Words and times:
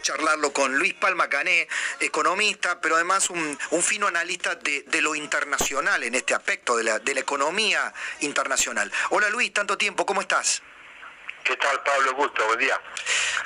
Charlarlo 0.00 0.52
con 0.52 0.76
Luis 0.76 0.94
Palma 0.94 1.28
Cané, 1.28 1.68
economista, 2.00 2.80
pero 2.80 2.96
además 2.96 3.30
un, 3.30 3.58
un 3.70 3.82
fino 3.82 4.06
analista 4.06 4.54
de, 4.54 4.82
de, 4.82 5.02
lo 5.02 5.14
internacional 5.14 6.02
en 6.02 6.14
este 6.14 6.34
aspecto, 6.34 6.76
de 6.76 6.84
la, 6.84 6.98
de 6.98 7.14
la 7.14 7.20
economía 7.20 7.92
internacional. 8.20 8.90
Hola 9.10 9.28
Luis, 9.30 9.52
tanto 9.52 9.76
tiempo, 9.76 10.06
¿cómo 10.06 10.20
estás? 10.20 10.62
¿Qué 11.42 11.56
tal, 11.56 11.82
Pablo? 11.82 12.14
Gusto, 12.14 12.46
buen 12.46 12.58
día. 12.58 12.80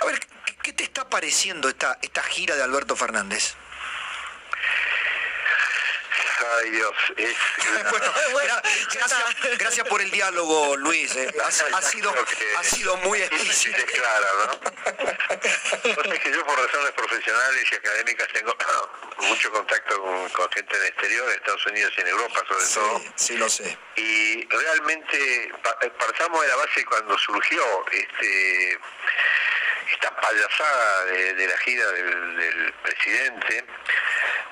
A 0.01 0.07
ver, 0.07 0.21
¿qué, 0.45 0.57
qué 0.63 0.73
te 0.73 0.85
está 0.85 1.09
pareciendo 1.09 1.69
esta, 1.69 1.99
esta 2.03 2.23
gira 2.23 2.55
de 2.55 2.63
Alberto 2.63 2.95
Fernández? 2.95 3.57
Ay 6.41 6.71
Dios, 6.71 6.95
es... 7.17 7.37
bueno, 7.91 8.13
gra 8.45 8.63
gracias, 8.95 9.59
gracias, 9.59 9.89
por 9.89 10.01
el 10.01 10.11
diálogo, 10.11 10.77
Luis. 10.77 11.15
Eh. 11.17 11.35
Ha, 11.43 11.47
ha, 11.77 11.83
sido, 11.83 12.15
ha 12.59 12.65
sido 12.65 12.97
muy 12.99 13.21
explícito. 13.23 13.79
Claro, 13.87 14.27
¿no? 14.47 14.61
Entonces 15.85 16.21
que 16.21 16.33
yo 16.33 16.47
por 16.47 16.59
razones 16.59 16.93
profesionales 16.93 17.65
y 17.71 17.75
académicas 17.75 18.29
tengo 18.33 18.57
mucho 19.19 19.51
contacto 19.51 20.01
con, 20.01 20.29
con, 20.31 20.51
gente 20.53 20.77
en 20.77 20.83
el 20.83 20.89
exterior, 20.89 21.29
en 21.29 21.37
Estados 21.37 21.67
Unidos 21.67 21.93
y 21.97 22.01
en 22.03 22.09
Europa 22.09 22.45
sobre 22.47 22.65
sí, 22.65 22.75
todo. 22.75 23.03
Sí, 23.17 23.37
lo 23.37 23.49
sé. 23.49 23.79
Y 23.97 24.49
realmente 24.49 25.53
partamos 25.99 26.43
de 26.43 26.49
la 26.49 26.57
base 26.57 26.85
cuando 26.85 27.19
surgió 27.19 27.63
este 27.93 28.79
esta 29.93 30.15
payasada 30.21 31.05
de, 31.07 31.35
de 31.35 31.47
la 31.47 31.59
gira 31.59 31.87
del, 31.93 32.37
del 32.37 32.73
presidente 32.83 33.65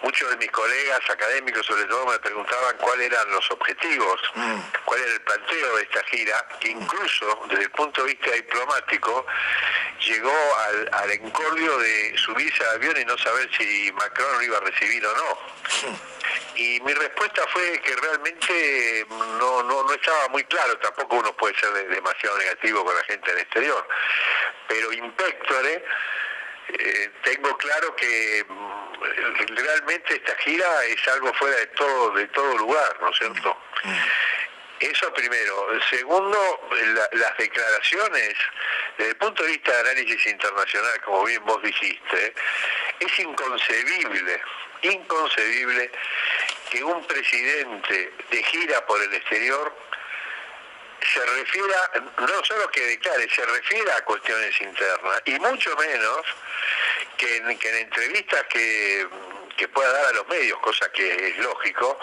muchos 0.02 0.30
de 0.30 0.36
mis 0.36 0.50
colegas 0.50 1.00
académicos 1.10 1.64
sobre 1.66 1.84
todo 1.84 2.06
me 2.06 2.18
preguntaban 2.18 2.76
cuáles 2.78 3.06
eran 3.06 3.30
los 3.30 3.50
objetivos, 3.50 4.20
mm. 4.34 4.56
cuál 4.84 5.00
era 5.00 5.12
el 5.12 5.20
planteo 5.22 5.76
de 5.76 5.82
esta 5.82 6.04
gira, 6.04 6.46
que 6.60 6.68
incluso 6.68 7.46
desde 7.48 7.64
el 7.64 7.70
punto 7.70 8.02
de 8.02 8.12
vista 8.12 8.30
diplomático 8.32 9.26
llegó 10.00 10.56
al, 10.58 10.90
al 10.92 11.10
encordio 11.10 11.78
de 11.78 12.16
subirse 12.18 12.62
al 12.64 12.76
avión 12.76 13.00
y 13.00 13.04
no 13.04 13.16
saber 13.18 13.48
si 13.56 13.90
Macron 13.92 14.32
lo 14.32 14.42
iba 14.42 14.58
a 14.58 14.60
recibir 14.60 15.04
o 15.06 15.16
no. 15.16 15.34
Mm. 15.88 16.16
Y 16.56 16.80
mi 16.80 16.92
respuesta 16.94 17.42
fue 17.52 17.80
que 17.80 17.94
realmente 17.96 19.06
no, 19.10 19.62
no, 19.62 19.82
no 19.82 19.92
estaba 19.92 20.28
muy 20.28 20.42
claro, 20.44 20.78
tampoco 20.78 21.16
uno 21.16 21.36
puede 21.36 21.58
ser 21.58 21.72
demasiado 21.88 22.38
negativo 22.38 22.84
con 22.84 22.94
la 22.94 23.04
gente 23.04 23.30
del 23.30 23.40
exterior, 23.40 23.86
pero 24.68 24.92
Impectore 24.92 25.84
eh, 26.68 27.10
tengo 27.22 27.56
claro 27.58 27.94
que 27.94 28.44
realmente 29.48 30.14
esta 30.14 30.34
gira 30.36 30.84
es 30.86 31.08
algo 31.08 31.32
fuera 31.34 31.56
de 31.56 31.66
todo 31.68 32.10
de 32.12 32.26
todo 32.28 32.58
lugar, 32.58 32.96
¿no 33.00 33.10
es 33.10 33.18
cierto? 33.18 33.56
Eso 34.80 35.12
primero. 35.14 35.68
Segundo, 35.88 36.68
la, 36.70 37.08
las 37.12 37.38
declaraciones, 37.38 38.34
desde 38.98 39.10
el 39.12 39.16
punto 39.16 39.42
de 39.42 39.52
vista 39.52 39.72
de 39.72 39.90
análisis 39.90 40.26
internacional, 40.26 41.00
como 41.02 41.24
bien 41.24 41.42
vos 41.46 41.62
dijiste, 41.62 42.34
es 43.00 43.18
inconcebible, 43.18 44.42
inconcebible 44.82 45.90
que 46.70 46.84
un 46.84 47.06
presidente 47.06 48.12
de 48.30 48.42
gira 48.42 48.84
por 48.86 49.00
el 49.02 49.14
exterior 49.14 49.74
se 51.12 51.24
refiera, 51.24 51.90
no 52.18 52.44
solo 52.44 52.68
que 52.70 52.80
declare, 52.86 53.28
se 53.34 53.44
refiere 53.46 53.92
a 53.92 54.04
cuestiones 54.04 54.60
internas, 54.60 55.22
y 55.24 55.38
mucho 55.38 55.76
menos 55.76 56.22
que 57.16 57.36
en, 57.36 57.58
que 57.58 57.68
en 57.68 57.76
entrevistas 57.76 58.44
que, 58.48 59.06
que 59.56 59.68
pueda 59.68 59.90
dar 59.92 60.06
a 60.06 60.12
los 60.12 60.28
medios, 60.28 60.58
cosa 60.60 60.90
que 60.92 61.28
es 61.28 61.38
lógico, 61.38 61.98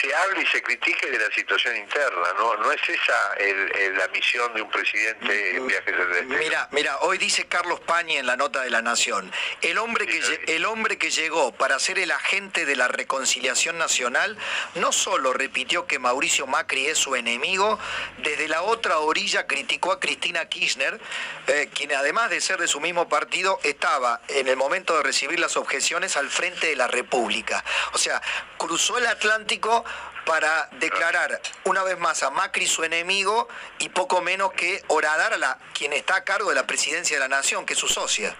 se 0.00 0.14
hable 0.14 0.42
y 0.42 0.46
se 0.46 0.62
critique 0.62 1.10
de 1.10 1.18
la 1.18 1.34
situación 1.34 1.76
interna, 1.76 2.32
¿no? 2.36 2.56
No 2.56 2.72
es 2.72 2.80
esa 2.88 3.34
el, 3.38 3.76
el, 3.76 3.96
la 3.96 4.08
misión 4.08 4.52
de 4.54 4.62
un 4.62 4.70
presidente 4.70 5.56
en 5.56 5.66
viajes 5.66 5.96
del 5.96 6.08
exterior. 6.08 6.38
Mira, 6.38 6.68
mira, 6.72 6.98
hoy 7.00 7.18
dice 7.18 7.46
Carlos 7.46 7.80
Pañi 7.80 8.16
en 8.16 8.26
la 8.26 8.36
nota 8.36 8.62
de 8.62 8.70
la 8.70 8.82
Nación, 8.82 9.30
el 9.62 9.78
hombre 9.78 10.06
que 10.06 10.22
sí, 10.22 10.38
el 10.46 10.64
hombre 10.66 10.98
que 10.98 11.10
llegó 11.10 11.52
para 11.52 11.78
ser 11.78 11.98
el 11.98 12.10
agente 12.10 12.64
de 12.64 12.76
la 12.76 12.88
reconciliación 12.88 13.78
nacional 13.78 14.36
no 14.74 14.92
solo 14.92 15.32
repitió 15.32 15.86
que 15.86 15.98
Mauricio 15.98 16.46
Macri 16.46 16.86
es 16.86 16.98
su 16.98 17.16
enemigo, 17.16 17.78
desde 18.18 18.48
la 18.48 18.62
otra 18.62 18.98
orilla 18.98 19.46
criticó 19.46 19.92
a 19.92 20.00
Cristina 20.00 20.48
Kirchner, 20.48 21.00
eh, 21.46 21.68
quien 21.74 21.92
además 21.92 22.30
de 22.30 22.40
ser 22.40 22.58
de 22.58 22.68
su 22.68 22.80
mismo 22.80 23.08
partido 23.08 23.58
estaba 23.62 24.20
en 24.28 24.48
el 24.48 24.56
momento 24.56 24.96
de 24.96 25.02
recibir 25.02 25.38
las 25.40 25.56
objeciones 25.56 26.16
al 26.16 26.30
frente 26.30 26.73
la 26.76 26.86
República. 26.86 27.64
O 27.92 27.98
sea, 27.98 28.20
cruzó 28.56 28.98
el 28.98 29.06
Atlántico 29.06 29.84
para 30.24 30.68
declarar 30.72 31.40
una 31.64 31.82
vez 31.82 31.98
más 31.98 32.22
a 32.22 32.30
Macri 32.30 32.66
su 32.66 32.84
enemigo 32.84 33.48
y 33.78 33.90
poco 33.90 34.22
menos 34.22 34.52
que 34.52 34.82
horadar 34.88 35.34
a 35.34 35.38
la, 35.38 35.58
quien 35.74 35.92
está 35.92 36.16
a 36.16 36.24
cargo 36.24 36.48
de 36.48 36.54
la 36.54 36.66
presidencia 36.66 37.16
de 37.16 37.20
la 37.20 37.28
nación, 37.28 37.66
que 37.66 37.74
es 37.74 37.78
su 37.78 37.88
socia. 37.88 38.34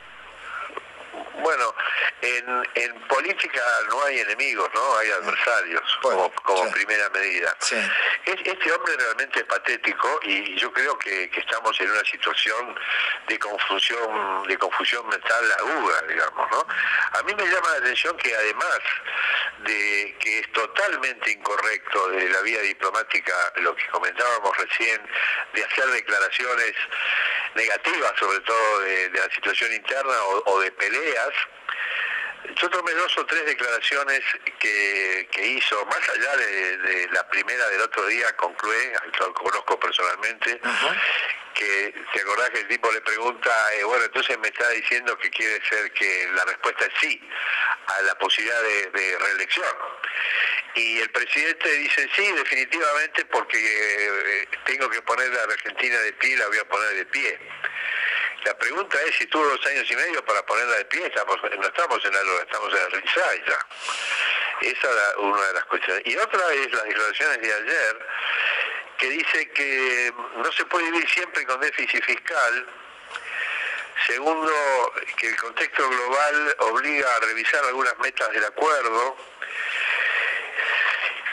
Bueno, 1.38 1.74
en, 2.22 2.68
en, 2.74 3.00
política 3.08 3.60
no 3.88 4.02
hay 4.04 4.20
enemigos, 4.20 4.68
¿no? 4.74 4.96
Hay 4.98 5.10
adversarios 5.10 5.82
bueno, 6.02 6.30
como, 6.42 6.42
como 6.42 6.64
sí. 6.66 6.72
primera 6.72 7.08
medida. 7.10 7.54
Sí. 7.60 7.76
Este 8.24 8.72
hombre 8.72 8.96
realmente 8.96 9.40
es 9.40 9.44
patético 9.44 10.20
y 10.22 10.56
yo 10.56 10.72
creo 10.72 10.98
que, 10.98 11.28
que, 11.30 11.40
estamos 11.40 11.78
en 11.80 11.90
una 11.90 12.04
situación 12.04 12.74
de 13.28 13.38
confusión, 13.38 14.46
de 14.46 14.56
confusión 14.58 15.06
mental 15.08 15.52
aguda, 15.58 16.02
digamos, 16.08 16.50
¿no? 16.50 16.66
A 17.18 17.22
mí 17.24 17.34
me 17.34 17.44
llama 17.46 17.68
la 17.70 17.78
atención 17.78 18.16
que 18.16 18.34
además 18.34 18.80
de 19.58 20.16
que 20.18 20.38
es 20.40 20.52
totalmente 20.52 21.30
incorrecto 21.30 22.08
de 22.10 22.28
la 22.28 22.40
vía 22.42 22.60
diplomática 22.60 23.32
lo 23.56 23.74
que 23.74 23.86
comentábamos 23.88 24.56
recién, 24.56 25.00
de 25.52 25.64
hacer 25.64 25.86
declaraciones 25.86 26.72
negativas 27.54 28.12
sobre 28.18 28.40
todo 28.40 28.80
de, 28.80 29.08
de 29.10 29.18
la 29.18 29.30
situación 29.34 29.72
interna 29.72 30.22
o, 30.24 30.52
o 30.52 30.60
de 30.60 30.70
peleas, 30.72 31.32
yo 32.56 32.70
tomé 32.70 32.92
dos 32.92 33.16
o 33.18 33.26
tres 33.26 33.44
declaraciones 33.46 34.20
que, 34.58 35.28
que 35.32 35.46
hizo, 35.46 35.84
más 35.86 36.08
allá 36.08 36.36
de, 36.36 36.76
de, 36.78 37.08
la 37.08 37.26
primera 37.28 37.66
del 37.68 37.80
otro 37.80 38.06
día 38.06 38.30
con 38.36 38.54
Clué, 38.54 38.92
al 39.02 39.10
que 39.10 39.32
conozco 39.42 39.80
personalmente, 39.80 40.60
uh 40.62 40.68
-huh. 40.68 41.00
que 41.54 41.94
te 42.12 42.20
acordás 42.20 42.50
que 42.50 42.60
el 42.60 42.68
tipo 42.68 42.92
le 42.92 43.00
pregunta, 43.00 43.50
eh, 43.74 43.84
bueno, 43.84 44.04
entonces 44.04 44.38
me 44.38 44.48
está 44.48 44.68
diciendo 44.70 45.16
que 45.18 45.30
quiere 45.30 45.60
ser 45.66 45.90
que 45.92 46.28
la 46.34 46.44
respuesta 46.44 46.84
es 46.84 46.92
sí 47.00 47.20
a 47.86 48.02
la 48.02 48.14
posibilidad 48.16 48.62
de, 48.62 48.90
de 48.90 49.18
reelección. 49.18 49.76
Y 50.74 51.00
el 51.00 51.10
presidente 51.10 51.70
dice 51.70 52.08
sí, 52.16 52.32
definitivamente, 52.32 53.24
porque 53.26 53.58
eh, 53.58 54.48
tengo 54.66 54.88
que 54.90 55.00
poner 55.02 55.30
a 55.30 55.46
la 55.46 55.52
Argentina 55.52 55.98
de 56.00 56.12
pie, 56.14 56.36
la 56.36 56.48
voy 56.48 56.58
a 56.58 56.64
poner 56.64 56.94
de 56.94 57.06
pie. 57.06 57.38
La 58.44 58.58
pregunta 58.58 58.98
es 59.08 59.16
si 59.16 59.26
tuvo 59.26 59.44
dos 59.46 59.66
años 59.66 59.90
y 59.90 59.96
medio 59.96 60.22
para 60.24 60.44
ponerla 60.44 60.76
de 60.76 60.84
pie, 60.86 61.06
estamos, 61.06 61.36
no 61.42 61.66
estamos 61.66 62.04
en 62.04 62.12
la 62.12 62.22
LOA, 62.22 62.42
estamos 62.42 62.74
en 62.74 62.80
el 62.80 63.02
RISAI 63.02 63.44
ya. 63.46 63.66
Esa 64.60 64.88
es 64.88 65.16
una 65.16 65.46
de 65.46 65.52
las 65.54 65.64
cuestiones. 65.64 66.02
Y 66.06 66.16
otra 66.16 66.52
es 66.52 66.72
las 66.72 66.84
declaraciones 66.84 67.40
de 67.40 67.54
ayer, 67.54 68.06
que 68.98 69.08
dice 69.08 69.50
que 69.50 70.12
no 70.36 70.52
se 70.52 70.64
puede 70.66 70.90
vivir 70.90 71.08
siempre 71.08 71.46
con 71.46 71.60
déficit 71.60 72.04
fiscal. 72.04 72.66
Segundo, 74.06 74.52
que 75.16 75.28
el 75.28 75.36
contexto 75.36 75.88
global 75.88 76.56
obliga 76.58 77.16
a 77.16 77.20
revisar 77.20 77.64
algunas 77.64 77.96
metas 77.98 78.30
del 78.32 78.44
acuerdo. 78.44 79.16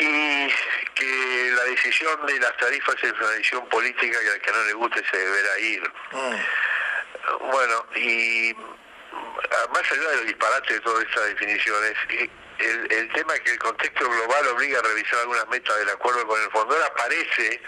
Y 0.01 0.47
que 0.95 1.51
la 1.55 1.63
decisión 1.65 2.25
de 2.25 2.39
las 2.39 2.57
tarifas 2.57 2.95
es 3.03 3.13
una 3.13 3.29
decisión 3.29 3.69
política 3.69 4.17
que 4.19 4.29
al 4.31 4.41
que 4.41 4.51
no 4.51 4.63
le 4.63 4.73
guste 4.73 5.03
se 5.11 5.17
deberá 5.17 5.59
ir. 5.59 5.93
Mm. 6.11 7.51
Bueno, 7.51 7.85
y 7.95 8.55
más 9.73 9.91
allá 9.91 10.09
de 10.09 10.15
los 10.17 10.25
disparates 10.25 10.73
de 10.73 10.79
todas 10.79 11.03
estas 11.05 11.25
definiciones, 11.27 11.93
el, 12.61 12.91
el, 12.91 13.13
tema 13.13 13.33
es 13.35 13.41
que 13.41 13.51
el 13.51 13.59
contexto 13.59 14.09
global 14.09 14.47
obliga 14.47 14.79
a 14.79 14.81
revisar 14.81 15.19
algunas 15.19 15.47
metas 15.49 15.77
del 15.77 15.89
acuerdo 15.89 16.27
con 16.27 16.41
el 16.41 16.49
fondo. 16.51 16.75
Ahora 16.75 16.93
parece, 16.93 17.61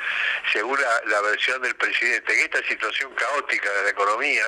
según 0.51 0.79
la, 0.79 1.01
la 1.05 1.21
versión 1.21 1.61
del 1.61 1.75
presidente, 1.75 2.33
que 2.33 2.43
esta 2.43 2.63
situación 2.67 3.13
caótica 3.15 3.71
de 3.71 3.83
la 3.83 3.89
economía 3.89 4.45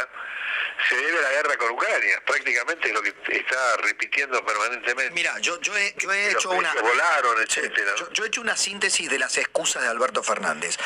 se 0.89 0.95
debe 0.95 1.19
a 1.19 1.21
la 1.21 1.31
guerra 1.31 1.57
con 1.57 1.71
Ucrania. 1.71 2.21
Prácticamente 2.25 2.87
es 2.89 2.93
lo 2.93 3.01
que 3.01 3.13
está 3.29 3.77
repitiendo 3.77 4.43
permanentemente. 4.45 5.13
Mira, 5.13 5.37
yo, 5.39 5.59
yo 5.61 5.75
he, 5.77 5.93
yo 5.97 6.11
he 6.11 6.31
hecho 6.31 6.51
una. 6.51 6.73
Volaron, 6.73 7.41
etcétera. 7.41 7.93
yo, 8.11 8.23
he 8.23 8.27
hecho 8.27 8.41
una 8.41 8.55
síntesis 8.55 9.09
de 9.09 9.19
las 9.19 9.37
excusas 9.37 9.83
de 9.83 9.89
Alberto 9.89 10.23
Fernández. 10.23 10.77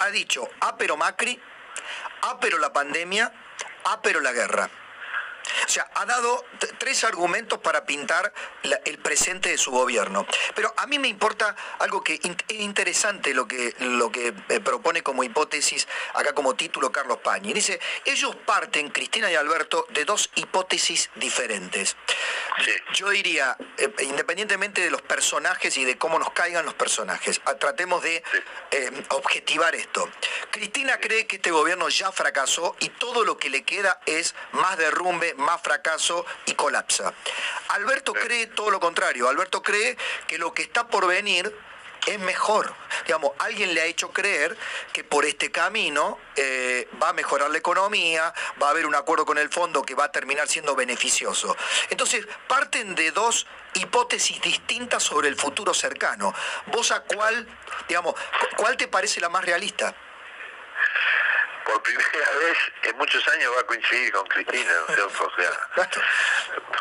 Ha, 0.00 0.04
ha, 0.04 0.10
dicho, 0.10 0.48
ah, 0.60 0.76
pero 0.76 0.96
Macri, 0.96 1.40
ah, 2.22 2.38
pero 2.40 2.58
la 2.58 2.72
pandemia, 2.72 3.32
ah, 3.84 4.00
pero 4.02 4.20
la 4.20 4.32
guerra. 4.32 4.70
O 5.66 5.68
sea, 5.68 5.90
ha 5.94 6.04
dado 6.04 6.44
tres 6.78 7.04
argumentos 7.04 7.58
para 7.58 7.84
pintar 7.84 8.32
el 8.84 8.98
presente 8.98 9.50
de 9.50 9.58
su 9.58 9.70
gobierno. 9.70 10.26
Pero 10.54 10.72
a 10.76 10.86
mí 10.86 10.98
me 10.98 11.08
importa 11.08 11.54
algo 11.78 12.02
que 12.02 12.14
es 12.14 12.20
interesante 12.50 13.34
lo 13.34 13.46
que, 13.46 13.74
lo 13.80 14.10
que 14.10 14.34
eh, 14.48 14.60
propone 14.60 15.02
como 15.02 15.24
hipótesis, 15.24 15.86
acá 16.14 16.32
como 16.34 16.54
título 16.54 16.92
Carlos 16.92 17.18
Pañi. 17.18 17.52
Dice, 17.52 17.80
ellos 18.04 18.36
parten, 18.44 18.90
Cristina 18.90 19.30
y 19.30 19.34
Alberto, 19.34 19.86
de 19.90 20.04
dos 20.04 20.30
hipótesis 20.34 21.10
diferentes. 21.16 21.96
Yo 22.94 23.10
diría, 23.10 23.56
eh, 23.78 23.92
independientemente 24.02 24.80
de 24.80 24.90
los 24.90 25.02
personajes 25.02 25.76
y 25.76 25.84
de 25.84 25.98
cómo 25.98 26.18
nos 26.18 26.30
caigan 26.30 26.64
los 26.64 26.74
personajes, 26.74 27.40
tratemos 27.58 28.02
de 28.02 28.22
eh, 28.70 29.04
objetivar 29.10 29.74
esto. 29.74 30.08
Cristina 30.50 30.98
cree 30.98 31.26
que 31.26 31.36
este 31.36 31.50
gobierno 31.50 31.88
ya 31.88 32.12
fracasó 32.12 32.76
y 32.80 32.88
todo 32.90 33.24
lo 33.24 33.38
que 33.38 33.50
le 33.50 33.62
queda 33.62 34.00
es 34.06 34.34
más 34.52 34.76
derrumbe, 34.78 35.34
más 35.36 35.60
fracaso 35.62 36.24
y 36.46 36.54
colapsa. 36.54 37.12
Alberto 37.68 38.12
cree 38.12 38.46
todo 38.48 38.70
lo 38.70 38.80
contrario. 38.80 39.28
Alberto 39.28 39.62
cree 39.62 39.96
que 40.26 40.38
lo 40.38 40.52
que 40.52 40.62
está 40.62 40.86
por 40.88 41.06
venir 41.06 41.54
es 42.06 42.18
mejor. 42.20 42.72
Digamos, 43.04 43.32
alguien 43.38 43.74
le 43.74 43.82
ha 43.82 43.84
hecho 43.84 44.12
creer 44.12 44.56
que 44.92 45.04
por 45.04 45.24
este 45.24 45.50
camino 45.50 46.18
eh, 46.36 46.88
va 47.02 47.10
a 47.10 47.12
mejorar 47.12 47.50
la 47.50 47.58
economía, 47.58 48.32
va 48.62 48.68
a 48.68 48.70
haber 48.70 48.86
un 48.86 48.94
acuerdo 48.94 49.26
con 49.26 49.38
el 49.38 49.50
fondo 49.50 49.82
que 49.82 49.94
va 49.94 50.04
a 50.04 50.12
terminar 50.12 50.48
siendo 50.48 50.74
beneficioso. 50.76 51.56
Entonces, 51.90 52.26
parten 52.46 52.94
de 52.94 53.10
dos 53.10 53.46
hipótesis 53.74 54.40
distintas 54.40 55.02
sobre 55.02 55.28
el 55.28 55.36
futuro 55.36 55.74
cercano. 55.74 56.32
¿Vos 56.66 56.92
a 56.92 57.00
cuál, 57.00 57.46
digamos, 57.88 58.14
cuál 58.56 58.76
te 58.76 58.88
parece 58.88 59.20
la 59.20 59.28
más 59.28 59.44
realista? 59.44 59.94
Por 61.66 61.82
primera 61.82 62.30
vez 62.40 62.58
en 62.84 62.96
muchos 62.96 63.26
años 63.28 63.52
va 63.54 63.60
a 63.60 63.66
coincidir 63.66 64.12
con 64.12 64.26
Cristina, 64.28 64.72
¿no? 64.96 65.06
o 65.06 65.30
sea, 65.36 65.90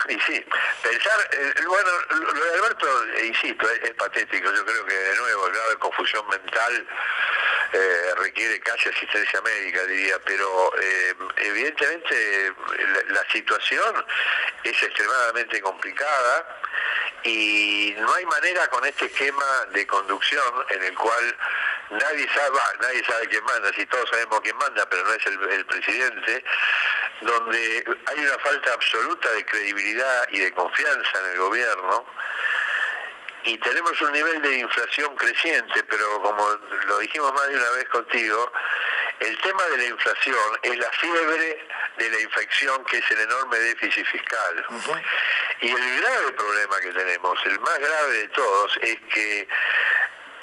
y 0.08 0.20
sí, 0.20 0.46
pensar, 0.84 1.30
eh, 1.32 1.54
bueno, 1.68 1.90
lo 2.10 2.46
de 2.46 2.54
Alberto, 2.54 3.06
eh, 3.16 3.26
insisto, 3.26 3.68
es, 3.70 3.92
patético, 3.96 4.54
yo 4.54 4.64
creo 4.64 4.86
que 4.86 4.94
de 4.94 5.16
nuevo 5.16 5.48
el 5.48 5.54
grado 5.54 5.70
de 5.72 5.78
confusión 5.78 6.28
mental 6.30 6.88
eh, 7.74 8.14
requiere 8.18 8.60
casi 8.60 8.90
asistencia 8.90 9.42
médica, 9.42 9.84
diría, 9.86 10.20
pero 10.24 10.72
evidentemente 11.38 12.54
la, 12.78 13.14
la 13.16 13.30
situación 13.32 14.06
es 14.64 14.84
extremadamente 14.84 15.60
complicada 15.62 16.62
y 17.26 17.96
no 17.98 18.14
hay 18.14 18.26
manera 18.28 18.68
con 18.68 18.86
este 18.86 19.06
esquema 19.06 19.66
de 19.72 19.86
conducción 19.88 20.44
en 20.70 20.84
el 20.84 20.94
cual 20.94 21.38
nadie 21.90 22.28
sabe, 22.32 22.58
nadie 22.80 23.04
sabe 23.04 23.28
quién 23.28 23.44
manda, 23.46 23.74
si 23.74 23.84
todos 23.88 24.08
sabemos 24.12 24.42
quién 24.42 24.56
manda, 24.58 24.88
pero 24.88 25.04
no 25.04 25.14
es 25.14 25.26
el, 25.26 25.66
presidente, 25.66 26.44
donde 27.22 27.84
hay 28.06 28.20
una 28.20 28.38
falta 28.38 28.74
absoluta 28.74 29.32
de 29.32 29.46
credibilidad 29.46 30.28
y 30.32 30.40
de 30.40 30.54
confianza 30.54 31.20
en 31.20 31.32
el 31.32 31.38
gobierno, 31.40 32.06
y 33.44 33.58
tenemos 33.58 34.00
un 34.02 34.12
nivel 34.12 34.42
de 34.44 34.60
inflación 34.60 35.16
creciente, 35.16 35.84
pero 35.84 36.22
como 36.22 36.48
lo 36.88 37.00
dijimos 37.00 37.34
más 37.34 37.48
de 37.48 37.56
una 37.58 37.70
vez 37.72 37.90
contigo, 37.90 38.52
el 39.20 39.38
tema 39.42 39.64
de 39.64 39.78
la 39.78 39.86
inflación 39.86 40.60
es 40.62 40.78
la 40.78 40.92
fiebre 40.92 41.68
de 41.98 42.10
la 42.10 42.20
infección 42.20 42.84
que 42.86 42.98
es 42.98 43.12
el 43.12 43.22
enorme 43.22 43.58
déficit 43.60 44.06
fiscal. 44.06 44.66
Y 45.62 45.70
el 45.70 46.02
grave 46.02 46.32
problema 46.34 46.80
que 46.82 46.92
tenemos, 46.92 47.40
el 47.46 47.60
más 47.60 47.80
grave 47.80 48.14
de 48.14 48.28
todos, 48.30 48.78
es 48.82 48.98
que 49.14 49.48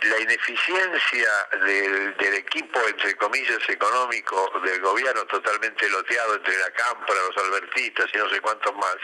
la 0.02 0.19
ineficiencia 0.19 1.28
del, 1.64 2.34
equipo, 2.34 2.80
entre 2.88 3.16
comillas, 3.16 3.60
económico 3.69 4.50
del 4.64 4.80
gobierno 4.80 5.25
totalmente 5.26 5.88
loteado 5.88 6.34
entre 6.34 6.56
la 6.58 6.70
Cámpora, 6.70 7.20
los 7.28 7.44
albertistas 7.44 8.06
y 8.12 8.18
no 8.18 8.28
sé 8.30 8.40
cuántos 8.40 8.75
más, 8.75 8.96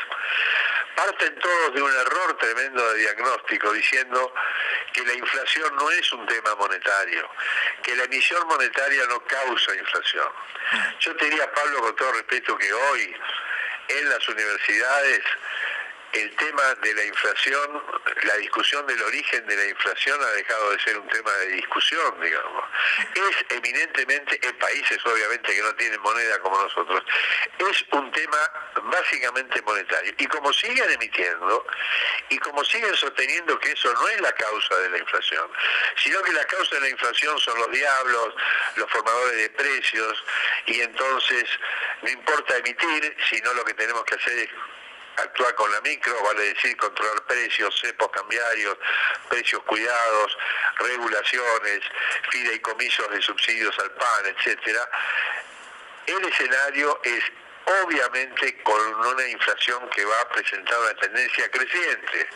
parten 0.98 1.32
todos 1.38 1.74
de 1.74 1.80
un 1.82 1.92
error 1.92 2.36
tremendo 2.38 2.92
de 2.92 2.98
diagnóstico 2.98 3.72
diciendo 3.72 4.34
que 4.92 5.04
la 5.04 5.12
inflación 5.14 5.76
no 5.76 5.88
es 5.92 6.12
un 6.12 6.26
tema 6.26 6.56
monetario, 6.56 7.30
que 7.84 7.94
la 7.94 8.02
emisión 8.02 8.44
monetaria 8.48 9.06
no 9.06 9.20
causa 9.24 9.76
inflación. 9.76 10.28
Yo 10.98 11.14
te 11.16 11.26
diría, 11.26 11.52
Pablo, 11.52 11.82
con 11.82 11.94
todo 11.94 12.12
respeto, 12.12 12.58
que 12.58 12.72
hoy 12.72 13.14
en 13.88 14.08
las 14.08 14.28
universidades 14.28 15.22
el 16.12 16.36
tema 16.36 16.74
de 16.82 16.94
la 16.94 17.04
inflación, 17.04 17.82
la 18.22 18.36
discusión 18.36 18.86
del 18.86 19.00
origen 19.02 19.46
de 19.46 19.56
la 19.56 19.66
inflación 19.66 20.20
ha 20.22 20.30
dejado 20.30 20.70
de 20.70 20.80
ser 20.80 20.98
un 20.98 21.08
tema 21.08 21.30
de 21.32 21.46
discusión, 21.48 22.20
digamos. 22.20 22.64
Es 23.14 23.56
eminentemente, 23.56 24.40
en 24.42 24.56
países 24.58 24.98
obviamente 25.04 25.54
que 25.54 25.62
no 25.62 25.74
tienen 25.74 26.00
moneda 26.00 26.38
como 26.40 26.62
nosotros, 26.62 27.04
es 27.58 27.84
un 27.92 28.10
tema 28.12 28.38
básicamente 28.84 29.60
monetario. 29.62 30.14
Y 30.18 30.26
como 30.26 30.52
siguen 30.52 30.90
emitiendo, 30.90 31.66
y 32.30 32.38
como 32.38 32.64
siguen 32.64 32.94
sosteniendo 32.96 33.58
que 33.58 33.72
eso 33.72 33.92
no 33.92 34.08
es 34.08 34.20
la 34.20 34.32
causa 34.32 34.76
de 34.78 34.90
la 34.90 34.98
inflación, 34.98 35.50
sino 35.96 36.22
que 36.22 36.32
la 36.32 36.44
causa 36.46 36.74
de 36.76 36.80
la 36.82 36.88
inflación 36.88 37.38
son 37.38 37.58
los 37.58 37.70
diablos, 37.70 38.34
los 38.76 38.90
formadores 38.90 39.36
de 39.36 39.50
precios, 39.50 40.24
y 40.66 40.80
entonces 40.80 41.44
no 42.02 42.10
importa 42.10 42.56
emitir, 42.56 43.16
sino 43.28 43.52
lo 43.54 43.64
que 43.64 43.74
tenemos 43.74 44.04
que 44.04 44.14
hacer 44.14 44.38
es 44.38 44.50
actuar 45.22 45.54
con 45.54 45.70
la 45.72 45.80
micro, 45.80 46.22
vale 46.22 46.54
decir 46.54 46.76
controlar 46.76 47.22
precios, 47.22 47.78
cepos 47.80 48.10
cambiarios, 48.10 48.76
precios 49.28 49.62
cuidados, 49.64 50.38
regulaciones, 50.78 51.80
fideicomisos 52.30 53.10
de 53.10 53.22
subsidios 53.22 53.78
al 53.78 53.90
pan, 53.92 54.26
etcétera. 54.26 54.88
El 56.06 56.24
escenario 56.24 57.00
es 57.04 57.24
obviamente 57.84 58.62
con 58.62 58.94
una 58.94 59.28
inflación 59.28 59.88
que 59.90 60.04
va 60.04 60.20
a 60.20 60.28
presentar 60.30 60.78
una 60.78 60.94
tendencia 60.94 61.50
creciente. 61.50 62.28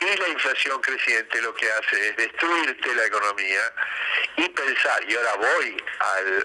Y 0.00 0.16
la 0.16 0.28
inflación 0.28 0.80
creciente 0.80 1.40
lo 1.42 1.54
que 1.54 1.70
hace 1.70 2.08
es 2.08 2.16
destruirte 2.16 2.94
la 2.94 3.06
economía 3.06 3.72
y 4.36 4.48
pensar, 4.48 5.04
y 5.08 5.14
ahora 5.14 5.34
voy 5.34 5.84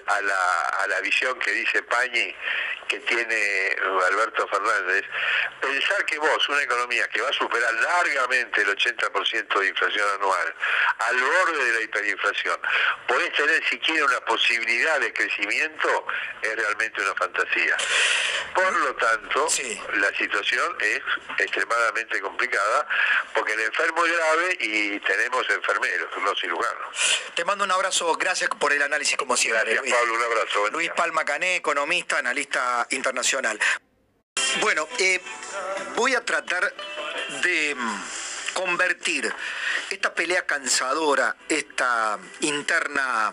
a, 0.06 0.20
la, 0.20 0.62
a 0.82 0.86
la 0.88 1.00
visión 1.00 1.38
que 1.38 1.50
dice 1.52 1.82
Pañi 1.82 2.34
que 2.90 2.98
tiene 3.00 3.76
Alberto 4.08 4.48
Fernández, 4.48 5.04
pensar 5.60 6.04
que 6.06 6.18
vos, 6.18 6.48
una 6.48 6.60
economía 6.60 7.06
que 7.08 7.20
va 7.20 7.28
a 7.28 7.32
superar 7.32 7.72
largamente 7.72 8.62
el 8.62 8.76
80% 8.76 9.60
de 9.60 9.68
inflación 9.68 10.08
anual, 10.16 10.54
al 10.98 11.20
borde 11.20 11.64
de 11.66 11.72
la 11.74 11.80
hiperinflación, 11.82 12.60
podés 13.06 13.32
tener 13.34 13.64
siquiera 13.68 14.04
una 14.06 14.20
posibilidad 14.22 14.98
de 14.98 15.12
crecimiento, 15.12 16.06
es 16.42 16.56
realmente 16.56 17.00
una 17.00 17.14
fantasía. 17.14 17.76
Por 18.54 18.72
lo 18.72 18.94
tanto, 18.96 19.48
la 19.94 20.12
situación 20.16 20.76
es 20.80 21.00
extremadamente 21.38 22.20
complicada 22.20 22.86
porque 23.34 23.52
el 23.52 23.60
enfermo 23.60 24.04
es 24.04 24.12
grave 24.12 24.58
y 24.60 25.00
tenemos 25.00 25.48
enfermeros, 25.50 26.10
no 26.22 26.34
cirujanos. 26.34 27.22
Te 27.34 27.44
mando 27.44 27.64
un 27.64 27.70
abrazo, 27.70 28.14
gracias 28.16 28.50
por 28.58 28.72
el 28.72 28.82
análisis 28.82 29.16
como 29.16 29.36
siempre. 29.36 29.74
Gracias 29.74 29.94
Pablo, 29.96 30.14
un 30.14 30.22
abrazo. 30.22 30.68
Luis 30.70 30.90
Palma 30.96 31.24
Cané, 31.24 31.56
economista, 31.56 32.18
analista 32.18 32.86
internacional. 32.90 33.58
Bueno, 34.60 34.88
eh, 34.98 35.20
voy 35.94 36.14
a 36.14 36.24
tratar 36.24 36.74
de 37.42 37.74
mm, 37.74 38.02
convertir 38.54 39.32
esta 39.90 40.12
pelea 40.14 40.44
cansadora, 40.46 41.36
esta 41.48 42.18
interna 42.40 43.32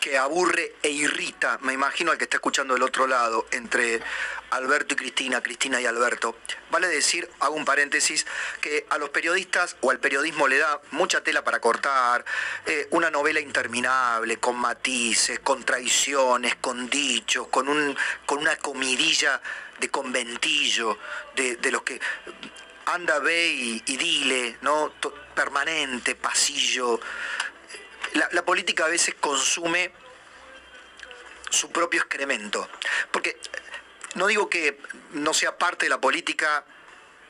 que 0.00 0.16
aburre 0.16 0.76
e 0.82 0.90
irrita, 0.90 1.58
me 1.60 1.74
imagino 1.74 2.10
al 2.10 2.18
que 2.18 2.24
está 2.24 2.38
escuchando 2.38 2.74
del 2.74 2.82
otro 2.82 3.06
lado, 3.06 3.46
entre 3.50 4.00
Alberto 4.50 4.94
y 4.94 4.96
Cristina, 4.96 5.42
Cristina 5.42 5.80
y 5.80 5.86
Alberto. 5.86 6.36
Vale 6.70 6.88
decir, 6.88 7.30
hago 7.40 7.54
un 7.54 7.64
paréntesis, 7.64 8.26
que 8.60 8.86
a 8.88 8.98
los 8.98 9.10
periodistas 9.10 9.76
o 9.82 9.90
al 9.90 10.00
periodismo 10.00 10.48
le 10.48 10.58
da 10.58 10.80
mucha 10.92 11.22
tela 11.22 11.44
para 11.44 11.60
cortar, 11.60 12.24
eh, 12.66 12.88
una 12.90 13.10
novela 13.10 13.40
interminable, 13.40 14.38
con 14.38 14.56
matices, 14.56 15.38
con 15.40 15.64
traiciones, 15.64 16.56
con 16.56 16.88
dichos, 16.88 17.48
con, 17.48 17.68
un, 17.68 17.96
con 18.24 18.38
una 18.38 18.56
comidilla 18.56 19.40
de 19.78 19.90
conventillo, 19.90 20.98
de, 21.36 21.70
los 21.70 21.82
que 21.82 22.00
anda, 22.86 23.18
ve 23.18 23.82
y, 23.86 23.96
dile, 23.96 24.56
¿no? 24.62 24.92
permanente, 25.34 26.14
pasillo 26.16 27.00
la, 28.14 28.44
política 28.44 28.84
a 28.84 28.88
veces 28.88 29.14
consume 29.20 29.92
su 31.50 31.70
propio 31.70 32.00
excremento. 32.00 32.68
Porque 33.10 33.38
no 34.14 34.26
digo 34.26 34.48
que 34.48 34.80
no 35.12 35.34
sea 35.34 35.58
parte 35.58 35.86
de 35.86 35.90
la 35.90 36.00
política 36.00 36.64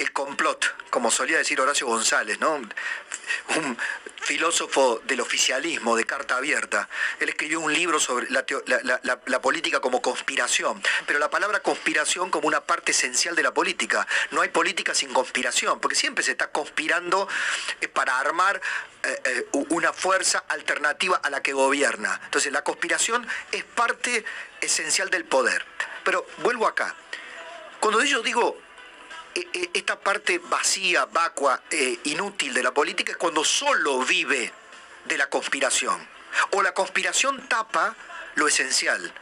el 0.01 0.13
complot, 0.13 0.89
como 0.91 1.11
solía 1.11 1.39
decir 1.39 1.61
Horacio 1.61 1.87
González, 1.87 2.41
¿no? 2.41 2.55
Un 2.55 3.79
filósofo 4.23 5.01
del 5.05 5.21
oficialismo, 5.21 5.97
de 5.97 6.05
carta 6.05 6.37
abierta. 6.37 6.89
Él 7.19 7.29
escribió 7.29 7.61
un 7.61 7.73
libro 7.73 8.01
sobre 8.01 8.29
la, 8.31 9.41
política 9.41 9.81
como 9.81 10.01
conspiración, 10.01 10.83
pero 11.07 11.19
la 11.19 11.31
palabra 11.31 11.61
conspiración 11.61 12.31
como 12.31 12.49
una 12.49 12.61
parte 12.63 12.93
esencial 12.93 13.37
de 13.37 13.43
la 13.43 13.53
política. 13.53 14.07
No 14.31 14.41
hay 14.41 14.49
política 14.49 14.95
sin 14.95 15.13
conspiración, 15.13 15.81
porque 15.81 15.97
siempre 15.97 16.25
se 16.25 16.33
está 16.33 16.51
conspirando 16.51 17.29
eh, 17.81 17.89
para 17.89 18.19
armar 18.19 18.61
eh, 19.03 19.21
eh, 19.25 19.47
una 19.71 19.93
fuerza 19.93 20.45
alternativa 20.49 21.17
a 21.23 21.31
la 21.31 21.43
que 21.43 21.53
gobierna. 21.53 22.21
Entonces 22.25 22.53
la 22.53 22.65
conspiración 22.65 23.27
es 23.53 23.65
parte 23.65 24.25
esencial 24.61 25.11
del 25.11 25.25
poder. 25.25 25.65
Pero 26.05 26.27
vuelvo 26.39 26.67
acá. 26.67 26.95
Cuando 27.81 28.03
yo 28.05 28.23
digo 28.23 28.59
esta 29.35 29.99
parte 29.99 30.39
vacía, 30.39 31.05
vacua, 31.07 31.63
eh, 31.71 31.99
inútil 32.05 32.53
de 32.53 32.63
la 32.63 32.73
política 32.73 33.13
es 33.13 33.19
cuando 33.19 33.45
solo 33.45 34.01
vive 34.01 34.53
de 35.05 35.19
la 35.19 35.29
conspiración. 35.29 36.07
O 36.53 36.63
la 36.63 36.75
conspiración 36.75 37.49
tapa 37.49 37.97
lo 38.35 38.49
esencial, 38.49 39.13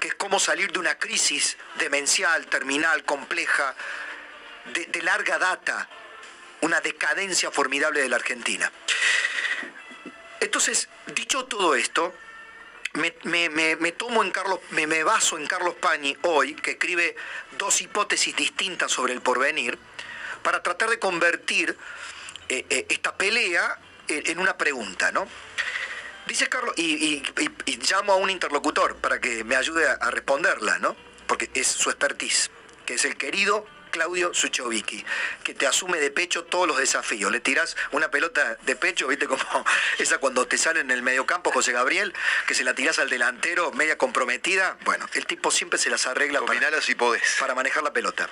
que 0.00 0.08
es 0.08 0.14
cómo 0.14 0.38
salir 0.38 0.72
de 0.72 0.78
una 0.78 0.98
crisis 0.98 1.56
demencial, 1.78 2.46
terminal, 2.46 3.04
compleja, 3.04 3.74
de, 4.72 4.86
de 4.86 5.02
larga 5.02 5.38
data, 5.38 5.88
una 6.60 6.80
decadencia 6.80 7.50
formidable 7.50 8.00
de 8.00 8.08
la 8.08 8.16
Argentina. 8.16 8.70
Entonces, 10.40 10.88
dicho 11.06 11.44
todo 11.46 11.74
esto, 11.74 12.14
me, 12.96 13.92
tomo 13.92 14.22
en 14.22 14.30
Carlos, 14.30 14.60
me, 14.70 15.02
baso 15.04 15.38
en 15.38 15.46
Carlos 15.46 15.74
Pañi 15.74 16.16
hoy, 16.22 16.54
que 16.54 16.72
escribe 16.72 17.16
dos 17.58 17.80
hipótesis 17.80 18.34
distintas 18.34 18.90
sobre 18.90 19.12
el 19.12 19.20
porvenir, 19.20 19.78
para 20.42 20.62
tratar 20.62 20.90
de 20.90 20.98
convertir 20.98 21.76
eh, 22.48 22.64
eh, 22.70 22.86
esta 22.88 23.16
pelea 23.16 23.78
en, 24.08 24.38
una 24.38 24.56
pregunta, 24.56 25.10
¿no? 25.12 25.26
Dice 26.26 26.48
Carlos, 26.48 26.74
y, 26.76 27.22
llamo 27.90 28.12
a 28.12 28.16
un 28.16 28.30
interlocutor 28.30 28.96
para 28.96 29.20
que 29.20 29.44
me 29.44 29.56
ayude 29.56 29.88
a, 29.88 29.94
a 29.94 30.10
responderla, 30.10 30.78
¿no? 30.78 30.96
Porque 31.26 31.50
es 31.54 31.66
su 31.66 31.90
expertise, 31.90 32.50
que 32.84 32.94
es 32.94 33.04
el 33.04 33.16
querido 33.16 33.66
Claudio 33.96 34.34
Suchovicki, 34.34 35.02
que 35.42 35.54
te 35.54 35.66
asume 35.66 35.98
de 35.98 36.10
pecho 36.10 36.44
todos 36.44 36.68
los 36.68 36.76
desafíos. 36.76 37.32
Le 37.32 37.40
tiras 37.40 37.78
una 37.92 38.10
pelota 38.10 38.58
de 38.66 38.76
pecho, 38.76 39.08
viste 39.08 39.26
como 39.26 39.42
esa 39.98 40.18
cuando 40.18 40.46
te 40.46 40.58
sale 40.58 40.80
en 40.80 40.90
el 40.90 41.00
mediocampo 41.00 41.50
José 41.50 41.72
Gabriel, 41.72 42.12
que 42.46 42.52
se 42.54 42.62
la 42.62 42.74
tiras 42.74 42.98
al 42.98 43.08
delantero 43.08 43.72
media 43.72 43.96
comprometida. 43.96 44.76
Bueno, 44.84 45.08
el 45.14 45.24
tipo 45.24 45.50
siempre 45.50 45.78
se 45.78 45.88
las 45.88 46.06
arregla 46.06 46.42
para, 46.42 46.60
para 47.40 47.54
manejar 47.54 47.82
la 47.82 47.94
pelota. 47.94 48.28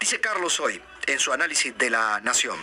Dice 0.00 0.20
Carlos 0.20 0.58
hoy, 0.58 0.82
en 1.06 1.20
su 1.20 1.32
análisis 1.32 1.78
de 1.78 1.88
la 1.88 2.20
Nación, 2.20 2.58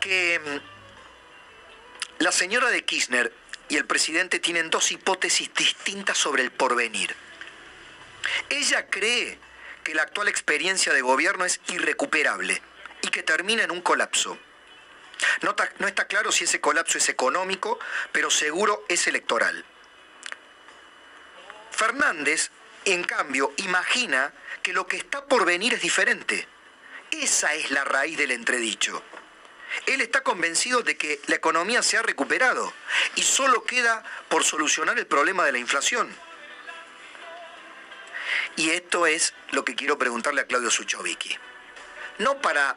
que 0.00 0.40
mm, 0.42 2.22
la 2.22 2.32
señora 2.32 2.70
de 2.70 2.82
Kirchner 2.82 3.30
y 3.68 3.76
el 3.76 3.84
presidente 3.84 4.40
tienen 4.40 4.70
dos 4.70 4.90
hipótesis 4.90 5.52
distintas 5.54 6.16
sobre 6.16 6.44
el 6.44 6.50
porvenir. 6.50 7.14
Ella 8.48 8.86
cree 8.88 9.38
que 9.88 9.94
la 9.94 10.02
actual 10.02 10.28
experiencia 10.28 10.92
de 10.92 11.00
gobierno 11.00 11.46
es 11.46 11.62
irrecuperable 11.68 12.60
y 13.00 13.08
que 13.08 13.22
termina 13.22 13.62
en 13.62 13.70
un 13.70 13.80
colapso. 13.80 14.36
No, 15.40 15.56
no 15.78 15.88
está 15.88 16.06
claro 16.06 16.30
si 16.30 16.44
ese 16.44 16.60
colapso 16.60 16.98
es 16.98 17.08
económico, 17.08 17.78
pero 18.12 18.28
seguro 18.28 18.84
es 18.90 19.06
electoral. 19.06 19.64
Fernández, 21.70 22.50
en 22.84 23.02
cambio, 23.02 23.54
imagina 23.56 24.34
que 24.62 24.74
lo 24.74 24.86
que 24.86 24.98
está 24.98 25.24
por 25.24 25.46
venir 25.46 25.72
es 25.72 25.80
diferente. 25.80 26.46
Esa 27.10 27.54
es 27.54 27.70
la 27.70 27.84
raíz 27.84 28.18
del 28.18 28.32
entredicho. 28.32 29.02
Él 29.86 30.02
está 30.02 30.22
convencido 30.22 30.82
de 30.82 30.98
que 30.98 31.22
la 31.28 31.36
economía 31.36 31.82
se 31.82 31.96
ha 31.96 32.02
recuperado 32.02 32.74
y 33.14 33.22
solo 33.22 33.64
queda 33.64 34.04
por 34.28 34.44
solucionar 34.44 34.98
el 34.98 35.06
problema 35.06 35.46
de 35.46 35.52
la 35.52 35.58
inflación. 35.58 36.14
Y 38.58 38.70
esto 38.70 39.06
es 39.06 39.34
lo 39.52 39.64
que 39.64 39.76
quiero 39.76 39.98
preguntarle 39.98 40.40
a 40.40 40.46
Claudio 40.48 40.68
Suchovicki. 40.68 41.38
No 42.18 42.40
para, 42.40 42.76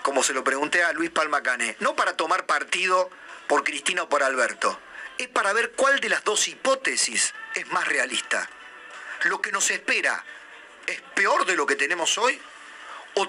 como 0.00 0.22
se 0.22 0.32
lo 0.32 0.42
pregunté 0.42 0.82
a 0.82 0.94
Luis 0.94 1.10
Palma 1.10 1.42
Cané, 1.42 1.76
no 1.80 1.94
para 1.94 2.16
tomar 2.16 2.46
partido 2.46 3.10
por 3.46 3.62
Cristina 3.62 4.04
o 4.04 4.08
por 4.08 4.22
Alberto, 4.22 4.80
es 5.18 5.28
para 5.28 5.52
ver 5.52 5.72
cuál 5.72 6.00
de 6.00 6.08
las 6.08 6.24
dos 6.24 6.48
hipótesis 6.48 7.34
es 7.54 7.66
más 7.72 7.86
realista. 7.86 8.48
¿Lo 9.24 9.42
que 9.42 9.52
nos 9.52 9.70
espera 9.70 10.24
es 10.86 10.98
peor 11.14 11.44
de 11.44 11.54
lo 11.54 11.66
que 11.66 11.76
tenemos 11.76 12.16
hoy? 12.16 12.40
¿O 13.16 13.28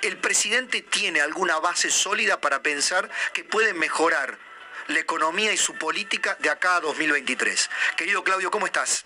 el 0.00 0.16
presidente 0.16 0.80
tiene 0.80 1.20
alguna 1.20 1.58
base 1.58 1.90
sólida 1.90 2.40
para 2.40 2.62
pensar 2.62 3.10
que 3.34 3.44
puede 3.44 3.74
mejorar 3.74 4.38
la 4.86 4.98
economía 4.98 5.52
y 5.52 5.58
su 5.58 5.74
política 5.74 6.38
de 6.40 6.48
acá 6.48 6.76
a 6.76 6.80
2023? 6.80 7.68
Querido 7.98 8.24
Claudio, 8.24 8.50
¿cómo 8.50 8.64
estás? 8.64 9.04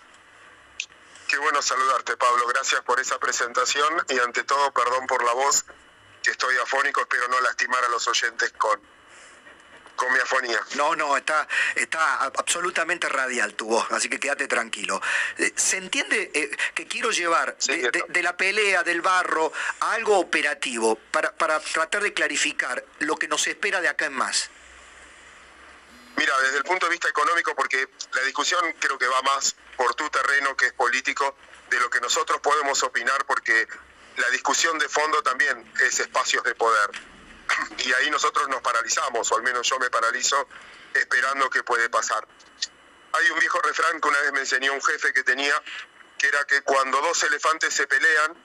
Qué 1.29 1.37
bueno 1.37 1.61
saludarte, 1.61 2.17
Pablo. 2.17 2.47
Gracias 2.47 2.81
por 2.81 2.99
esa 2.99 3.19
presentación 3.19 4.03
y 4.09 4.17
ante 4.17 4.43
todo, 4.43 4.73
perdón 4.73 5.05
por 5.05 5.23
la 5.23 5.33
voz, 5.33 5.63
que 6.23 6.31
estoy 6.31 6.55
afónico, 6.57 7.01
espero 7.01 7.27
no 7.27 7.39
lastimar 7.41 7.83
a 7.83 7.89
los 7.89 8.07
oyentes 8.07 8.51
con, 8.57 8.81
con 9.95 10.11
mi 10.11 10.17
afonía. 10.17 10.59
No, 10.73 10.95
no, 10.95 11.15
está, 11.15 11.47
está 11.75 12.23
absolutamente 12.23 13.07
radial 13.09 13.53
tu 13.53 13.67
voz, 13.67 13.91
así 13.91 14.09
que 14.09 14.19
quédate 14.19 14.47
tranquilo. 14.47 14.99
Eh, 15.37 15.53
¿Se 15.55 15.77
entiende 15.77 16.31
eh, 16.33 16.49
que 16.73 16.87
quiero 16.87 17.11
llevar 17.11 17.55
de, 17.57 18.23
la 18.23 18.35
pelea, 18.35 18.81
del 18.81 19.01
barro, 19.01 19.53
a 19.81 19.91
algo 19.93 20.17
operativo 20.17 20.95
para, 21.11 21.31
para 21.31 21.59
tratar 21.59 22.01
de 22.01 22.11
clarificar 22.11 22.83
lo 22.97 23.17
que 23.17 23.27
nos 23.27 23.45
espera 23.45 23.81
de 23.81 23.87
acá 23.87 24.07
en 24.07 24.13
más? 24.13 24.49
Mira, 26.19 26.37
desde 26.41 26.57
el 26.57 26.65
punto 26.65 26.85
de 26.85 26.91
vista 26.91 27.07
económico, 27.07 27.55
porque 27.55 27.87
la 28.11 28.21
discusión 28.23 28.75
creo 28.77 28.97
que 28.97 29.07
va 29.07 29.21
más 29.21 29.55
por 29.77 29.95
tu 29.95 30.09
terreno 30.09 30.53
que 30.57 30.65
es 30.65 30.73
político, 30.73 31.37
de 31.69 31.79
lo 31.79 31.89
que 31.89 32.01
nosotros 32.01 32.41
podemos 32.41 32.83
opinar, 32.83 33.25
porque 33.25 33.65
la 34.17 34.29
discusión 34.31 34.77
de 34.79 34.89
fondo 34.89 35.23
también 35.23 35.71
es 35.81 35.97
espacios 36.01 36.43
de 36.43 36.55
poder. 36.55 36.89
Y 37.85 37.93
ahí 37.93 38.09
nosotros 38.09 38.49
nos 38.49 38.61
paralizamos, 38.61 39.31
o 39.31 39.35
al 39.37 39.43
menos 39.43 39.65
yo 39.69 39.79
me 39.79 39.89
paralizo 39.89 40.45
esperando 40.93 41.49
qué 41.49 41.63
puede 41.63 41.89
pasar. 41.89 42.27
Hay 43.13 43.29
un 43.29 43.39
viejo 43.39 43.61
refrán 43.61 44.01
que 44.01 44.07
una 44.09 44.19
vez 44.19 44.33
me 44.33 44.41
enseñó 44.41 44.73
un 44.73 44.81
jefe 44.81 45.13
que 45.13 45.23
tenía, 45.23 45.55
que 46.17 46.27
era 46.27 46.43
que 46.43 46.61
cuando 46.63 46.99
dos 46.99 47.23
elefantes 47.23 47.73
se 47.73 47.87
pelean, 47.87 48.35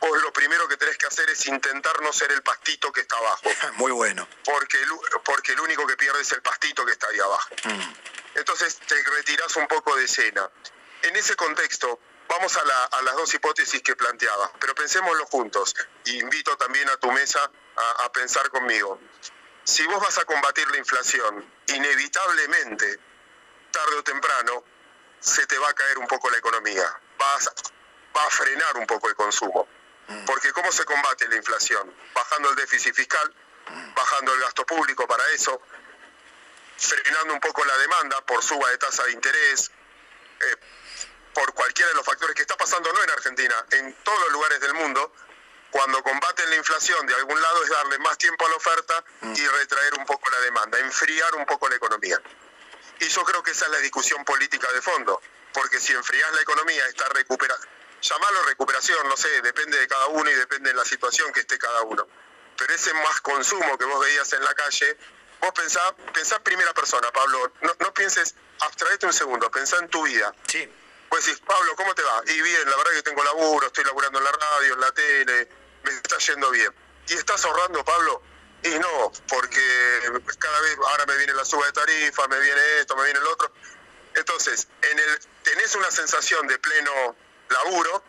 vos 0.00 0.22
lo 0.22 0.32
primero 0.32 0.68
que 0.68 0.76
tenés 0.76 0.96
que 0.96 1.06
hacer 1.06 1.28
es 1.30 1.46
intentar 1.46 2.00
no 2.02 2.12
ser 2.12 2.30
el 2.32 2.42
pastito 2.42 2.92
que 2.92 3.00
está 3.00 3.16
abajo. 3.16 3.50
Muy 3.74 3.92
bueno. 3.92 4.26
Porque 4.44 4.80
el, 4.80 4.90
porque 5.24 5.52
el 5.52 5.60
único 5.60 5.86
que 5.86 5.96
pierde 5.96 6.20
es 6.20 6.32
el 6.32 6.42
pastito 6.42 6.84
que 6.84 6.92
está 6.92 7.08
ahí 7.08 7.18
abajo. 7.20 7.50
Mm. 7.64 7.94
Entonces 8.36 8.78
te 8.86 9.02
retirás 9.02 9.56
un 9.56 9.66
poco 9.66 9.96
de 9.96 10.04
escena. 10.04 10.48
En 11.02 11.16
ese 11.16 11.34
contexto, 11.34 11.98
vamos 12.28 12.56
a, 12.56 12.64
las 13.02 13.16
dos 13.16 13.34
hipótesis 13.34 13.82
que 13.82 13.96
planteaba, 13.96 14.52
pero 14.60 14.74
pensémoslo 14.74 15.26
juntos. 15.26 15.74
invito 16.04 16.56
también 16.56 16.88
a 16.88 16.96
tu 16.98 17.10
mesa 17.10 17.40
a, 17.76 18.04
a 18.04 18.12
pensar 18.12 18.48
conmigo. 18.50 19.00
Si 19.64 19.84
vos 19.86 20.00
vas 20.00 20.18
a 20.18 20.24
combatir 20.24 20.70
la 20.70 20.78
inflación, 20.78 21.44
inevitablemente, 21.68 22.98
tarde 23.70 23.96
o 23.96 24.02
temprano, 24.04 24.64
se 25.20 25.46
te 25.46 25.58
va 25.58 25.68
a 25.68 25.74
caer 25.74 25.98
un 25.98 26.06
poco 26.06 26.30
la 26.30 26.38
economía. 26.38 27.00
Vas, 27.18 27.50
va 28.16 28.26
a 28.26 28.30
frenar 28.30 28.76
un 28.76 28.86
poco 28.86 29.08
el 29.08 29.14
consumo. 29.14 29.68
Mm. 30.08 30.24
Porque 30.24 30.52
¿cómo 30.52 30.70
se 30.72 30.84
combate 30.84 31.28
la 31.28 31.36
inflación? 31.36 31.94
Bajando 32.14 32.50
el 32.50 32.56
déficit 32.56 32.94
fiscal, 32.94 33.34
mm. 33.68 33.94
bajando 33.94 34.34
el 34.34 34.40
gasto 34.40 34.66
público 34.66 35.06
para 35.06 35.26
eso, 35.30 35.60
frenando 36.76 37.34
un 37.34 37.40
poco 37.40 37.64
la 37.64 37.76
demanda 37.78 38.20
por 38.22 38.42
suba 38.42 38.70
de 38.70 38.78
tasa 38.78 39.04
de 39.04 39.12
interés, 39.12 39.70
eh, 40.40 40.56
por 41.34 41.52
cualquiera 41.54 41.90
de 41.90 41.94
los 41.94 42.04
factores 42.04 42.34
que 42.34 42.42
está 42.42 42.56
pasando 42.56 42.92
no 42.92 43.02
en 43.02 43.10
Argentina, 43.10 43.54
en 43.70 43.94
todos 44.02 44.18
los 44.20 44.32
lugares 44.32 44.60
del 44.60 44.74
mundo, 44.74 45.12
cuando 45.70 46.02
combaten 46.02 46.50
la 46.50 46.56
inflación 46.56 47.06
de 47.06 47.14
algún 47.14 47.40
lado 47.40 47.62
es 47.62 47.70
darle 47.70 47.98
más 48.00 48.18
tiempo 48.18 48.44
a 48.44 48.48
la 48.48 48.56
oferta 48.56 49.04
mm. 49.20 49.34
y 49.36 49.46
retraer 49.46 49.94
un 49.94 50.06
poco 50.06 50.28
la 50.30 50.40
demanda, 50.40 50.78
enfriar 50.78 51.34
un 51.36 51.46
poco 51.46 51.68
la 51.68 51.76
economía. 51.76 52.20
Y 52.98 53.08
yo 53.08 53.24
creo 53.24 53.42
que 53.42 53.52
esa 53.52 53.66
es 53.66 53.70
la 53.70 53.78
discusión 53.78 54.24
política 54.24 54.70
de 54.72 54.82
fondo, 54.82 55.22
porque 55.52 55.78
si 55.78 55.92
enfrías 55.92 56.32
la 56.34 56.40
economía, 56.40 56.86
está 56.86 57.08
recuperando 57.10 57.79
llamarlo 58.00 58.42
recuperación, 58.44 59.08
no 59.08 59.16
sé, 59.16 59.28
depende 59.42 59.78
de 59.78 59.88
cada 59.88 60.06
uno 60.08 60.30
y 60.30 60.34
depende 60.34 60.70
de 60.70 60.76
la 60.76 60.84
situación 60.84 61.32
que 61.32 61.40
esté 61.40 61.58
cada 61.58 61.82
uno. 61.82 62.06
Pero 62.56 62.74
ese 62.74 62.92
más 62.94 63.20
consumo 63.20 63.78
que 63.78 63.84
vos 63.84 64.00
veías 64.00 64.32
en 64.32 64.44
la 64.44 64.54
calle, 64.54 64.96
vos 65.40 65.50
pensá, 65.52 65.80
pensá 66.12 66.38
primera 66.42 66.72
persona, 66.74 67.10
Pablo, 67.12 67.52
no, 67.62 67.74
no 67.80 67.94
pienses, 67.94 68.34
abstraete 68.60 69.06
un 69.06 69.12
segundo, 69.12 69.50
pensá 69.50 69.76
en 69.78 69.88
tu 69.88 70.02
vida. 70.02 70.34
Sí. 70.46 70.70
Pues 71.08 71.26
decís, 71.26 71.42
Pablo, 71.44 71.74
¿cómo 71.76 71.94
te 71.94 72.02
va? 72.02 72.22
Y 72.26 72.40
bien, 72.40 72.70
la 72.70 72.76
verdad 72.76 72.92
que 72.92 73.02
tengo 73.02 73.24
laburo, 73.24 73.66
estoy 73.66 73.84
laburando 73.84 74.18
en 74.18 74.24
la 74.24 74.32
radio, 74.32 74.74
en 74.74 74.80
la 74.80 74.92
tele, 74.92 75.48
me 75.82 75.90
está 75.90 76.18
yendo 76.18 76.50
bien. 76.50 76.72
¿Y 77.08 77.14
estás 77.14 77.44
ahorrando, 77.44 77.84
Pablo? 77.84 78.22
Y 78.62 78.68
no, 78.78 79.12
porque 79.28 79.60
cada 80.38 80.60
vez, 80.60 80.76
ahora 80.86 81.06
me 81.06 81.16
viene 81.16 81.32
la 81.32 81.44
suba 81.44 81.66
de 81.66 81.72
tarifa, 81.72 82.28
me 82.28 82.38
viene 82.38 82.60
esto, 82.78 82.94
me 82.94 83.04
viene 83.04 83.18
el 83.18 83.26
otro. 83.26 83.52
Entonces, 84.14 84.68
en 84.82 84.98
el, 84.98 85.18
tenés 85.42 85.74
una 85.74 85.90
sensación 85.90 86.46
de 86.46 86.58
pleno 86.58 87.16
laburo, 87.50 88.02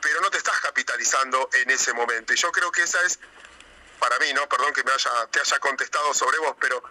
pero 0.00 0.20
no 0.20 0.30
te 0.30 0.38
estás 0.38 0.58
capitalizando 0.60 1.48
en 1.52 1.70
ese 1.70 1.92
momento. 1.92 2.32
Y 2.32 2.36
yo 2.36 2.50
creo 2.52 2.70
que 2.70 2.82
esa 2.82 3.02
es, 3.02 3.18
para 3.98 4.18
mí, 4.18 4.32
¿no? 4.32 4.48
Perdón 4.48 4.72
que 4.72 4.84
me 4.84 4.92
haya, 4.92 5.26
te 5.30 5.40
haya 5.40 5.58
contestado 5.58 6.14
sobre 6.14 6.38
vos, 6.38 6.56
pero 6.60 6.82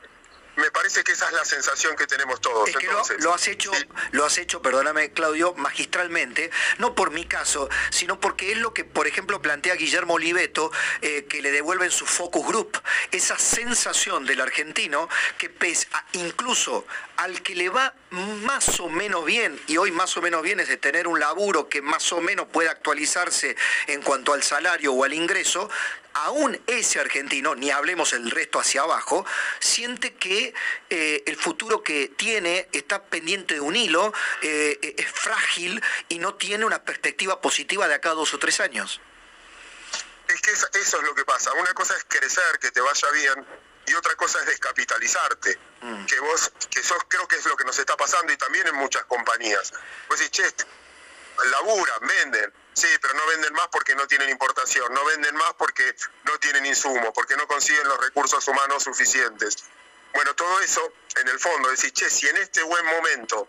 me 0.60 0.72
parece 0.72 1.04
que 1.04 1.13
esa 1.13 1.28
es 1.28 1.34
la 1.34 1.46
sensación 1.46 1.96
que 1.96 2.08
tenemos 2.08 2.39
todos. 2.42 2.70
Es 2.70 2.78
que 2.78 2.88
lo, 2.88 3.34
has 3.34 3.48
hecho, 3.48 3.72
lo 4.12 4.25
has 4.25 4.38
hecho, 4.38 4.62
perdóname 4.62 5.12
Claudio, 5.12 5.54
magistralmente, 5.56 6.51
no 6.78 6.96
por 6.96 7.12
mi 7.12 7.25
caso, 7.25 7.70
sino 7.89 8.20
porque 8.20 8.51
es 8.51 8.58
lo 8.58 8.74
que, 8.74 8.84
por 8.84 9.08
ejemplo, 9.08 9.42
plantea 9.42 9.75
Guillermo 9.75 10.16
Oliveto, 10.16 10.72
eh, 11.01 11.25
que 11.28 11.42
le 11.42 11.51
devuelven 11.51 11.92
su 11.92 12.06
focus 12.06 12.46
group, 12.46 12.82
esa 13.12 13.38
sensación 13.38 14.25
del 14.25 14.42
argentino 14.42 15.10
que 15.38 15.50
pese 15.50 15.88
incluso 16.13 16.86
al 17.18 17.42
que 17.42 17.56
le 17.56 17.70
va 17.70 17.94
más 18.12 18.80
o 18.80 18.89
menos 18.89 19.25
bien, 19.25 19.60
y 19.68 19.78
hoy 19.78 19.92
más 19.92 20.16
o 20.18 20.22
menos 20.22 20.42
bien 20.42 20.60
es 20.60 20.68
de 20.68 20.78
tener 20.78 21.08
un 21.08 21.20
laburo 21.20 21.70
que 21.70 21.82
más 21.82 22.12
o 22.12 22.22
menos 22.22 22.48
puede 22.48 22.70
actualizarse 22.70 23.56
en 23.88 24.01
cuanto 24.01 24.34
al 24.34 24.44
salario 24.44 24.94
o 24.94 25.04
al 25.04 25.13
ingreso, 25.13 25.70
aún 26.26 26.62
ese 26.68 27.00
argentino, 27.00 27.56
ni 27.56 27.72
hablemos 27.72 28.14
el 28.14 28.30
resto 28.32 28.60
hacia 28.60 28.82
abajo, 28.82 29.26
siente 29.60 30.16
que 30.16 30.54
eh, 30.90 31.24
el 31.26 31.36
futuro 31.36 31.84
que 31.84 32.10
tiene 32.10 32.68
está 32.72 33.04
pendiente 33.04 33.56
de 33.56 33.62
un 33.62 33.76
hilo, 33.76 34.14
eh, 34.42 34.96
es 34.98 35.08
frágil 35.08 35.82
y 36.10 36.20
no 36.20 36.36
tiene 36.36 36.66
una 36.66 36.84
perspectiva 36.84 37.42
positiva 37.42 37.88
de 37.88 37.96
acá 37.96 38.12
a 38.12 38.14
dos 38.14 38.34
o 38.34 38.40
tres 38.40 38.60
años. 38.60 39.02
Es 40.28 40.42
que 40.42 40.52
eso 40.52 40.68
es 40.98 41.04
lo 41.04 41.16
que 41.16 41.26
pasa. 41.26 41.52
Una 41.54 41.74
cosa 41.74 41.96
es 41.98 42.06
crecer, 42.08 42.60
que 42.60 42.70
te 42.70 42.82
vaya 42.82 43.10
bien, 43.12 43.46
y 43.88 43.94
otra 43.96 44.16
cosa 44.16 44.40
es 44.40 44.46
descapitalizarte. 44.46 45.58
Mm. 45.82 46.06
Que 46.06 46.20
vos, 46.20 46.52
que 46.70 46.84
sos, 46.84 47.00
creo 47.08 47.28
que 47.28 47.38
es 47.38 47.46
lo 47.46 47.56
que 47.58 47.66
nos 47.66 47.78
está 47.80 47.98
pasando 47.98 48.32
y 48.32 48.38
también 48.38 48.68
en 48.68 48.76
muchas 48.76 49.04
compañías. 49.06 49.74
Pues 50.08 50.20
decís, 50.20 50.44
che, 50.44 50.66
laburan, 51.52 52.00
venden, 52.02 52.54
sí, 52.74 52.88
pero 53.02 53.14
no 53.14 53.26
venden 53.28 53.54
más 53.54 53.68
porque 53.70 53.96
no 53.96 54.08
tienen 54.08 54.30
importación, 54.30 54.94
no 54.94 55.04
venden 55.06 55.36
más 55.36 55.54
porque 55.58 55.96
no 56.24 56.38
tienen 56.40 56.66
insumo, 56.66 57.14
porque 57.14 57.36
no 57.36 57.48
consiguen 57.48 57.88
los 57.88 58.00
recursos 58.00 58.48
humanos 58.48 58.84
suficientes. 58.84 59.58
Bueno, 60.14 60.34
todo 60.36 60.60
eso, 60.62 60.94
en 61.16 61.28
el 61.28 61.40
fondo, 61.40 61.70
decís, 61.70 61.94
che, 61.94 62.10
si 62.10 62.28
en 62.28 62.38
este 62.38 62.64
buen 62.64 62.86
momento 62.86 63.48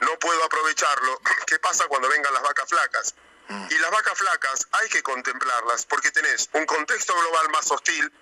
no 0.00 0.18
puedo 0.18 0.44
aprovecharlo, 0.44 1.20
¿qué 1.46 1.58
pasa 1.58 1.86
cuando 1.88 2.08
vengan 2.08 2.32
las 2.32 2.42
vacas 2.42 2.68
flacas? 2.68 3.14
Mm. 3.48 3.66
Y 3.70 3.78
las 3.78 3.90
vacas 3.90 4.18
flacas 4.18 4.68
hay 4.72 4.88
que 4.88 5.02
contemplarlas 5.02 5.86
porque 5.86 6.10
tenés 6.10 6.48
un 6.52 6.66
contexto 6.66 7.14
global 7.14 7.48
más 7.50 7.70
hostil 7.70 8.12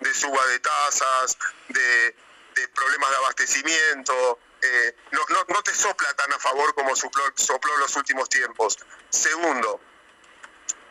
de 0.00 0.14
suba 0.14 0.44
de 0.46 0.58
tasas, 0.58 1.38
de, 1.68 2.16
de 2.54 2.68
problemas 2.68 3.10
de 3.10 3.16
abastecimiento, 3.16 4.38
eh, 4.64 4.96
no, 5.12 5.20
no, 5.48 5.62
te 5.62 5.74
sopla 5.74 6.14
tan 6.14 6.32
a 6.32 6.38
favor 6.38 6.74
como 6.74 6.96
sopló, 6.96 7.22
sopló 7.36 7.74
en 7.74 7.80
los 7.80 7.96
últimos 7.96 8.28
tiempos. 8.30 8.78
Segundo, 9.10 9.80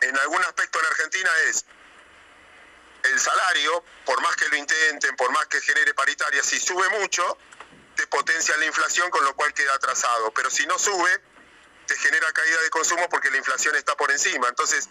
en 0.04 0.18
algún 0.18 0.40
aspecto 0.42 0.78
en 0.78 0.86
Argentina 0.86 1.30
es 1.48 1.64
el 3.04 3.20
salario, 3.20 3.84
por 4.04 4.20
más 4.22 4.34
que 4.36 4.48
lo 4.48 4.56
intenten, 4.56 5.14
por 5.16 5.30
más 5.30 5.46
que 5.46 5.60
genere 5.60 5.94
paritaria, 5.94 6.42
si 6.42 6.58
sube 6.58 6.88
mucho, 7.00 7.38
te 7.96 8.06
potencia 8.06 8.56
la 8.56 8.66
inflación, 8.66 9.10
con 9.10 9.24
lo 9.24 9.34
cual 9.34 9.52
queda 9.52 9.74
atrasado. 9.74 10.32
Pero 10.32 10.50
si 10.50 10.66
no 10.66 10.78
sube, 10.78 11.22
te 11.86 11.96
genera 11.96 12.32
caída 12.32 12.60
de 12.62 12.70
consumo 12.70 13.08
porque 13.08 13.30
la 13.30 13.36
inflación 13.36 13.76
está 13.76 13.96
por 13.96 14.10
encima. 14.10 14.48
Entonces, 14.48 14.88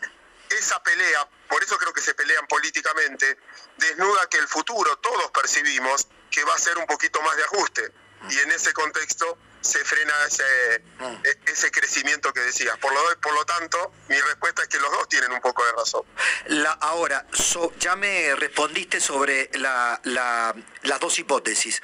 esa 0.49 0.81
pelea, 0.83 1.27
por 1.47 1.63
eso 1.63 1.77
creo 1.77 1.93
que 1.93 2.01
se 2.01 2.13
pelean 2.13 2.45
políticamente, 2.47 3.39
desnuda 3.77 4.29
que 4.29 4.37
el 4.37 4.47
futuro 4.47 4.97
todos 4.97 5.31
percibimos 5.31 6.07
que 6.29 6.43
va 6.43 6.53
a 6.53 6.59
ser 6.59 6.77
un 6.77 6.85
poquito 6.85 7.21
más 7.21 7.35
de 7.35 7.43
ajuste 7.43 7.91
y 8.29 8.39
en 8.39 8.51
ese 8.51 8.73
contexto 8.73 9.37
se 9.63 9.83
frena 9.85 10.13
ese, 10.27 10.83
mm. 10.99 11.15
e, 11.23 11.51
ese 11.51 11.71
crecimiento 11.71 12.33
que 12.33 12.41
decías. 12.41 12.77
Por 12.77 12.93
lo, 12.93 12.99
por 13.21 13.33
lo 13.33 13.45
tanto, 13.45 13.93
mi 14.09 14.19
respuesta 14.19 14.61
es 14.63 14.67
que 14.67 14.79
los 14.79 14.91
dos 14.91 15.07
tienen 15.07 15.31
un 15.31 15.41
poco 15.41 15.65
de 15.65 15.71
razón. 15.71 16.03
La, 16.47 16.71
ahora, 16.71 17.25
ya 17.79 17.95
me 17.95 18.35
respondiste 18.35 18.99
sobre 18.99 19.49
la, 19.53 19.99
las 20.03 20.99
dos 20.99 21.17
hipótesis. 21.17 21.81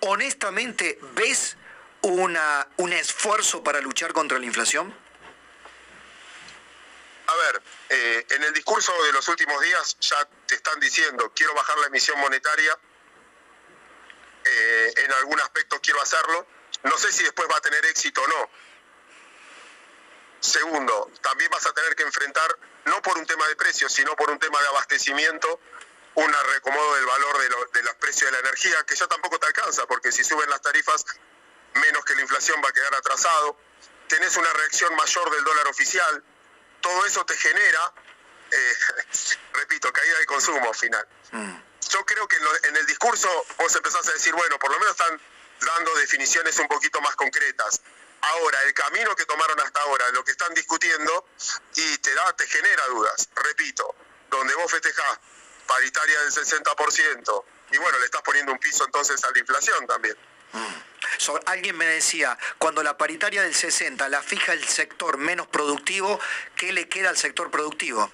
Honestamente, 0.00 0.98
¿ves 1.14 1.56
una, 2.02 2.66
un 2.76 2.92
esfuerzo 2.92 3.62
para 3.62 3.80
luchar 3.80 4.12
contra 4.12 4.38
la 4.38 4.46
inflación? 4.46 4.94
A 7.26 7.34
ver, 7.36 7.62
eh, 7.90 8.26
en 8.30 8.42
el 8.44 8.54
discurso 8.54 8.90
de 9.04 9.12
los 9.12 9.28
últimos 9.28 9.60
días 9.60 9.98
ya 10.00 10.26
te 10.46 10.54
están 10.54 10.80
diciendo, 10.80 11.30
quiero 11.36 11.52
bajar 11.54 11.76
la 11.78 11.88
emisión 11.88 12.18
monetaria, 12.20 12.78
eh, 14.44 14.92
en 14.96 15.12
algún 15.12 15.38
aspecto 15.40 15.78
quiero 15.82 16.00
hacerlo. 16.00 16.46
No 16.82 16.96
sé 16.98 17.12
si 17.12 17.22
después 17.24 17.48
va 17.50 17.56
a 17.56 17.60
tener 17.60 17.84
éxito 17.86 18.22
o 18.22 18.26
no. 18.26 18.50
Segundo, 20.40 21.10
también 21.20 21.50
vas 21.50 21.66
a 21.66 21.72
tener 21.72 21.96
que 21.96 22.04
enfrentar, 22.04 22.58
no 22.84 23.02
por 23.02 23.18
un 23.18 23.26
tema 23.26 23.46
de 23.48 23.56
precios, 23.56 23.92
sino 23.92 24.14
por 24.14 24.30
un 24.30 24.38
tema 24.38 24.60
de 24.60 24.68
abastecimiento, 24.68 25.60
un 26.14 26.32
reacomodo 26.32 26.94
del 26.94 27.06
valor 27.06 27.38
de, 27.72 27.82
los 27.82 27.94
precios 27.96 28.30
de 28.30 28.32
la 28.32 28.38
energía, 28.40 28.84
que 28.84 28.94
ya 28.94 29.06
tampoco 29.08 29.38
te 29.38 29.46
alcanza, 29.46 29.86
porque 29.86 30.12
si 30.12 30.22
suben 30.24 30.48
las 30.48 30.62
tarifas, 30.62 31.04
menos 31.74 32.04
que 32.04 32.14
la 32.14 32.22
inflación 32.22 32.60
va 32.64 32.68
a 32.68 32.72
quedar 32.72 32.94
atrasado. 32.94 33.58
Tenés 34.08 34.36
una 34.36 34.52
reacción 34.52 34.94
mayor 34.94 35.30
del 35.30 35.44
dólar 35.44 35.66
oficial. 35.68 36.24
Todo 36.80 37.04
eso 37.04 37.26
te 37.26 37.36
genera, 37.36 37.92
eh, 38.50 38.74
repito, 39.54 39.92
caída 39.92 40.18
de 40.18 40.26
consumo 40.26 40.72
final. 40.72 41.06
Mm 41.32 41.68
yo 41.88 42.04
creo 42.04 42.28
que 42.28 42.36
en, 42.36 42.76
el 42.76 42.86
discurso 42.86 43.28
vos 43.58 43.74
empezás 43.74 44.06
a 44.08 44.12
decir, 44.12 44.34
bueno, 44.34 44.58
por 44.58 44.70
lo 44.70 44.78
menos 44.78 44.92
están 44.92 45.20
dando 45.60 45.94
definiciones 45.96 46.58
un 46.58 46.68
poquito 46.68 47.00
más 47.00 47.14
concretas. 47.16 47.80
Ahora, 48.20 48.62
el 48.64 48.74
camino 48.74 49.14
que 49.14 49.24
tomaron 49.24 49.60
hasta 49.60 49.80
ahora, 49.80 50.08
lo 50.12 50.24
que 50.24 50.32
están 50.32 50.52
discutiendo, 50.54 51.28
y 51.76 51.98
te 51.98 52.14
da, 52.14 52.34
te 52.36 52.46
genera 52.46 52.86
dudas. 52.88 53.28
Repito, 53.34 53.94
donde 54.30 54.54
vos 54.56 54.70
festejás 54.70 55.18
paritaria 55.66 56.20
del 56.22 56.32
60%, 56.32 57.44
y 57.70 57.78
bueno, 57.78 57.98
le 57.98 58.06
estás 58.06 58.22
poniendo 58.22 58.52
un 58.52 58.58
piso 58.58 58.84
entonces 58.84 59.22
a 59.24 59.30
la 59.30 59.38
inflación 59.38 59.86
también. 59.86 60.16
Mm. 60.52 61.36
alguien 61.46 61.76
me 61.76 61.86
decía, 61.86 62.38
cuando 62.58 62.82
la 62.82 62.96
paritaria 62.96 63.42
del 63.42 63.54
60 63.54 64.08
la 64.08 64.22
fija 64.22 64.52
el 64.54 64.66
sector 64.66 65.18
menos 65.18 65.46
productivo, 65.46 66.18
¿qué 66.56 66.72
le 66.72 66.88
queda 66.88 67.10
al 67.10 67.18
sector 67.18 67.50
productivo? 67.50 68.10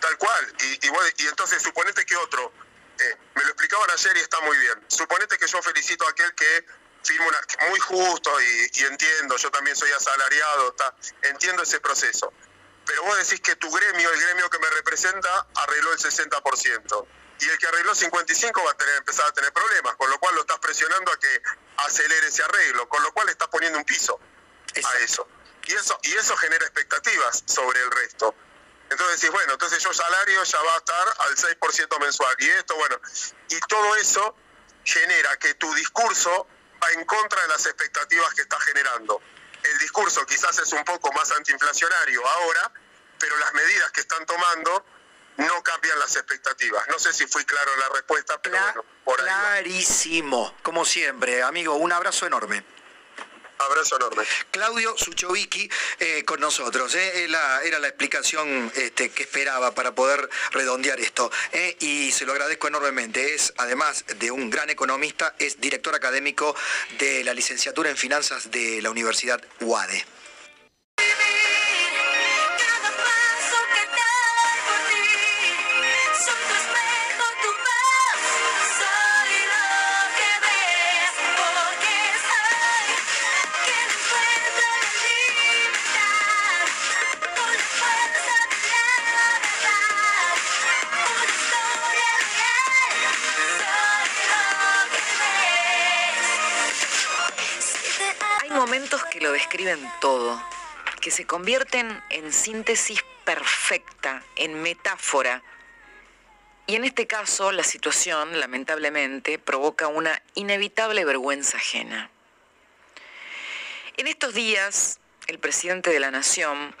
Tal 0.00 0.16
cual. 0.16 0.54
Y, 0.60 0.86
y, 0.86 1.26
entonces 1.26 1.62
suponete 1.62 2.06
que 2.06 2.16
otro, 2.16 2.52
eh, 3.00 3.16
me 3.34 3.42
lo 3.42 3.48
explicaban 3.48 3.90
ayer 3.90 4.16
y 4.16 4.20
está 4.20 4.40
muy 4.40 4.56
bien. 4.58 4.84
Suponete 4.88 5.38
que 5.38 5.46
yo 5.46 5.62
felicito 5.62 6.06
a 6.06 6.10
aquel 6.10 6.34
que 6.34 6.66
firma 7.02 7.26
una, 7.28 7.40
muy 7.68 7.80
justo 7.80 8.30
y, 8.40 8.84
entiendo, 8.84 9.36
yo 9.36 9.50
también 9.50 9.76
soy 9.76 9.90
asalariado, 9.92 10.74
entiendo 11.22 11.62
ese 11.62 11.80
proceso. 11.80 12.32
Pero 12.84 13.04
vos 13.04 13.16
decís 13.18 13.40
que 13.40 13.56
tu 13.56 13.70
gremio, 13.70 14.10
el 14.10 14.20
gremio 14.20 14.50
que 14.50 14.58
me 14.58 14.68
representa, 14.70 15.46
arregló 15.54 15.92
el 15.92 15.98
60%. 15.98 17.06
Y 17.40 17.48
el 17.48 17.58
que 17.58 17.66
arregló 17.68 17.94
55 17.94 18.64
va 18.64 18.72
a 18.72 18.76
tener, 18.76 18.96
empezar 18.96 19.26
a 19.26 19.32
tener 19.32 19.52
problemas, 19.52 19.96
con 19.96 20.10
lo 20.10 20.18
cual 20.18 20.34
lo 20.34 20.42
estás 20.42 20.58
presionando 20.58 21.10
a 21.10 21.18
que 21.18 21.42
acelere 21.78 22.26
ese 22.26 22.42
arreglo, 22.42 22.88
con 22.88 23.02
lo 23.02 23.12
cual 23.12 23.28
estás 23.30 23.48
poniendo 23.48 23.78
un 23.78 23.84
piso 23.84 24.20
a 24.84 24.98
eso. 24.98 25.26
Y 25.66 25.72
eso, 25.72 25.98
y 26.02 26.12
eso 26.12 26.36
genera 26.36 26.64
expectativas 26.64 27.44
sobre 27.46 27.80
el 27.80 27.90
resto. 27.92 28.34
Entonces 28.90 29.20
decís, 29.20 29.32
bueno, 29.32 29.52
entonces 29.52 29.82
yo 29.82 29.92
salario 29.94 30.42
ya 30.42 30.62
va 30.62 30.74
a 30.74 30.78
estar 30.78 31.14
al 31.18 31.36
6% 31.36 32.00
mensual. 32.00 32.36
Y 32.38 32.50
esto, 32.50 32.74
bueno, 32.76 33.00
y 33.48 33.60
todo 33.60 33.94
eso 33.96 34.36
genera 34.84 35.36
que 35.38 35.54
tu 35.54 35.72
discurso 35.74 36.48
va 36.82 36.90
en 36.92 37.04
contra 37.04 37.40
de 37.42 37.48
las 37.48 37.64
expectativas 37.66 38.34
que 38.34 38.42
está 38.42 38.58
generando. 38.60 39.22
El 39.62 39.78
discurso 39.78 40.26
quizás 40.26 40.58
es 40.58 40.72
un 40.72 40.84
poco 40.84 41.12
más 41.12 41.30
antiinflacionario 41.30 42.26
ahora, 42.26 42.72
pero 43.18 43.36
las 43.36 43.52
medidas 43.54 43.92
que 43.92 44.00
están 44.00 44.26
tomando 44.26 44.84
no 45.36 45.62
cambian 45.62 45.98
las 45.98 46.16
expectativas. 46.16 46.86
No 46.88 46.98
sé 46.98 47.12
si 47.12 47.26
fui 47.26 47.44
claro 47.44 47.72
en 47.74 47.80
la 47.80 47.88
respuesta, 47.90 48.40
pero 48.42 48.58
bueno, 48.60 48.84
por 49.04 49.20
ahí. 49.20 49.26
Clarísimo, 49.26 50.56
como 50.62 50.84
siempre, 50.84 51.42
amigo, 51.42 51.74
un 51.76 51.92
abrazo 51.92 52.26
enorme. 52.26 52.64
Abrazo 53.60 53.96
enorme. 53.96 54.24
Claudio 54.50 54.96
Suchovicki 54.96 55.68
eh, 55.98 56.24
con 56.24 56.40
nosotros. 56.40 56.94
Eh, 56.94 57.24
era 57.24 57.78
la 57.78 57.88
explicación 57.88 58.72
este, 58.74 59.10
que 59.10 59.24
esperaba 59.24 59.74
para 59.74 59.94
poder 59.94 60.28
redondear 60.52 60.98
esto. 61.00 61.30
Eh, 61.52 61.76
y 61.80 62.10
se 62.12 62.24
lo 62.24 62.32
agradezco 62.32 62.68
enormemente. 62.68 63.34
Es, 63.34 63.52
además 63.58 64.04
de 64.18 64.30
un 64.30 64.50
gran 64.50 64.70
economista, 64.70 65.34
es 65.38 65.60
director 65.60 65.94
académico 65.94 66.56
de 66.98 67.22
la 67.24 67.34
licenciatura 67.34 67.90
en 67.90 67.96
finanzas 67.96 68.50
de 68.50 68.80
la 68.82 68.90
Universidad 68.90 69.40
UADE. 69.60 70.04
Escriben 99.50 99.90
todo. 100.00 100.40
que 101.00 101.10
se 101.10 101.26
convierten 101.26 102.00
en 102.10 102.30
síntesis 102.30 103.02
perfecta, 103.24 104.22
en 104.36 104.62
metáfora. 104.62 105.42
Y 106.66 106.76
en 106.76 106.84
este 106.84 107.06
caso 107.06 107.52
la 107.52 107.64
situación, 107.64 108.38
lamentablemente, 108.38 109.38
provoca 109.38 109.88
una 109.88 110.22
inevitable 110.34 111.04
vergüenza 111.06 111.56
ajena. 111.56 112.10
En 113.96 114.06
estos 114.06 114.34
días, 114.34 115.00
el 115.26 115.38
presidente 115.38 115.90
de 115.90 116.00
la 116.00 116.10
Nación 116.10 116.76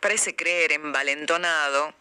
parece 0.00 0.36
creer 0.36 0.70
envalentonado 0.72 1.92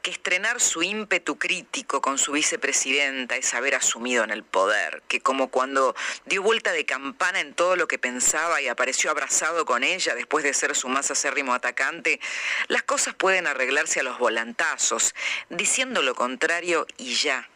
que 0.00 0.10
estrenar 0.10 0.60
su 0.60 0.82
ímpetu 0.82 1.38
crítico 1.38 2.00
con 2.00 2.18
su 2.18 2.32
vicepresidenta 2.32 3.36
es 3.36 3.54
haber 3.54 3.74
asumido 3.74 4.24
en 4.24 4.30
el 4.30 4.42
poder, 4.42 5.02
que 5.08 5.20
como 5.20 5.48
cuando 5.48 5.94
dio 6.26 6.42
vuelta 6.42 6.72
de 6.72 6.86
campana 6.86 7.40
en 7.40 7.54
todo 7.54 7.76
lo 7.76 7.88
que 7.88 7.98
pensaba 7.98 8.60
y 8.60 8.68
apareció 8.68 9.10
abrazado 9.10 9.64
con 9.64 9.84
ella 9.84 10.14
después 10.14 10.44
de 10.44 10.54
ser 10.54 10.74
su 10.74 10.88
más 10.88 11.10
acérrimo 11.10 11.54
atacante, 11.54 12.20
las 12.68 12.82
cosas 12.82 13.14
pueden 13.14 13.46
arreglarse 13.46 14.00
a 14.00 14.04
los 14.04 14.18
volantazos, 14.18 15.14
diciendo 15.48 16.02
lo 16.02 16.14
contrario 16.14 16.86
y 16.96 17.14
ya. 17.14 17.48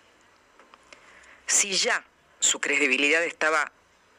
Si 1.47 1.73
ya 1.73 2.05
su 2.41 2.61
credibilidad 2.61 3.23
estaba 3.23 3.73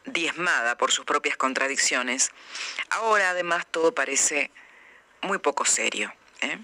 diezmada 0.06 0.78
por 0.78 0.92
sus 0.92 1.06
propias 1.06 1.38
contradicciones, 1.38 2.32
ahora 2.90 3.32
además 3.32 3.66
todo 3.70 3.94
parece 3.94 4.52
muy 5.22 5.40
poco 5.40 5.66
serio. 5.66 6.14
¿eh? 6.42 6.60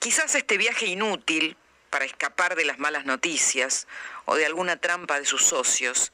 Quizás 0.00 0.34
este 0.34 0.56
viaje 0.56 0.86
inútil 0.86 1.58
para 1.90 2.06
escapar 2.06 2.56
de 2.56 2.64
las 2.64 2.78
malas 2.78 3.04
noticias 3.04 3.86
o 4.24 4.34
de 4.34 4.46
alguna 4.46 4.78
trampa 4.78 5.20
de 5.20 5.26
sus 5.26 5.44
socios 5.44 6.10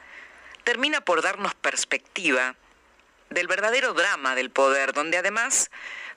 termina 0.64 1.00
por 1.02 1.22
darnos 1.22 1.54
perspectiva 1.54 2.56
del 3.30 3.46
verdadero 3.46 3.94
drama 3.94 4.34
del 4.34 4.50
poder, 4.50 4.92
donde 4.92 5.18
además 5.18 5.70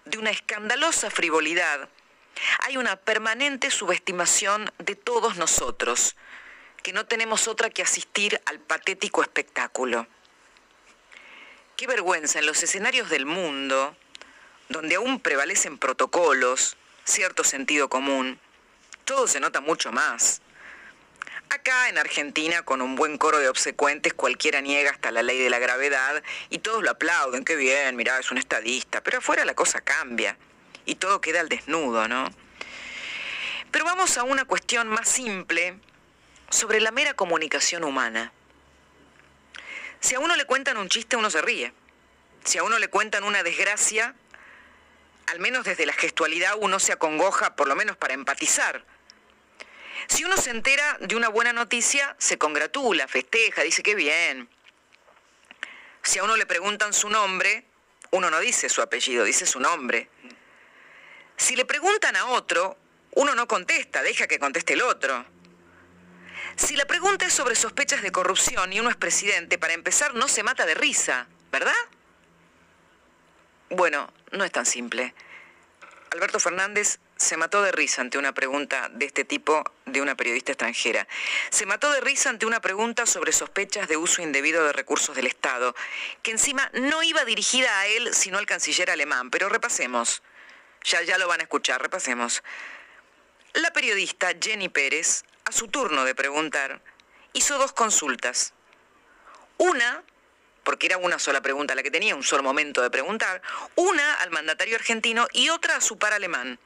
de 0.05 0.17
una 0.17 0.32
escandalosa 0.32 1.12
frivolidad, 1.12 1.89
hay 2.62 2.77
una 2.77 2.95
permanente 2.95 3.69
subestimación 3.69 4.71
de 4.79 4.95
todos 4.95 5.38
nosotros, 5.38 6.15
que 6.82 6.91
no 6.91 7.05
tenemos 7.05 7.47
otra 7.47 7.69
que 7.69 7.84
asistir 7.84 8.41
al 8.47 8.60
patético 8.60 9.21
espectáculo. 9.21 10.08
Qué 11.77 11.86
vergüenza 11.86 12.39
en 12.39 12.47
los 12.47 12.63
escenarios 12.63 13.12
del 13.12 13.27
mundo, 13.27 13.95
donde 14.69 14.95
aún 14.95 15.19
prevalecen 15.19 15.77
protocolos, 15.77 16.75
cierto 17.09 17.43
sentido 17.43 17.89
común, 17.89 18.39
todo 19.03 19.27
se 19.27 19.39
nota 19.39 19.61
mucho 19.61 19.91
más. 19.91 20.41
Acá 21.49 21.89
en 21.89 21.97
Argentina, 21.97 22.61
con 22.61 22.81
un 22.81 22.95
buen 22.95 23.17
coro 23.17 23.39
de 23.39 23.49
obsecuentes, 23.49 24.13
cualquiera 24.13 24.61
niega 24.61 24.91
hasta 24.91 25.11
la 25.11 25.23
ley 25.23 25.39
de 25.39 25.49
la 25.49 25.57
gravedad 25.57 26.23
y 26.49 26.59
todos 26.59 26.83
lo 26.83 26.91
aplauden, 26.91 27.43
qué 27.43 27.55
bien, 27.55 27.95
mirá, 27.95 28.19
es 28.19 28.29
un 28.29 28.37
estadista, 28.37 29.01
pero 29.01 29.17
afuera 29.17 29.45
la 29.45 29.55
cosa 29.55 29.81
cambia 29.81 30.37
y 30.85 30.95
todo 30.95 31.21
queda 31.21 31.39
al 31.39 31.49
desnudo, 31.49 32.07
¿no? 32.07 32.31
Pero 33.71 33.85
vamos 33.85 34.17
a 34.17 34.23
una 34.23 34.45
cuestión 34.45 34.87
más 34.87 35.09
simple 35.09 35.75
sobre 36.49 36.79
la 36.79 36.91
mera 36.91 37.15
comunicación 37.15 37.83
humana. 37.83 38.31
Si 39.99 40.15
a 40.15 40.19
uno 40.19 40.35
le 40.35 40.45
cuentan 40.45 40.77
un 40.77 40.89
chiste, 40.89 41.15
uno 41.15 41.29
se 41.29 41.41
ríe. 41.41 41.73
Si 42.43 42.57
a 42.57 42.63
uno 42.63 42.79
le 42.79 42.87
cuentan 42.87 43.23
una 43.23 43.43
desgracia, 43.43 44.15
al 45.31 45.39
menos 45.39 45.65
desde 45.65 45.85
la 45.85 45.93
gestualidad 45.93 46.55
uno 46.59 46.79
se 46.79 46.93
acongoja, 46.93 47.55
por 47.55 47.67
lo 47.67 47.75
menos 47.75 47.97
para 47.97 48.13
empatizar. 48.13 48.83
Si 50.07 50.23
uno 50.23 50.37
se 50.37 50.49
entera 50.49 50.97
de 51.01 51.15
una 51.15 51.29
buena 51.29 51.53
noticia, 51.53 52.15
se 52.17 52.37
congratula, 52.37 53.07
festeja, 53.07 53.61
dice 53.61 53.83
que 53.83 53.95
bien. 53.95 54.49
Si 56.01 56.19
a 56.19 56.23
uno 56.23 56.35
le 56.35 56.45
preguntan 56.45 56.93
su 56.93 57.09
nombre, 57.09 57.65
uno 58.11 58.29
no 58.29 58.39
dice 58.39 58.69
su 58.69 58.81
apellido, 58.81 59.23
dice 59.23 59.45
su 59.45 59.59
nombre. 59.59 60.09
Si 61.37 61.55
le 61.55 61.65
preguntan 61.65 62.15
a 62.15 62.25
otro, 62.27 62.77
uno 63.11 63.35
no 63.35 63.47
contesta, 63.47 64.01
deja 64.01 64.27
que 64.27 64.39
conteste 64.39 64.73
el 64.73 64.81
otro. 64.81 65.25
Si 66.55 66.75
la 66.75 66.85
pregunta 66.85 67.25
es 67.25 67.33
sobre 67.33 67.55
sospechas 67.55 68.01
de 68.01 68.11
corrupción 68.11 68.73
y 68.73 68.79
uno 68.79 68.89
es 68.89 68.95
presidente, 68.95 69.57
para 69.57 69.73
empezar 69.73 70.15
no 70.15 70.27
se 70.27 70.43
mata 70.43 70.65
de 70.65 70.73
risa, 70.73 71.27
¿verdad? 71.51 71.73
Bueno, 73.69 74.11
no 74.31 74.43
es 74.43 74.51
tan 74.51 74.65
simple. 74.65 75.13
Alberto 76.11 76.39
Fernández 76.39 76.99
se 77.17 77.37
mató 77.37 77.61
de 77.61 77.71
risa 77.71 78.01
ante 78.01 78.17
una 78.17 78.33
pregunta 78.33 78.89
de 78.91 79.05
este 79.05 79.25
tipo 79.25 79.63
de 79.85 80.01
una 80.01 80.15
periodista 80.15 80.53
extranjera. 80.53 81.07
Se 81.51 81.65
mató 81.67 81.91
de 81.91 82.01
risa 82.01 82.29
ante 82.29 82.47
una 82.47 82.61
pregunta 82.61 83.05
sobre 83.05 83.31
sospechas 83.31 83.87
de 83.87 83.97
uso 83.97 84.21
indebido 84.21 84.65
de 84.65 84.73
recursos 84.73 85.15
del 85.15 85.27
Estado, 85.27 85.75
que 86.23 86.31
encima 86.31 86.71
no 86.73 87.03
iba 87.03 87.25
dirigida 87.25 87.79
a 87.79 87.87
él, 87.87 88.13
sino 88.13 88.39
al 88.39 88.47
canciller 88.47 88.89
alemán. 88.89 89.29
Pero 89.29 89.49
repasemos. 89.49 90.23
Ya, 90.83 91.01
ya 91.03 91.17
lo 91.17 91.27
van 91.27 91.41
a 91.41 91.43
escuchar, 91.43 91.81
repasemos. 91.81 92.41
La 93.53 93.71
periodista 93.71 94.31
Jenny 94.41 94.69
Pérez, 94.69 95.23
a 95.45 95.51
su 95.51 95.67
turno 95.67 96.05
de 96.05 96.15
preguntar, 96.15 96.81
hizo 97.33 97.57
dos 97.57 97.73
consultas. 97.73 98.53
Una 99.57 100.03
porque 100.63 100.87
era 100.87 100.97
una 100.97 101.19
sola 101.19 101.41
pregunta 101.41 101.75
la 101.75 101.83
que 101.83 101.91
tenía, 101.91 102.15
un 102.15 102.23
solo 102.23 102.43
momento 102.43 102.81
de 102.81 102.89
preguntar, 102.89 103.41
una 103.75 104.15
al 104.15 104.31
mandatario 104.31 104.75
argentino 104.75 105.27
y 105.33 105.49
otra 105.49 105.77
a 105.77 105.81
su 105.81 105.97
par 105.97 106.13
alemán. 106.13 106.59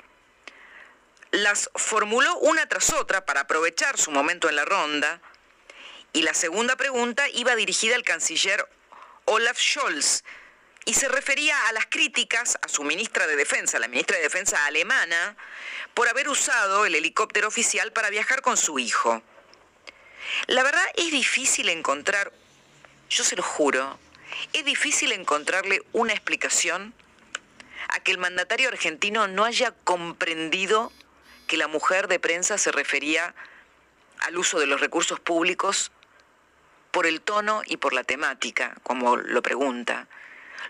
Las 1.32 1.69
formuló 1.75 2.38
una 2.39 2.67
tras 2.67 2.91
otra 2.93 3.25
para 3.25 3.41
aprovechar 3.41 3.97
su 3.97 4.12
momento 4.12 4.49
en 4.49 4.56
la 4.56 4.65
ronda 4.65 5.21
y 6.12 6.21
la 6.21 6.34
segunda 6.34 6.75
pregunta 6.75 7.27
iba 7.29 7.56
dirigida 7.56 7.95
al 7.95 8.03
canciller 8.03 8.67
Olaf 9.25 9.58
Scholz 9.58 10.23
y 10.86 10.93
se 10.93 11.08
refería 11.08 11.56
a 11.67 11.71
las 11.71 11.86
críticas 11.88 12.58
a 12.62 12.67
su 12.67 12.84
ministra 12.84 13.25
de 13.25 13.36
Defensa, 13.36 13.79
la 13.79 13.88
ministra 13.88 14.17
de 14.17 14.23
Defensa 14.23 14.65
alemana, 14.65 15.38
por 15.93 16.08
haber 16.08 16.29
usado 16.29 16.86
el 16.86 16.95
helicóptero 16.95 17.47
oficial 17.47 17.93
para 17.93 18.10
viajar 18.10 18.41
con 18.41 18.58
su 18.58 18.79
hijo. 18.79 19.23
La 20.47 20.63
verdad 20.63 20.86
es 20.95 21.12
difícil 21.12 21.69
encontrar 21.69 22.32
yo 23.13 23.23
se 23.23 23.36
lo 23.36 23.43
juro, 23.43 23.99
es 24.54 24.65
difícil 24.65 25.12
encontrarle 25.12 25.84
una 25.93 26.13
explicación 26.13 26.93
a 27.89 27.99
que 27.99 28.12
el 28.12 28.17
mandatario 28.17 28.69
argentino 28.69 29.28
no 29.28 29.45
haya 29.45 29.71
comprendido 29.84 30.91
que 31.47 31.58
la 31.58 31.67
mujer 31.67 32.08
de 32.08 32.19
prensa 32.19 32.58
se 32.58 32.71
refería 32.71 33.36
al 34.21 34.38
uso 34.38 34.60
de 34.60 34.65
los 34.65 34.82
recursos 34.82 35.19
públicos 35.19 35.91
por 36.91 37.06
el 37.06 37.21
tono 37.21 37.62
y 37.65 37.78
por 37.78 37.93
la 37.93 38.04
temática, 38.04 38.76
como 38.82 39.15
lo 39.17 39.41
pregunta. 39.43 40.08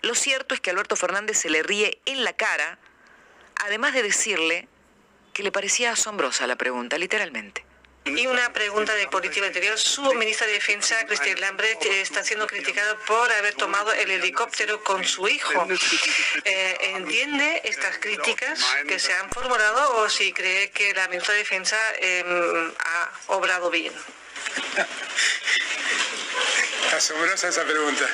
Lo 0.02 0.14
cierto 0.14 0.54
es 0.54 0.60
que 0.60 0.70
Alberto 0.70 0.96
Fernández 0.96 1.38
se 1.38 1.48
le 1.50 1.62
ríe 1.62 1.98
en 2.04 2.24
la 2.24 2.34
cara, 2.34 2.78
además 3.64 3.94
de 3.94 4.02
decirle 4.02 4.68
que 5.32 5.42
le 5.42 5.52
parecía 5.52 5.92
asombrosa 5.92 6.46
la 6.46 6.56
pregunta, 6.56 6.98
literalmente. 6.98 7.63
Y 8.06 8.26
una 8.26 8.52
pregunta 8.52 8.94
de 8.94 9.08
política 9.08 9.46
interior. 9.46 9.78
Su 9.78 10.02
ministra 10.14 10.46
de 10.46 10.52
Defensa, 10.54 11.06
Christine 11.06 11.40
Lambrecht, 11.40 11.86
está 11.86 12.22
siendo 12.22 12.46
criticada 12.46 12.98
por 13.06 13.32
haber 13.32 13.54
tomado 13.54 13.94
el 13.94 14.10
helicóptero 14.10 14.84
con 14.84 15.04
su 15.04 15.26
hijo. 15.26 15.66
Eh, 16.44 16.76
¿Entiende 16.80 17.62
estas 17.64 17.96
críticas 17.98 18.62
que 18.86 18.98
se 18.98 19.14
han 19.14 19.30
formulado 19.30 19.96
o 19.96 20.10
si 20.10 20.34
cree 20.34 20.70
que 20.70 20.92
la 20.92 21.08
ministra 21.08 21.32
de 21.32 21.38
Defensa 21.38 21.78
em, 21.98 22.72
ha 22.78 23.10
obrado 23.28 23.70
bien? 23.70 23.94
Asombrosa 26.94 27.48
esa 27.48 27.64
pregunta. 27.64 28.06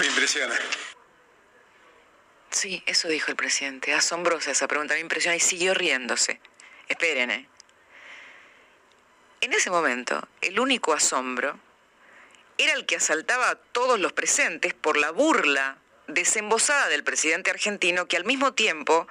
Me 0.00 0.06
impresiona. 0.06 0.54
Sí, 2.50 2.82
eso 2.86 3.08
dijo 3.08 3.30
el 3.30 3.36
presidente. 3.36 3.94
Asombrosa 3.94 4.50
esa 4.50 4.68
pregunta. 4.68 4.92
Me 4.94 5.00
impresiona 5.00 5.34
y 5.34 5.40
siguió 5.40 5.72
riéndose. 5.72 6.40
Esperen, 6.88 7.30
¿eh? 7.30 7.48
En 9.44 9.52
ese 9.52 9.68
momento, 9.68 10.26
el 10.40 10.58
único 10.58 10.94
asombro 10.94 11.60
era 12.56 12.72
el 12.72 12.86
que 12.86 12.96
asaltaba 12.96 13.50
a 13.50 13.56
todos 13.56 14.00
los 14.00 14.14
presentes 14.14 14.72
por 14.72 14.96
la 14.96 15.10
burla 15.10 15.76
desembosada 16.06 16.88
del 16.88 17.04
presidente 17.04 17.50
argentino 17.50 18.08
que 18.08 18.16
al 18.16 18.24
mismo 18.24 18.54
tiempo 18.54 19.06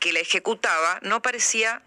que 0.00 0.12
la 0.12 0.18
ejecutaba 0.18 0.98
no 1.02 1.22
parecía, 1.22 1.82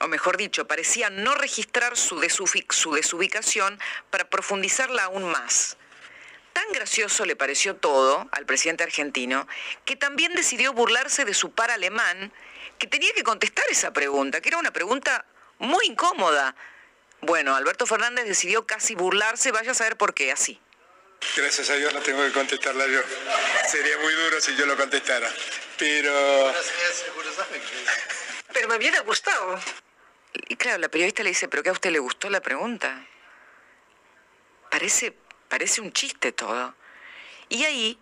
o 0.00 0.06
mejor 0.06 0.36
dicho, 0.36 0.68
parecía 0.68 1.10
no 1.10 1.34
registrar 1.34 1.96
su, 1.96 2.24
su 2.70 2.92
desubicación 2.94 3.80
para 4.10 4.30
profundizarla 4.30 5.06
aún 5.06 5.24
más. 5.24 5.76
Tan 6.52 6.70
gracioso 6.70 7.24
le 7.24 7.34
pareció 7.34 7.74
todo 7.74 8.28
al 8.30 8.46
presidente 8.46 8.84
argentino 8.84 9.48
que 9.84 9.96
también 9.96 10.32
decidió 10.34 10.72
burlarse 10.72 11.24
de 11.24 11.34
su 11.34 11.50
par 11.50 11.72
alemán 11.72 12.32
que 12.78 12.86
tenía 12.86 13.12
que 13.12 13.24
contestar 13.24 13.64
esa 13.72 13.92
pregunta, 13.92 14.40
que 14.40 14.50
era 14.50 14.58
una 14.58 14.72
pregunta 14.72 15.26
muy 15.58 15.86
incómoda. 15.86 16.54
Bueno, 17.20 17.54
Alberto 17.54 17.86
Fernández 17.86 18.26
decidió 18.26 18.66
casi 18.66 18.94
burlarse, 18.94 19.50
vaya 19.50 19.72
a 19.72 19.74
saber 19.74 19.96
por 19.96 20.14
qué, 20.14 20.32
así. 20.32 20.60
Gracias 21.36 21.70
a 21.70 21.74
Dios 21.74 21.92
no 21.94 22.00
tengo 22.00 22.22
que 22.22 22.32
contestarla 22.32 22.86
yo. 22.86 23.00
Sería 23.66 23.96
muy 23.98 24.12
duro 24.12 24.40
si 24.40 24.54
yo 24.56 24.66
lo 24.66 24.76
contestara. 24.76 25.30
Pero... 25.78 26.52
Pero 28.52 28.68
me 28.68 28.76
hubiera 28.76 29.00
gustado. 29.00 29.58
Y 30.48 30.56
claro, 30.56 30.78
la 30.78 30.88
periodista 30.88 31.22
le 31.22 31.30
dice, 31.30 31.48
¿pero 31.48 31.62
qué 31.62 31.70
a 31.70 31.72
usted 31.72 31.90
le 31.90 31.98
gustó 31.98 32.28
la 32.28 32.40
pregunta? 32.40 33.06
Parece, 34.70 35.16
parece 35.48 35.80
un 35.80 35.92
chiste 35.92 36.32
todo. 36.32 36.74
Y 37.48 37.64
ahí, 37.64 37.98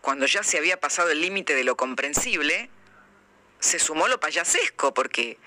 cuando 0.00 0.26
ya 0.26 0.42
se 0.42 0.58
había 0.58 0.80
pasado 0.80 1.10
el 1.10 1.20
límite 1.20 1.54
de 1.54 1.64
lo 1.64 1.76
comprensible, 1.76 2.70
se 3.60 3.78
sumó 3.78 4.08
lo 4.08 4.20
payasesco, 4.20 4.92
porque 4.92 5.38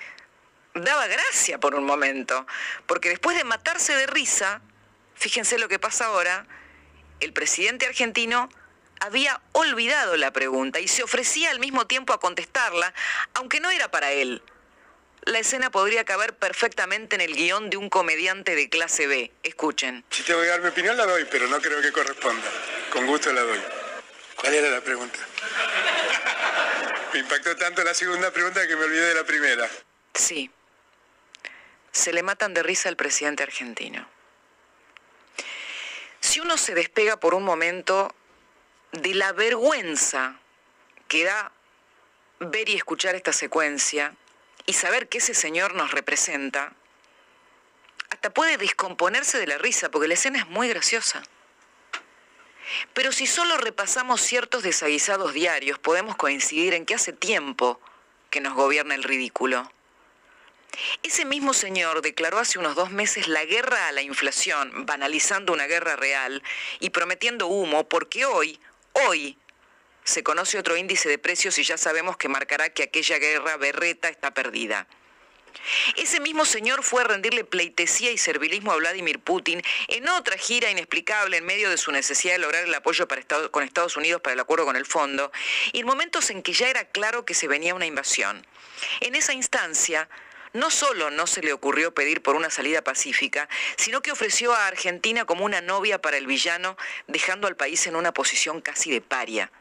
daba 0.73 1.07
gracia 1.07 1.59
por 1.59 1.75
un 1.75 1.85
momento, 1.85 2.45
porque 2.85 3.09
después 3.09 3.37
de 3.37 3.43
matarse 3.43 3.95
de 3.95 4.07
risa, 4.07 4.61
fíjense 5.15 5.57
lo 5.57 5.67
que 5.67 5.79
pasa 5.79 6.05
ahora, 6.05 6.45
el 7.19 7.33
presidente 7.33 7.85
argentino 7.85 8.49
había 8.99 9.41
olvidado 9.51 10.15
la 10.17 10.31
pregunta 10.31 10.79
y 10.79 10.87
se 10.87 11.03
ofrecía 11.03 11.51
al 11.51 11.59
mismo 11.59 11.87
tiempo 11.87 12.13
a 12.13 12.19
contestarla, 12.19 12.93
aunque 13.33 13.59
no 13.59 13.69
era 13.69 13.89
para 13.89 14.11
él. 14.11 14.41
La 15.23 15.39
escena 15.39 15.69
podría 15.69 16.05
caber 16.05 16.33
perfectamente 16.33 17.15
en 17.15 17.21
el 17.21 17.35
guion 17.35 17.69
de 17.69 17.77
un 17.77 17.89
comediante 17.89 18.55
de 18.55 18.69
clase 18.69 19.07
B. 19.07 19.31
Escuchen. 19.43 20.05
Si 20.09 20.23
te 20.23 20.33
voy 20.33 20.47
a 20.47 20.51
dar 20.51 20.61
mi 20.61 20.69
opinión, 20.69 20.95
la 20.95 21.05
doy, 21.05 21.25
pero 21.29 21.47
no 21.47 21.59
creo 21.59 21.81
que 21.81 21.91
corresponda. 21.91 22.47
Con 22.91 23.05
gusto 23.05 23.33
la 23.33 23.41
doy. 23.41 23.59
¿Cuál 24.37 24.53
era 24.53 24.69
la 24.69 24.81
pregunta? 24.81 25.19
Me 27.13 27.19
impactó 27.19 27.55
tanto 27.57 27.83
la 27.83 27.93
segunda 27.93 28.31
pregunta 28.31 28.65
que 28.67 28.75
me 28.75 28.83
olvidé 28.83 29.07
de 29.07 29.15
la 29.15 29.23
primera. 29.23 29.69
Sí. 30.13 30.51
Se 31.97 32.13
le 32.13 32.21
matan 32.21 32.53
de 32.53 32.61
risa 32.61 32.89
al 32.89 32.95
presidente 32.95 33.41
argentino. 33.41 34.07
Si 36.19 36.39
uno 36.39 36.55
se 36.55 36.75
despega 36.75 37.19
por 37.19 37.33
un 37.33 37.43
momento 37.43 38.13
de 38.91 39.15
la 39.15 39.31
vergüenza 39.33 40.39
que 41.07 41.23
da 41.23 41.51
ver 42.39 42.69
y 42.69 42.75
escuchar 42.75 43.15
esta 43.15 43.33
secuencia 43.33 44.13
y 44.67 44.73
saber 44.73 45.09
que 45.09 45.17
ese 45.17 45.33
señor 45.33 45.73
nos 45.73 45.89
representa, 45.89 46.71
hasta 48.11 48.29
puede 48.31 48.57
descomponerse 48.57 49.39
de 49.39 49.47
la 49.47 49.57
risa 49.57 49.89
porque 49.89 50.07
la 50.07 50.13
escena 50.13 50.37
es 50.37 50.47
muy 50.47 50.69
graciosa. 50.69 51.23
Pero 52.93 53.11
si 53.11 53.25
solo 53.25 53.57
repasamos 53.57 54.21
ciertos 54.21 54.61
desaguisados 54.61 55.33
diarios, 55.33 55.79
podemos 55.79 56.15
coincidir 56.15 56.75
en 56.75 56.85
que 56.85 56.93
hace 56.93 57.11
tiempo 57.11 57.81
que 58.29 58.39
nos 58.39 58.53
gobierna 58.53 58.93
el 58.93 59.01
ridículo. 59.01 59.71
Ese 61.03 61.25
mismo 61.25 61.53
señor 61.53 62.01
declaró 62.01 62.39
hace 62.39 62.59
unos 62.59 62.75
dos 62.75 62.91
meses 62.91 63.27
la 63.27 63.45
guerra 63.45 63.87
a 63.87 63.91
la 63.91 64.01
inflación, 64.01 64.85
banalizando 64.85 65.53
una 65.53 65.67
guerra 65.67 65.95
real 65.95 66.43
y 66.79 66.89
prometiendo 66.91 67.47
humo, 67.47 67.87
porque 67.87 68.25
hoy, 68.25 68.59
hoy, 68.93 69.37
se 70.03 70.23
conoce 70.23 70.57
otro 70.57 70.77
índice 70.77 71.09
de 71.09 71.17
precios 71.17 71.57
y 71.57 71.63
ya 71.63 71.77
sabemos 71.77 72.15
que 72.15 72.29
marcará 72.29 72.69
que 72.69 72.83
aquella 72.83 73.17
guerra 73.17 73.57
berreta 73.57 74.07
está 74.07 74.33
perdida. 74.33 74.87
Ese 75.95 76.19
mismo 76.19 76.45
señor 76.45 76.83
fue 76.83 77.01
a 77.01 77.05
rendirle 77.05 77.43
pleitesía 77.43 78.11
y 78.11 78.17
servilismo 78.17 78.71
a 78.71 78.77
Vladimir 78.77 79.19
Putin 79.19 79.61
en 79.87 80.07
otra 80.07 80.37
gira 80.37 80.69
inexplicable 80.69 81.37
en 81.37 81.45
medio 81.45 81.69
de 81.69 81.77
su 81.77 81.91
necesidad 81.91 82.33
de 82.33 82.39
lograr 82.39 82.63
el 82.63 82.73
apoyo 82.73 83.07
con 83.51 83.63
Estados 83.63 83.97
Unidos 83.97 84.21
para 84.21 84.33
el 84.33 84.39
acuerdo 84.39 84.65
con 84.65 84.75
el 84.75 84.85
fondo, 84.85 85.31
y 85.73 85.79
en 85.79 85.85
momentos 85.85 86.29
en 86.29 86.43
que 86.43 86.53
ya 86.53 86.69
era 86.69 86.85
claro 86.85 87.25
que 87.25 87.33
se 87.33 87.47
venía 87.47 87.75
una 87.75 87.85
invasión. 87.85 88.45
En 89.01 89.15
esa 89.15 89.33
instancia, 89.33 90.07
no 90.53 90.71
solo 90.71 91.11
no 91.11 91.27
se 91.27 91.41
le 91.41 91.53
ocurrió 91.53 91.93
pedir 91.93 92.21
por 92.21 92.35
una 92.35 92.49
salida 92.49 92.83
pacífica, 92.83 93.47
sino 93.77 94.01
que 94.01 94.11
ofreció 94.11 94.53
a 94.53 94.67
Argentina 94.67 95.25
como 95.25 95.45
una 95.45 95.61
novia 95.61 96.01
para 96.01 96.17
el 96.17 96.27
villano, 96.27 96.77
dejando 97.07 97.47
al 97.47 97.55
país 97.55 97.87
en 97.87 97.95
una 97.95 98.13
posición 98.13 98.61
casi 98.61 98.91
de 98.91 99.01
paria. 99.01 99.51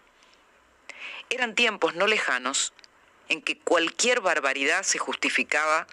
Eran 1.30 1.54
tiempos 1.54 1.94
no 1.94 2.06
lejanos 2.06 2.72
en 3.28 3.42
que 3.42 3.58
cualquier 3.58 4.20
barbaridad 4.20 4.82
se 4.82 4.98
justificaba 4.98 5.86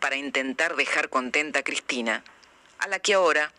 para 0.00 0.16
intentar 0.16 0.76
dejar 0.76 1.08
contenta 1.08 1.60
a 1.60 1.62
Cristina, 1.62 2.22
a 2.78 2.88
la 2.88 2.98
que 2.98 3.14
ahora 3.14 3.52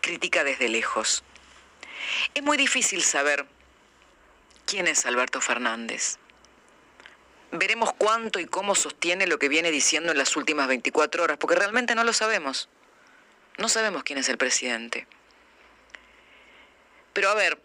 critica 0.00 0.44
desde 0.44 0.68
lejos. 0.68 1.22
Es 2.34 2.42
muy 2.42 2.56
difícil 2.56 3.02
saber 3.02 3.46
quién 4.64 4.86
es 4.86 5.04
Alberto 5.04 5.40
Fernández. 5.40 6.19
Veremos 7.52 7.92
cuánto 7.94 8.38
y 8.38 8.46
cómo 8.46 8.74
sostiene 8.74 9.26
lo 9.26 9.38
que 9.38 9.48
viene 9.48 9.70
diciendo 9.70 10.12
en 10.12 10.18
las 10.18 10.36
últimas 10.36 10.68
24 10.68 11.22
horas, 11.22 11.38
porque 11.38 11.56
realmente 11.56 11.94
no 11.94 12.04
lo 12.04 12.12
sabemos. 12.12 12.68
No 13.58 13.68
sabemos 13.68 14.04
quién 14.04 14.18
es 14.18 14.28
el 14.28 14.38
presidente. 14.38 15.06
Pero 17.12 17.30
a 17.30 17.34
ver, 17.34 17.60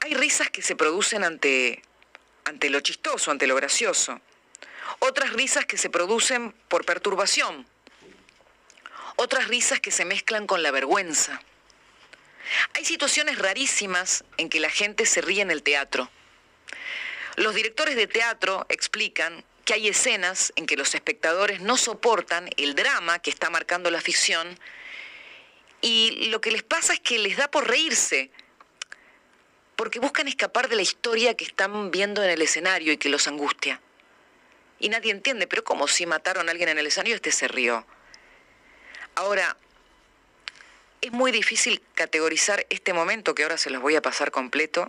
hay 0.00 0.14
risas 0.14 0.50
que 0.50 0.62
se 0.62 0.74
producen 0.74 1.22
ante 1.22 1.82
ante 2.44 2.70
lo 2.70 2.80
chistoso, 2.80 3.30
ante 3.30 3.46
lo 3.46 3.54
gracioso. 3.54 4.20
Otras 4.98 5.32
risas 5.32 5.64
que 5.66 5.78
se 5.78 5.90
producen 5.90 6.52
por 6.68 6.84
perturbación. 6.84 7.66
Otras 9.16 9.48
risas 9.48 9.80
que 9.80 9.90
se 9.90 10.04
mezclan 10.04 10.46
con 10.46 10.62
la 10.62 10.70
vergüenza. 10.70 11.40
Hay 12.74 12.84
situaciones 12.84 13.38
rarísimas 13.38 14.24
en 14.36 14.48
que 14.48 14.60
la 14.60 14.70
gente 14.70 15.06
se 15.06 15.20
ríe 15.20 15.42
en 15.42 15.50
el 15.50 15.62
teatro. 15.62 16.10
Los 17.36 17.54
directores 17.54 17.96
de 17.96 18.06
teatro 18.06 18.66
explican 18.68 19.44
que 19.64 19.74
hay 19.74 19.88
escenas 19.88 20.52
en 20.56 20.66
que 20.66 20.76
los 20.76 20.94
espectadores 20.94 21.60
no 21.60 21.76
soportan 21.76 22.50
el 22.56 22.74
drama 22.74 23.20
que 23.20 23.30
está 23.30 23.48
marcando 23.48 23.90
la 23.90 24.00
ficción 24.00 24.58
y 25.82 26.28
lo 26.30 26.40
que 26.40 26.52
les 26.52 26.62
pasa 26.62 26.94
es 26.94 27.00
que 27.00 27.18
les 27.18 27.36
da 27.36 27.50
por 27.50 27.68
reírse, 27.68 28.30
porque 29.74 29.98
buscan 29.98 30.28
escapar 30.28 30.68
de 30.68 30.76
la 30.76 30.82
historia 30.82 31.34
que 31.34 31.44
están 31.44 31.90
viendo 31.90 32.22
en 32.22 32.30
el 32.30 32.40
escenario 32.40 32.92
y 32.92 32.96
que 32.96 33.08
los 33.08 33.26
angustia. 33.26 33.80
Y 34.78 34.88
nadie 34.88 35.10
entiende, 35.10 35.48
pero 35.48 35.64
como 35.64 35.88
si 35.88 36.06
mataron 36.06 36.48
a 36.48 36.52
alguien 36.52 36.68
en 36.68 36.78
el 36.78 36.86
escenario, 36.86 37.16
este 37.16 37.32
se 37.32 37.48
rió. 37.48 37.84
Ahora, 39.16 39.56
es 41.00 41.10
muy 41.10 41.32
difícil 41.32 41.82
categorizar 41.94 42.64
este 42.70 42.92
momento 42.92 43.34
que 43.34 43.42
ahora 43.42 43.58
se 43.58 43.70
los 43.70 43.82
voy 43.82 43.96
a 43.96 44.02
pasar 44.02 44.30
completo, 44.30 44.86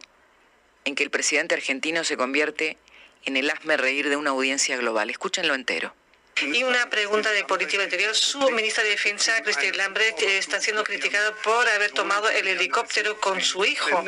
en 0.85 0.95
que 0.95 1.03
el 1.03 1.09
presidente 1.09 1.55
argentino 1.55 2.03
se 2.03 2.17
convierte 2.17 2.77
en 3.25 3.37
el 3.37 3.49
asme 3.49 3.77
reír 3.77 4.09
de 4.09 4.17
una 4.17 4.31
audiencia 4.31 4.77
global. 4.77 5.09
Escúchenlo 5.09 5.55
entero. 5.55 5.93
Y 6.41 6.63
una 6.63 6.89
pregunta 6.89 7.31
de 7.31 7.43
política 7.43 7.83
interior. 7.83 8.15
Su 8.15 8.39
ministra 8.49 8.83
de 8.83 8.89
Defensa, 8.89 9.41
Christine 9.43 9.77
Lambrecht, 9.77 10.21
está 10.23 10.59
siendo 10.59 10.83
criticada 10.83 11.33
por 11.35 11.67
haber 11.69 11.91
tomado 11.91 12.27
el 12.29 12.47
helicóptero 12.47 13.19
con 13.19 13.39
su 13.41 13.63
hijo. 13.65 14.03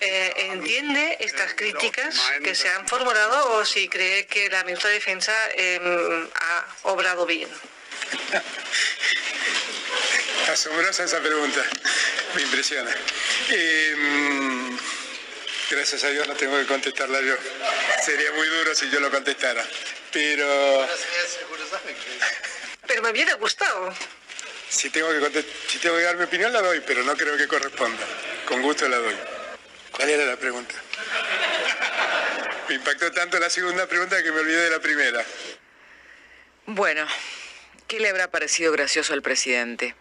Eh, 0.00 0.32
¿Entiende 0.52 1.18
estas 1.20 1.54
críticas 1.54 2.20
que 2.42 2.54
se 2.54 2.68
han 2.68 2.88
formulado 2.88 3.52
o 3.52 3.64
si 3.64 3.88
cree 3.88 4.26
que 4.26 4.48
la 4.48 4.64
ministra 4.64 4.88
de 4.88 4.94
Defensa 4.94 5.32
em, 5.54 6.28
ha 6.34 6.66
obrado 6.84 7.26
bien? 7.26 7.48
Asombrosa 10.48 11.04
esa 11.04 11.20
pregunta. 11.20 11.62
Me 12.34 12.42
impresiona. 12.42 12.90
Em, 13.50 14.71
gracias 15.72 16.04
a 16.04 16.08
Dios 16.10 16.28
no 16.28 16.34
tengo 16.34 16.56
que 16.58 16.66
contestarla 16.66 17.20
yo. 17.20 17.34
Sería 18.04 18.30
muy 18.32 18.46
duro 18.46 18.74
si 18.74 18.90
yo 18.90 19.00
lo 19.00 19.10
contestara. 19.10 19.64
Pero... 20.12 20.86
Pero 22.86 23.02
me 23.02 23.10
hubiera 23.10 23.34
gustado. 23.34 23.92
Si 24.68 24.90
tengo, 24.90 25.08
que 25.08 25.44
si 25.68 25.78
tengo 25.78 25.96
que 25.96 26.02
dar 26.02 26.16
mi 26.16 26.24
opinión 26.24 26.52
la 26.52 26.60
doy, 26.60 26.80
pero 26.86 27.02
no 27.02 27.16
creo 27.16 27.36
que 27.36 27.46
corresponda. 27.48 28.04
Con 28.46 28.62
gusto 28.62 28.88
la 28.88 28.98
doy. 28.98 29.16
¿Cuál 29.92 30.10
era 30.10 30.24
la 30.24 30.36
pregunta? 30.36 30.74
Me 32.68 32.74
impactó 32.76 33.10
tanto 33.12 33.38
la 33.38 33.50
segunda 33.50 33.86
pregunta 33.86 34.22
que 34.22 34.32
me 34.32 34.40
olvidé 34.40 34.64
de 34.64 34.70
la 34.70 34.80
primera. 34.80 35.24
Bueno, 36.66 37.06
¿qué 37.88 38.00
le 38.00 38.08
habrá 38.08 38.30
parecido 38.30 38.72
gracioso 38.72 39.12
al 39.12 39.22
presidente? 39.22 39.94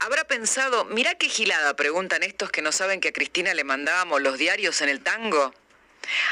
Habrá 0.00 0.24
pensado, 0.24 0.84
mira 0.86 1.14
qué 1.14 1.28
gilada, 1.28 1.74
preguntan 1.76 2.22
estos 2.22 2.50
que 2.50 2.62
no 2.62 2.72
saben 2.72 3.00
que 3.00 3.08
a 3.08 3.12
Cristina 3.12 3.54
le 3.54 3.64
mandábamos 3.64 4.20
los 4.20 4.38
diarios 4.38 4.80
en 4.80 4.88
el 4.88 5.02
tango. 5.02 5.54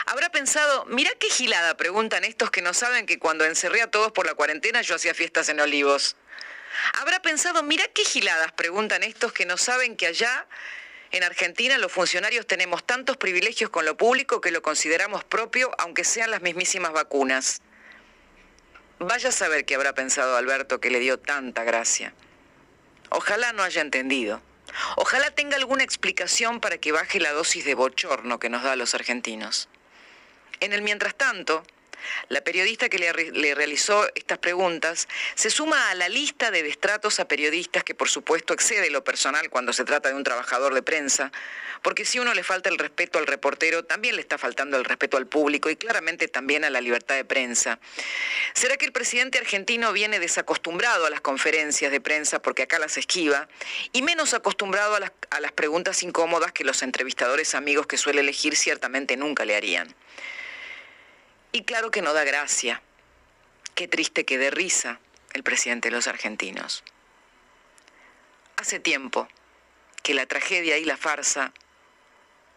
Habrá 0.07 0.31
pensado, 0.31 0.85
mira 0.87 1.11
qué 1.19 1.29
gilada, 1.29 1.77
preguntan 1.77 2.25
estos 2.25 2.51
que 2.51 2.63
no 2.63 2.75
saben 2.75 3.07
que 3.07 3.19
cuando 3.19 3.45
encerré 3.45 3.83
a 3.83 3.91
todos 3.91 4.13
por 4.13 4.27
la 4.27 4.35
cuarentena 4.35 4.83
yo 4.83 4.97
hacía 4.97 5.15
fiestas 5.15 5.49
en 5.49 5.61
Olivos. 5.61 6.17
Habrá 6.95 7.21
pensado, 7.21 7.63
mira 7.63 7.87
qué 7.89 8.05
giladas, 8.05 8.53
preguntan 8.53 9.03
estos 9.03 9.33
que 9.33 9.47
no 9.47 9.57
saben 9.57 9.97
que 9.97 10.07
allá 10.07 10.47
en 11.13 11.25
Argentina 11.25 11.79
los 11.79 11.91
funcionarios 11.91 12.47
tenemos 12.47 12.85
tantos 12.85 13.17
privilegios 13.17 13.71
con 13.71 13.85
lo 13.85 13.97
público 13.97 14.41
que 14.41 14.51
lo 14.51 14.63
consideramos 14.63 15.25
propio, 15.25 15.71
aunque 15.79 16.05
sean 16.05 16.31
las 16.31 16.43
mismísimas 16.43 16.93
vacunas. 16.93 17.61
Vaya 18.99 19.31
a 19.31 19.33
saber 19.33 19.65
qué 19.65 19.75
habrá 19.75 19.95
pensado 19.95 20.37
Alberto 20.37 20.81
que 20.81 20.91
le 20.91 21.01
dio 21.01 21.19
tanta 21.19 21.65
gracia. 21.65 22.15
Ojalá 23.11 23.53
no 23.53 23.63
haya 23.63 23.83
entendido. 23.83 24.41
Ojalá 24.97 25.31
tenga 25.31 25.57
alguna 25.57 25.83
explicación 25.83 26.61
para 26.61 26.79
que 26.79 26.93
baje 26.93 27.21
la 27.21 27.33
dosis 27.33 27.65
de 27.65 27.75
bochorno 27.75 28.39
que 28.39 28.49
nos 28.49 28.63
da 28.63 28.73
a 28.73 28.77
los 28.77 28.95
argentinos. 28.95 29.69
En 30.61 30.73
el 30.73 30.83
mientras 30.83 31.15
tanto, 31.15 31.65
La 32.29 32.43
periodista 32.43 32.89
que 32.89 32.99
le, 32.99 33.55
realizó 33.55 34.07
estas 34.15 34.39
preguntas 34.39 35.09
se 35.35 35.51
suma 35.51 35.91
a 35.91 35.95
la 35.95 36.09
lista 36.09 36.51
de 36.51 36.63
destratos 36.63 37.21
a 37.21 37.29
periodistas 37.29 37.85
que 37.85 37.95
por 37.95 38.09
supuesto 38.09 38.55
excede 38.55 38.91
lo 38.91 39.05
personal 39.05 39.51
cuando 39.51 39.73
se 39.73 39.85
trata 39.85 40.09
de 40.09 40.15
un 40.15 40.25
trabajador 40.25 40.75
de 40.75 40.83
prensa, 40.83 41.33
porque 41.83 42.05
si 42.05 42.19
uno 42.19 42.35
le 42.35 42.43
falta 42.43 42.69
el 42.69 42.79
respeto 42.79 43.19
al 43.19 43.27
reportero, 43.27 43.85
también 43.85 44.17
le 44.17 44.23
está 44.23 44.39
faltando 44.39 44.77
el 44.77 44.85
respeto 44.85 45.17
al 45.17 45.27
público 45.27 45.71
y 45.71 45.77
claramente 45.77 46.29
también 46.29 46.65
a 46.65 46.71
la 46.71 46.81
libertad 46.81 47.15
de 47.15 47.25
prensa. 47.25 47.79
¿Será 48.53 48.77
que 48.77 48.87
el 48.87 48.93
presidente 48.93 49.39
argentino 49.39 49.93
viene 49.93 50.19
desacostumbrado 50.19 51.07
a 51.07 51.11
las 51.11 51.21
conferencias 51.21 51.91
de 51.91 52.01
prensa 52.01 52.43
porque 52.43 52.63
acá 52.63 52.79
las 52.79 52.97
esquiva 52.97 53.49
y 53.93 54.03
menos 54.03 54.35
acostumbrado 54.35 54.97
a 54.97 55.41
las 55.41 55.53
preguntas 55.53 56.03
incómodas 56.03 56.53
que 56.53 56.65
los 56.65 56.83
entrevistadores 56.83 57.55
amigos 57.55 57.87
que 57.87 57.97
suele 57.97 58.21
elegir 58.21 58.57
ciertamente 58.57 59.17
nunca 59.17 59.45
le 59.45 59.57
harían? 59.57 59.95
Y 61.53 61.65
claro 61.65 61.91
que 61.91 62.03
no 62.03 62.13
da 62.13 62.25
gracia. 62.25 62.83
Qué 63.75 63.89
triste 63.89 64.25
que 64.25 64.39
dé 64.39 64.51
risa 64.51 65.01
el 65.33 65.43
presidente 65.43 65.89
de 65.89 65.97
los 65.97 66.07
argentinos. 66.07 66.85
Hace 68.57 68.79
tiempo 68.79 69.29
que 70.03 70.15
la 70.15 70.27
tragedia 70.27 70.79
y 70.79 70.85
la 70.85 70.97
farsa 70.97 71.53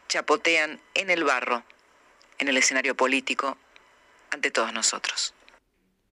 chapotean 0.10 0.82
en 0.94 1.10
el 1.10 1.24
barro, 1.24 1.64
en 2.38 2.50
el 2.50 2.58
escenario 2.58 2.96
político, 2.96 3.58
ante 4.32 4.52
todos 4.52 4.74
nosotros. 4.74 5.34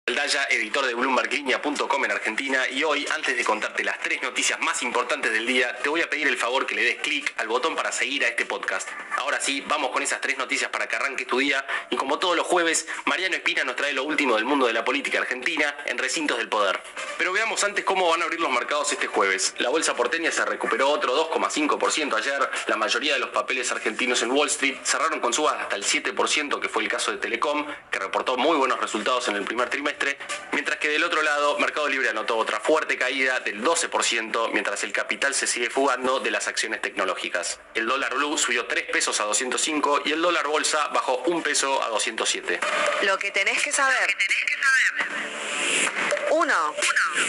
Aldaya, 0.08 0.46
editor 0.50 0.86
de 0.86 0.94
BloombergLinea.com 0.94 2.04
en 2.04 2.10
Argentina 2.12 2.68
y 2.68 2.84
hoy, 2.84 3.04
antes 3.12 3.36
de 3.36 3.42
contarte 3.42 3.82
las 3.82 3.98
tres 3.98 4.22
noticias 4.22 4.60
más 4.60 4.80
importantes 4.84 5.32
del 5.32 5.44
día, 5.44 5.76
te 5.78 5.88
voy 5.88 6.00
a 6.00 6.08
pedir 6.08 6.28
el 6.28 6.36
favor 6.36 6.64
que 6.64 6.76
le 6.76 6.84
des 6.84 6.98
clic 6.98 7.34
al 7.38 7.48
botón 7.48 7.74
para 7.74 7.90
seguir 7.90 8.24
a 8.24 8.28
este 8.28 8.46
podcast. 8.46 8.88
Ahora 9.16 9.40
sí, 9.40 9.64
vamos 9.66 9.90
con 9.90 10.04
esas 10.04 10.20
tres 10.20 10.38
noticias 10.38 10.70
para 10.70 10.86
que 10.86 10.94
arranque 10.94 11.24
tu 11.24 11.38
día 11.38 11.66
y 11.90 11.96
como 11.96 12.20
todos 12.20 12.36
los 12.36 12.46
jueves, 12.46 12.86
Mariano 13.06 13.34
Espina 13.34 13.64
nos 13.64 13.74
trae 13.74 13.92
lo 13.94 14.04
último 14.04 14.36
del 14.36 14.44
mundo 14.44 14.68
de 14.68 14.74
la 14.74 14.84
política 14.84 15.18
argentina 15.18 15.76
en 15.86 15.98
recintos 15.98 16.38
del 16.38 16.48
poder. 16.48 16.80
Pero 17.18 17.32
veamos 17.32 17.64
antes 17.64 17.84
cómo 17.84 18.08
van 18.08 18.22
a 18.22 18.26
abrir 18.26 18.38
los 18.38 18.52
mercados 18.52 18.92
este 18.92 19.08
jueves. 19.08 19.56
La 19.58 19.70
bolsa 19.70 19.96
porteña 19.96 20.30
se 20.30 20.44
recuperó 20.44 20.88
otro 20.88 21.16
2,5% 21.32 22.16
ayer, 22.16 22.48
la 22.68 22.76
mayoría 22.76 23.14
de 23.14 23.18
los 23.18 23.30
papeles 23.30 23.72
argentinos 23.72 24.22
en 24.22 24.30
Wall 24.30 24.46
Street 24.46 24.76
cerraron 24.84 25.18
con 25.18 25.32
subas 25.32 25.56
hasta 25.60 25.74
el 25.74 25.82
7%, 25.82 26.60
que 26.60 26.68
fue 26.68 26.84
el 26.84 26.88
caso 26.88 27.10
de 27.10 27.18
Telecom, 27.18 27.66
que 27.90 27.98
reportó 27.98 28.36
muy 28.36 28.56
buenos 28.56 28.80
resultados 28.80 29.26
en 29.26 29.34
el 29.34 29.42
primer 29.42 29.68
trimestre 29.68 29.95
mientras 30.52 30.78
que 30.78 30.88
del 30.88 31.04
otro 31.04 31.22
lado 31.22 31.59
Mercado 31.59 31.88
Libre 31.88 32.09
anotó 32.09 32.37
otra 32.37 32.61
fuerte 32.61 32.96
caída 32.96 33.40
del 33.40 33.62
12%, 33.62 34.50
mientras 34.52 34.82
el 34.85 34.92
capital 34.92 35.35
se 35.35 35.46
sigue 35.46 35.70
fugando 35.70 36.20
de 36.20 36.30
las 36.30 36.48
acciones 36.48 36.82
tecnológicas. 36.82 37.61
El 37.74 37.87
dólar 37.87 38.14
blue 38.14 38.37
subió 38.38 38.66
3 38.66 38.90
pesos 38.90 39.20
a 39.20 39.24
205 39.24 40.02
y 40.04 40.12
el 40.12 40.22
dólar 40.22 40.46
bolsa 40.46 40.88
bajó 40.88 41.22
1 41.26 41.42
peso 41.42 41.82
a 41.82 41.88
207. 41.88 42.61
Lo 43.02 43.18
que 43.18 43.30
tenés 43.30 43.62
que 43.62 43.72
saber. 43.72 44.16
Uno. 46.30 46.74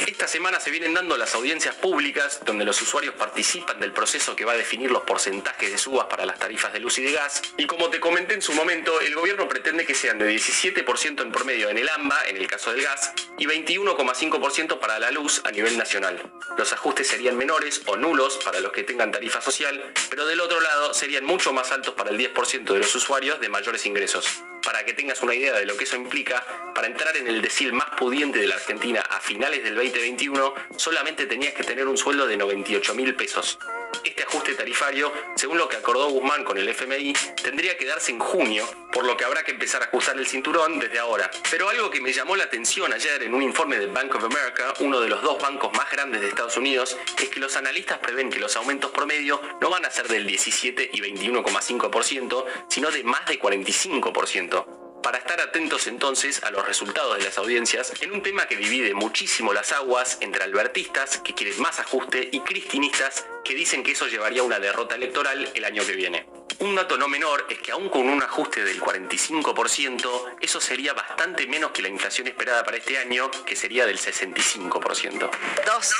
Esta 0.06 0.28
semana 0.28 0.60
se 0.60 0.72
vienen 0.72 0.94
dando 0.94 1.18
las 1.18 1.34
audiencias 1.36 1.76
públicas 1.76 2.40
donde 2.44 2.66
los 2.66 2.82
usuarios 2.82 3.16
participan 3.16 3.80
del 3.80 3.94
proceso 3.94 4.36
que 4.36 4.44
va 4.44 4.54
a 4.54 4.58
definir 4.58 4.92
los 4.92 5.04
porcentajes 5.04 5.72
de 5.72 5.78
subas 5.78 6.08
para 6.08 6.26
las 6.26 6.40
tarifas 6.40 6.74
de 6.74 6.80
luz 6.80 6.98
y 6.98 7.04
de 7.04 7.14
gas. 7.14 7.42
Y 7.58 7.68
como 7.68 7.90
te 7.90 8.00
comenté 8.00 8.34
en 8.34 8.42
su 8.42 8.54
momento, 8.54 9.00
el 9.00 9.16
gobierno 9.16 9.48
pretende 9.48 9.86
que 9.86 9.94
sean 9.94 10.18
de 10.18 10.30
17% 10.36 11.22
en 11.22 11.32
promedio 11.32 11.70
en 11.70 11.78
el 11.78 11.88
AMBA, 11.88 12.28
en 12.28 12.38
el 12.38 12.48
caso 12.48 12.57
del 12.66 12.82
gas, 12.82 13.14
y 13.38 13.46
21,5% 13.46 14.80
para 14.80 15.00
la 15.00 15.12
luz 15.12 15.42
a 15.46 15.52
nivel 15.52 15.78
nacional. 15.78 16.20
Los 16.58 16.74
ajustes 16.74 17.08
serían 17.08 17.38
menores 17.38 17.82
o 17.86 17.96
nulos 17.96 18.40
para 18.44 18.60
los 18.60 18.72
que 18.72 18.84
tengan 18.84 19.12
tarifa 19.12 19.42
social, 19.42 19.94
pero 20.10 20.26
del 20.26 20.42
otro 20.42 20.60
lado 20.60 20.94
serían 20.94 21.24
mucho 21.24 21.54
más 21.54 21.72
altos 21.72 21.94
para 21.94 22.10
el 22.10 22.18
10% 22.18 22.74
de 22.74 22.80
los 22.80 22.96
usuarios 22.96 23.40
de 23.40 23.50
mayores 23.50 23.86
ingresos. 23.86 24.44
Para 24.68 24.84
que 24.84 24.92
tengas 24.92 25.22
una 25.22 25.34
idea 25.34 25.54
de 25.54 25.66
lo 25.66 25.78
que 25.78 25.86
eso 25.86 25.96
implica, 25.96 26.46
para 26.76 26.88
entrar 26.88 27.16
en 27.16 27.26
el 27.26 27.42
decil 27.42 27.72
más 27.72 27.90
pudiente 27.92 28.38
de 28.38 28.48
la 28.48 28.56
Argentina 28.56 29.00
a 29.00 29.22
finales 29.22 29.64
del 29.64 29.76
2021, 29.76 30.54
solamente 30.76 31.26
tenías 31.26 31.54
que 31.54 31.64
tener 31.64 31.88
un 31.88 31.98
sueldo 31.98 32.28
de 32.28 32.36
98 32.36 32.94
mil 32.94 33.16
pesos. 33.16 33.58
Este 34.04 34.24
ajuste 34.24 34.56
tarifario, 34.56 35.14
según 35.36 35.58
lo 35.58 35.70
que 35.70 35.78
acordó 35.78 36.10
Guzmán 36.10 36.44
con 36.44 36.58
el 36.58 36.68
FMI, 36.68 37.14
tendría 37.42 37.78
que 37.78 37.86
darse 37.86 38.12
en 38.12 38.20
junio, 38.20 38.68
por 38.92 39.06
lo 39.06 39.16
que 39.16 39.24
habrá 39.24 39.44
que 39.44 39.52
empezar 39.52 39.82
a 39.82 39.86
ajustar 39.86 40.18
el 40.18 40.28
cinturón 40.28 40.80
desde 40.80 41.00
ahora. 41.00 41.32
Pero 41.50 41.70
algo 41.70 41.90
que 41.90 42.02
me 42.02 42.12
llamó 42.12 42.36
la 42.36 42.44
atención 42.44 42.92
ayer 42.92 43.24
en 43.24 43.34
un 43.34 43.44
informe 43.44 43.80
de 43.80 43.88
Bank 43.88 44.16
of 44.16 44.26
America, 44.26 44.74
uno 44.80 45.00
de 45.00 45.08
los 45.08 45.22
dos 45.22 45.42
bancos 45.42 45.72
más 45.78 45.90
grandes 45.90 46.20
de 46.20 46.28
Estados 46.28 46.58
Unidos, 46.58 46.98
es 47.18 47.30
que 47.30 47.40
los 47.40 47.56
analistas 47.56 48.00
prevén 48.00 48.30
que 48.30 48.40
los 48.40 48.58
aumentos 48.58 48.92
promedio 48.92 49.42
no 49.62 49.70
van 49.70 49.86
a 49.86 49.90
ser 49.90 50.10
del 50.10 50.28
17 50.28 50.90
y 50.92 51.00
21,5%, 51.00 52.46
sino 52.68 52.92
de 52.92 53.04
más 53.06 53.26
de 53.28 53.40
45% 53.40 54.57
para 55.04 55.20
estar 55.20 55.40
atentos 55.40 55.88
entonces 55.88 56.44
a 56.44 56.52
los 56.52 56.66
resultados 56.66 57.18
de 57.18 57.24
las 57.24 57.38
audiencias 57.38 57.94
en 58.02 58.12
un 58.12 58.22
tema 58.22 58.48
que 58.48 58.56
divide 58.56 58.94
muchísimo 58.94 59.54
las 59.54 59.72
aguas 59.72 60.18
entre 60.22 60.44
albertistas, 60.44 61.18
que 61.20 61.34
quieren 61.34 61.62
más 61.62 61.80
ajuste, 61.80 62.30
y 62.32 62.42
cristinistas, 62.42 63.26
que 63.44 63.56
dicen 63.56 63.84
que 63.84 63.92
eso 63.92 64.08
llevaría 64.08 64.42
a 64.42 64.46
una 64.46 64.60
derrota 64.60 64.96
electoral 64.96 65.50
el 65.54 65.66
año 65.66 65.86
que 65.86 65.94
viene. 65.94 66.37
Un 66.60 66.74
dato 66.74 66.98
no 66.98 67.08
menor 67.08 67.46
es 67.50 67.60
que 67.60 67.72
aún 67.72 67.88
con 67.88 68.10
un 68.10 68.24
ajuste 68.24 68.64
del 68.64 68.82
45%, 68.82 70.38
eso 70.42 70.60
sería 70.60 70.94
bastante 70.94 71.46
menos 71.46 71.70
que 71.70 71.84
la 71.84 71.88
inflación 71.88 72.28
esperada 72.28 72.64
para 72.64 72.78
este 72.78 72.98
año, 72.98 73.30
que 73.46 73.56
sería 73.56 73.86
del 73.86 74.00
65%. 74.00 75.30
2. 75.66 75.94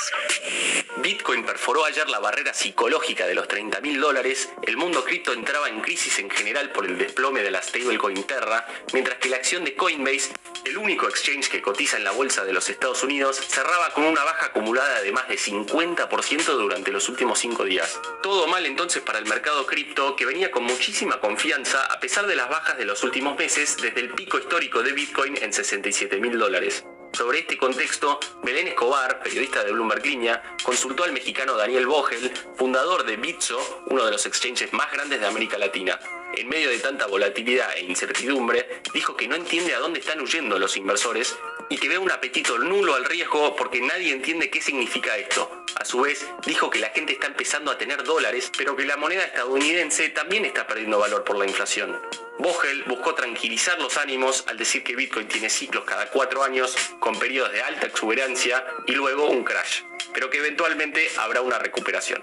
Bitcoin 0.96 1.44
perforó 1.44 1.84
ayer 1.84 2.08
la 2.08 2.18
barrera 2.18 2.52
psicológica 2.52 3.28
de 3.28 3.36
los 3.36 3.46
30 3.46 3.80
mil 3.80 4.00
dólares, 4.00 4.48
el 4.62 4.76
mundo 4.76 5.04
cripto 5.04 5.32
entraba 5.32 5.68
en 5.68 5.80
crisis 5.80 6.18
en 6.18 6.28
general 6.28 6.72
por 6.72 6.86
el 6.86 6.98
desplome 6.98 7.42
de 7.42 7.52
la 7.52 7.62
stablecoin 7.62 8.24
Terra, 8.24 8.66
mientras 8.92 9.18
que 9.18 9.28
la 9.28 9.36
acción 9.36 9.64
de 9.64 9.76
Coinbase, 9.76 10.32
el 10.64 10.76
único 10.76 11.08
exchange 11.08 11.50
que 11.50 11.62
cotiza 11.62 11.98
en 11.98 12.04
la 12.04 12.10
bolsa 12.10 12.44
de 12.44 12.52
los 12.52 12.68
Estados 12.68 13.04
Unidos, 13.04 13.36
cerraba 13.36 13.94
con 13.94 14.02
una 14.02 14.24
baja 14.24 14.46
acumulada 14.46 15.02
de 15.02 15.12
más 15.12 15.28
de 15.28 15.38
50% 15.38 16.44
durante 16.44 16.90
los 16.90 17.08
últimos 17.08 17.38
5 17.38 17.64
días. 17.64 18.00
Todo 18.22 18.48
mal 18.48 18.66
entonces 18.66 19.02
para 19.02 19.20
el 19.20 19.26
mercado 19.26 19.64
cripto 19.64 20.16
que 20.16 20.26
venía 20.26 20.47
con 20.50 20.64
muchísima 20.64 21.20
confianza 21.20 21.84
a 21.86 22.00
pesar 22.00 22.26
de 22.26 22.36
las 22.36 22.48
bajas 22.48 22.78
de 22.78 22.84
los 22.84 23.02
últimos 23.02 23.36
meses 23.38 23.76
desde 23.80 24.00
el 24.00 24.10
pico 24.10 24.38
histórico 24.38 24.82
de 24.82 24.92
Bitcoin 24.92 25.36
en 25.42 25.52
67 25.52 26.20
mil 26.20 26.38
dólares. 26.38 26.84
Sobre 27.12 27.40
este 27.40 27.56
contexto, 27.56 28.20
Belén 28.42 28.68
Escobar, 28.68 29.22
periodista 29.22 29.64
de 29.64 29.72
Bloomberg 29.72 30.04
Línea, 30.04 30.42
consultó 30.62 31.04
al 31.04 31.12
mexicano 31.12 31.56
Daniel 31.56 31.86
Vogel, 31.86 32.30
fundador 32.56 33.04
de 33.04 33.16
Bitso, 33.16 33.58
uno 33.86 34.04
de 34.04 34.10
los 34.10 34.26
exchanges 34.26 34.72
más 34.72 34.92
grandes 34.92 35.20
de 35.20 35.26
América 35.26 35.58
Latina. 35.58 35.98
En 36.36 36.48
medio 36.48 36.70
de 36.70 36.78
tanta 36.78 37.06
volatilidad 37.06 37.76
e 37.76 37.84
incertidumbre, 37.84 38.82
dijo 38.92 39.16
que 39.16 39.26
no 39.26 39.34
entiende 39.34 39.74
a 39.74 39.78
dónde 39.78 40.00
están 40.00 40.20
huyendo 40.20 40.58
los 40.58 40.76
inversores 40.76 41.36
y 41.70 41.78
que 41.78 41.88
ve 41.88 41.98
un 41.98 42.10
apetito 42.10 42.58
nulo 42.58 42.94
al 42.94 43.04
riesgo 43.04 43.56
porque 43.56 43.80
nadie 43.80 44.12
entiende 44.12 44.50
qué 44.50 44.60
significa 44.60 45.16
esto. 45.16 45.64
A 45.76 45.84
su 45.84 46.00
vez, 46.00 46.26
dijo 46.46 46.70
que 46.70 46.80
la 46.80 46.90
gente 46.90 47.12
está 47.12 47.26
empezando 47.26 47.70
a 47.70 47.78
tener 47.78 48.02
dólares, 48.04 48.50
pero 48.56 48.76
que 48.76 48.84
la 48.84 48.96
moneda 48.96 49.24
estadounidense 49.24 50.08
también 50.10 50.44
está 50.44 50.66
perdiendo 50.66 50.98
valor 50.98 51.24
por 51.24 51.38
la 51.38 51.46
inflación. 51.46 52.00
Vogel 52.38 52.84
buscó 52.84 53.14
tranquilizar 53.14 53.80
los 53.80 53.96
ánimos 53.96 54.44
al 54.46 54.58
decir 54.58 54.84
que 54.84 54.96
Bitcoin 54.96 55.28
tiene 55.28 55.50
ciclos 55.50 55.84
cada 55.84 56.10
cuatro 56.10 56.42
años, 56.42 56.76
con 57.00 57.18
periodos 57.18 57.52
de 57.52 57.62
alta 57.62 57.86
exuberancia 57.86 58.64
y 58.86 58.92
luego 58.92 59.28
un 59.28 59.44
crash 59.44 59.82
pero 60.12 60.30
que 60.30 60.38
eventualmente 60.38 61.10
habrá 61.18 61.40
una 61.40 61.58
recuperación. 61.58 62.22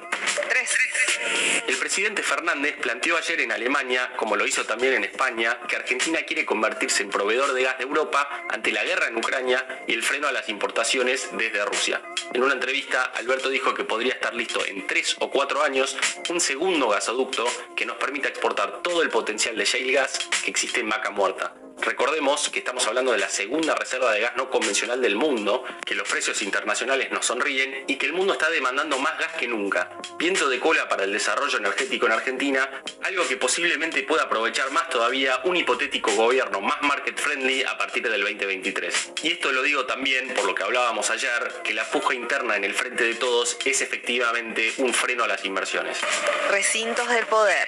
3. 0.49 0.75
El 1.67 1.77
presidente 1.77 2.21
Fernández 2.21 2.75
planteó 2.81 3.17
ayer 3.17 3.41
en 3.41 3.51
Alemania, 3.51 4.11
como 4.17 4.35
lo 4.35 4.45
hizo 4.45 4.65
también 4.65 4.93
en 4.93 5.03
España, 5.03 5.59
que 5.67 5.75
Argentina 5.75 6.19
quiere 6.23 6.45
convertirse 6.45 7.03
en 7.03 7.09
proveedor 7.09 7.53
de 7.53 7.63
gas 7.63 7.77
de 7.77 7.83
Europa 7.85 8.45
ante 8.49 8.71
la 8.71 8.83
guerra 8.83 9.07
en 9.07 9.17
Ucrania 9.17 9.83
y 9.87 9.93
el 9.93 10.03
freno 10.03 10.27
a 10.27 10.31
las 10.31 10.49
importaciones 10.49 11.29
desde 11.33 11.65
Rusia. 11.65 12.01
En 12.33 12.43
una 12.43 12.53
entrevista, 12.53 13.03
Alberto 13.15 13.49
dijo 13.49 13.73
que 13.73 13.83
podría 13.83 14.13
estar 14.13 14.33
listo 14.33 14.65
en 14.65 14.85
3 14.85 15.17
o 15.19 15.31
4 15.31 15.63
años 15.63 15.97
un 16.29 16.39
segundo 16.39 16.89
gasoducto 16.89 17.45
que 17.75 17.85
nos 17.85 17.97
permita 17.97 18.29
exportar 18.29 18.81
todo 18.81 19.01
el 19.01 19.09
potencial 19.09 19.55
de 19.55 19.65
shale 19.65 19.91
gas 19.91 20.19
que 20.43 20.51
existe 20.51 20.81
en 20.81 20.89
Vaca 20.89 21.09
Muerta. 21.09 21.64
Recordemos 21.81 22.49
que 22.49 22.59
estamos 22.59 22.87
hablando 22.87 23.11
de 23.11 23.19
la 23.19 23.29
segunda 23.29 23.75
reserva 23.75 24.11
de 24.11 24.21
gas 24.21 24.35
no 24.35 24.49
convencional 24.49 25.01
del 25.01 25.15
mundo, 25.15 25.63
que 25.85 25.93
los 25.93 26.07
precios 26.09 26.41
internacionales 26.41 27.11
nos 27.11 27.27
sonríen 27.27 27.83
y 27.87 27.97
que 27.97 28.07
el 28.07 28.13
mundo 28.13 28.33
está 28.33 28.49
demandando 28.49 28.97
más 28.97 29.19
gas 29.19 29.33
que 29.33 29.47
nunca. 29.47 29.91
Viento 30.17 30.49
de 30.49 30.59
cola 30.59 30.89
para 30.89 31.03
el 31.03 31.11
desarrollo 31.11 31.59
energético 31.59 32.07
en 32.07 32.13
Argentina, 32.13 32.69
algo 33.03 33.27
que 33.27 33.37
posiblemente 33.37 34.01
pueda 34.01 34.23
aprovechar 34.23 34.71
más 34.71 34.89
todavía 34.89 35.41
un 35.43 35.57
hipotético 35.57 36.11
gobierno 36.11 36.59
más 36.59 36.81
market 36.81 37.19
friendly 37.19 37.63
a 37.63 37.77
partir 37.77 38.09
del 38.09 38.21
2023. 38.21 39.11
Y 39.21 39.33
esto 39.33 39.51
lo 39.51 39.61
digo 39.61 39.85
también 39.85 40.33
por 40.33 40.45
lo 40.45 40.55
que 40.55 40.63
hablábamos 40.63 41.11
ayer, 41.11 41.53
que 41.63 41.75
la 41.75 41.85
puja 41.91 42.15
interna 42.15 42.55
en 42.55 42.63
el 42.63 42.73
frente 42.73 43.03
de 43.03 43.13
todos 43.13 43.57
es 43.63 43.81
efectivamente 43.81 44.73
un 44.77 44.91
freno 44.91 45.23
a 45.23 45.27
las 45.27 45.45
inversiones. 45.45 45.99
Recintos 46.49 47.07
del 47.09 47.27
poder. 47.27 47.67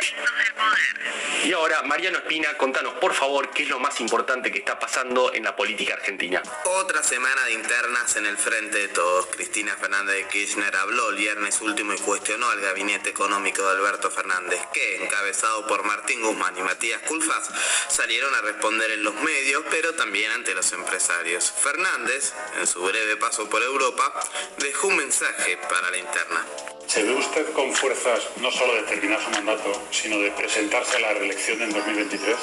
Y 1.45 1.53
ahora, 1.53 1.83
Mariano 1.83 2.17
Espina, 2.17 2.57
contanos 2.57 2.95
por 2.95 3.13
favor 3.13 3.51
qué 3.51 3.63
es 3.63 3.69
lo 3.69 3.79
más 3.79 3.99
importante 3.99 4.06
importante 4.07 4.53
que 4.53 4.59
está 4.59 4.79
pasando 4.79 5.33
en 5.33 5.43
la 5.43 5.53
política 5.53 5.95
argentina. 5.95 6.41
Otra 6.63 7.03
semana 7.03 7.43
de 7.43 7.51
internas 7.51 8.15
en 8.15 8.25
el 8.25 8.37
frente 8.37 8.77
de 8.77 8.87
todos. 8.87 9.25
Cristina 9.25 9.75
Fernández 9.75 10.15
de 10.15 10.27
Kirchner 10.29 10.73
habló 10.77 11.09
el 11.09 11.17
viernes 11.17 11.59
último 11.59 11.93
y 11.93 11.97
cuestionó 11.97 12.49
al 12.49 12.61
gabinete 12.61 13.09
económico 13.09 13.63
de 13.63 13.71
Alberto 13.71 14.09
Fernández, 14.09 14.61
que, 14.71 15.03
encabezado 15.03 15.67
por 15.67 15.83
Martín 15.83 16.21
Guzmán 16.21 16.57
y 16.57 16.61
Matías 16.61 17.01
Culfas, 17.01 17.49
salieron 17.89 18.33
a 18.33 18.41
responder 18.43 18.91
en 18.91 19.03
los 19.03 19.13
medios, 19.15 19.65
pero 19.69 19.93
también 19.95 20.31
ante 20.31 20.55
los 20.55 20.71
empresarios. 20.71 21.51
Fernández, 21.51 22.31
en 22.61 22.65
su 22.65 22.81
breve 22.83 23.17
paso 23.17 23.49
por 23.49 23.61
Europa, 23.61 24.13
dejó 24.59 24.87
un 24.87 24.95
mensaje 24.95 25.57
para 25.69 25.91
la 25.91 25.97
interna. 25.97 26.45
¿Se 26.87 27.03
ve 27.03 27.13
usted 27.13 27.51
con 27.51 27.73
fuerzas 27.73 28.21
no 28.37 28.49
solo 28.51 28.75
de 28.75 28.83
terminar 28.83 29.21
su 29.21 29.29
mandato, 29.31 29.69
sino 29.91 30.17
de 30.19 30.31
presentarse 30.31 30.95
a 30.95 30.99
la 31.01 31.13
reelección 31.13 31.61
en 31.61 31.73
2023? 31.73 32.37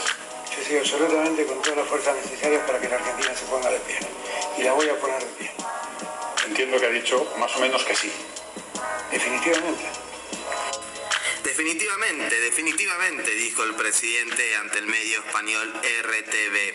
Sí, 0.55 0.61
sí, 0.68 0.76
absolutamente 0.76 1.44
con 1.46 1.61
todas 1.62 1.78
las 1.78 1.88
fuerzas 1.88 2.16
necesarias 2.16 2.62
para 2.66 2.78
que 2.78 2.88
la 2.88 2.96
Argentina 2.96 3.34
se 3.34 3.44
ponga 3.46 3.70
de 3.70 3.80
pie. 3.80 3.98
Y 4.59 4.62
la 4.62 4.72
voy 4.72 4.88
a 4.88 4.98
poner 5.00 5.18
de 5.20 5.26
pie. 5.26 5.50
Entiendo 6.46 6.78
que 6.78 6.86
ha 6.86 6.90
dicho 6.90 7.26
más 7.38 7.55
o 7.57 7.61
menos 7.61 7.82
que 7.84 7.96
sí. 7.96 8.12
Definitivamente. 9.11 10.03
Definitivamente, 11.45 12.40
definitivamente, 12.40 13.30
dijo 13.34 13.62
el 13.64 13.74
presidente 13.74 14.57
ante 14.57 14.78
el 14.78 14.86
medio 14.86 15.18
español 15.20 15.72
RTV. 16.03 16.74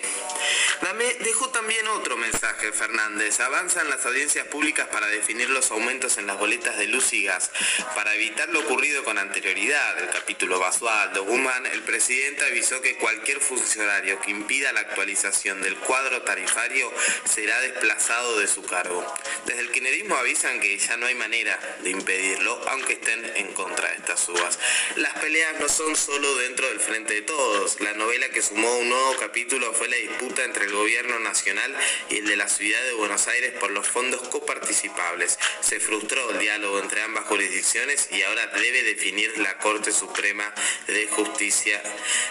Dejó 1.23 1.49
también 1.49 1.87
otro 1.87 2.17
mensaje, 2.17 2.71
Fernández. 2.71 3.39
Avanzan 3.39 3.89
las 3.89 4.05
audiencias 4.05 4.47
públicas 4.47 4.87
para 4.87 5.07
definir 5.07 5.49
los 5.49 5.71
aumentos 5.71 6.17
en 6.17 6.27
las 6.27 6.37
boletas 6.37 6.77
de 6.77 6.87
luz 6.87 7.13
y 7.13 7.23
gas. 7.23 7.51
Para 7.95 8.13
evitar 8.15 8.49
lo 8.49 8.59
ocurrido 8.59 9.03
con 9.03 9.17
anterioridad, 9.17 9.99
el 9.99 10.09
capítulo 10.09 10.59
Basualdo 10.59 11.23
Guzmán, 11.23 11.65
el 11.67 11.81
presidente 11.83 12.45
avisó 12.45 12.81
que 12.81 12.97
cualquier 12.97 13.39
funcionario 13.39 14.19
que 14.21 14.31
impida 14.31 14.73
la 14.73 14.81
actualización 14.81 15.61
del 15.61 15.77
cuadro 15.77 16.21
tarifario 16.23 16.91
será 17.25 17.59
desplazado 17.61 18.39
de 18.39 18.47
su 18.47 18.63
cargo. 18.63 19.05
Desde 19.45 19.61
el 19.61 19.71
kirchnerismo 19.71 20.15
avisan 20.15 20.59
que 20.59 20.77
ya 20.77 20.97
no 20.97 21.05
hay 21.05 21.15
manera 21.15 21.57
de 21.81 21.89
impedirlo, 21.91 22.61
aunque 22.69 22.93
estén 22.93 23.25
en 23.35 23.53
contra 23.53 23.89
de 23.89 23.95
estas 23.95 24.19
subas. 24.19 24.58
Las 24.95 25.13
peleas 25.19 25.59
no 25.59 25.69
son 25.69 25.95
solo 25.95 26.35
dentro 26.37 26.67
del 26.67 26.79
frente 26.79 27.13
de 27.13 27.21
todos. 27.21 27.79
La 27.79 27.93
novela 27.93 28.29
que 28.29 28.41
sumó 28.41 28.77
un 28.77 28.89
nuevo 28.89 29.15
capítulo 29.17 29.73
fue 29.73 29.87
la 29.87 29.95
disputa 29.97 30.43
entre 30.43 30.65
el 30.65 30.73
gobierno 30.73 31.19
nacional 31.19 31.75
y 32.09 32.17
el 32.17 32.25
de 32.25 32.35
la 32.35 32.49
ciudad 32.49 32.81
de 32.83 32.93
Buenos 32.93 33.27
Aires 33.27 33.53
por 33.59 33.71
los 33.71 33.87
fondos 33.87 34.27
coparticipables. 34.29 35.37
Se 35.61 35.79
frustró 35.79 36.31
el 36.31 36.39
diálogo 36.39 36.79
entre 36.79 37.01
ambas 37.01 37.25
jurisdicciones 37.25 38.09
y 38.11 38.21
ahora 38.23 38.47
debe 38.47 38.83
definir 38.83 39.37
la 39.37 39.57
Corte 39.57 39.91
Suprema 39.91 40.53
de 40.87 41.07
Justicia. 41.07 41.81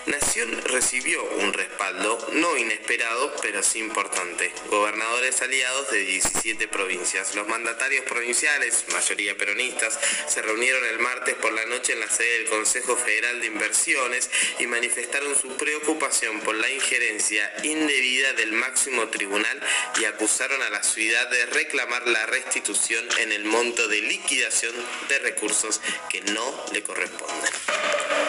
Nación 0.07 0.61
recibió 0.64 1.22
un 1.24 1.53
respaldo 1.53 2.26
no 2.33 2.57
inesperado, 2.57 3.35
pero 3.43 3.62
sí 3.62 3.79
importante. 3.79 4.53
Gobernadores 4.68 5.41
aliados 5.43 5.91
de 5.91 5.99
17 6.01 6.68
provincias. 6.68 7.35
Los 7.35 7.49
mandatarios 7.49 8.05
provinciales, 8.05 8.85
mayoría 8.93 9.37
peronistas, 9.37 9.99
se 10.29 10.43
reunieron 10.43 10.85
el 10.87 10.99
martes 10.99 11.35
por 11.37 11.53
la 11.53 11.64
noche 11.66 11.93
en 11.93 12.01
la 12.01 12.09
sede 12.19 12.39
del 12.39 12.49
Consejo 12.49 12.97
Federal 12.97 13.41
de 13.41 13.47
Inversiones 13.47 14.29
y 14.59 14.66
manifestaron 14.66 15.39
su 15.41 15.57
preocupación 15.57 16.41
por 16.41 16.57
la 16.57 16.69
injerencia 16.69 17.51
indebida 17.62 18.33
del 18.33 18.53
máximo 18.53 19.07
tribunal 19.09 19.61
y 20.01 20.05
acusaron 20.05 20.61
a 20.62 20.71
la 20.71 20.83
ciudad 20.83 21.31
de 21.31 21.47
reclamar 21.47 22.09
la 22.09 22.27
restitución 22.27 23.07
en 23.21 23.31
el 23.31 23.45
monto 23.45 23.87
de 23.87 24.01
liquidación 24.01 24.75
de 25.09 25.19
recursos 25.21 25.81
que 26.11 26.21
no 26.23 26.64
le 26.73 26.83
corresponden. 26.83 27.53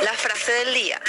La 0.04 0.14
frase 0.14 0.52
del 0.52 0.74
día. 0.76 1.02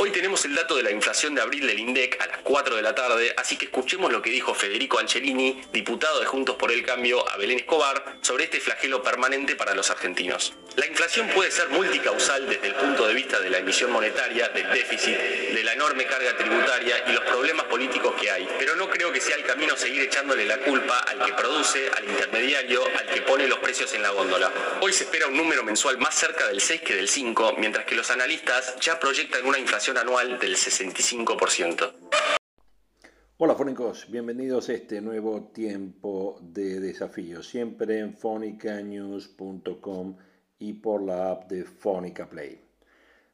Hoy 0.00 0.12
tenemos 0.12 0.44
el 0.44 0.54
dato 0.54 0.76
de 0.76 0.84
la 0.84 0.92
inflación 0.92 1.34
de 1.34 1.42
abril 1.42 1.66
del 1.66 1.76
INDEC 1.76 2.22
a 2.22 2.28
las 2.28 2.38
4 2.44 2.76
de 2.76 2.82
la 2.82 2.94
tarde, 2.94 3.34
así 3.36 3.56
que 3.56 3.64
escuchemos 3.64 4.12
lo 4.12 4.22
que 4.22 4.30
dijo 4.30 4.54
Federico 4.54 5.00
Angelini, 5.00 5.60
diputado 5.72 6.20
de 6.20 6.26
Juntos 6.26 6.54
por 6.54 6.70
el 6.70 6.86
Cambio, 6.86 7.28
a 7.28 7.36
Belén 7.36 7.58
Escobar, 7.58 8.18
sobre 8.20 8.44
este 8.44 8.60
flagelo 8.60 9.02
permanente 9.02 9.56
para 9.56 9.74
los 9.74 9.90
argentinos. 9.90 10.54
La 10.76 10.86
inflación 10.86 11.26
puede 11.34 11.50
ser 11.50 11.68
multicausal 11.70 12.48
desde 12.48 12.68
el 12.68 12.74
punto 12.76 13.08
de 13.08 13.14
vista 13.14 13.40
de 13.40 13.50
la 13.50 13.58
emisión 13.58 13.90
monetaria, 13.90 14.48
del 14.50 14.70
déficit, 14.70 15.16
de 15.16 15.64
la 15.64 15.72
enorme 15.72 16.06
carga 16.06 16.36
tributaria 16.36 17.02
y 17.08 17.12
los 17.12 17.24
problemas 17.24 17.66
políticos 17.66 18.14
que 18.20 18.30
hay, 18.30 18.48
pero 18.56 18.76
no 18.76 18.88
creo 18.88 19.10
que 19.10 19.20
sea 19.20 19.34
el 19.34 19.42
camino 19.42 19.76
seguir 19.76 20.02
echándole 20.02 20.44
la 20.44 20.58
culpa 20.58 20.98
al 20.98 21.24
que 21.24 21.32
produce, 21.32 21.90
al 21.96 22.04
intermediario, 22.04 22.84
al 22.96 23.06
que 23.06 23.22
pone 23.22 23.48
los 23.48 23.58
precios 23.58 23.92
en 23.94 24.02
la 24.02 24.10
góndola. 24.10 24.52
Hoy 24.80 24.92
se 24.92 25.02
espera 25.02 25.26
un 25.26 25.36
número 25.36 25.64
mensual 25.64 25.98
más 25.98 26.14
cerca 26.14 26.46
del 26.46 26.60
6 26.60 26.82
que 26.82 26.94
del 26.94 27.08
5, 27.08 27.56
mientras 27.58 27.84
que 27.84 27.96
los 27.96 28.12
analistas 28.12 28.76
ya 28.78 29.00
proyectan 29.00 29.44
una 29.44 29.58
inflación 29.58 29.87
anual 29.96 30.38
del 30.38 30.54
65%. 30.54 31.92
Hola 33.38 33.54
fónicos, 33.54 34.10
bienvenidos 34.10 34.68
a 34.68 34.74
este 34.74 35.00
nuevo 35.00 35.44
tiempo 35.44 36.38
de 36.42 36.78
desafío, 36.80 37.42
siempre 37.42 38.00
en 38.00 38.14
fonicanews.com 38.14 40.16
y 40.58 40.74
por 40.74 41.02
la 41.02 41.30
app 41.30 41.50
de 41.50 41.64
Fónica 41.64 42.28
Play. 42.28 42.60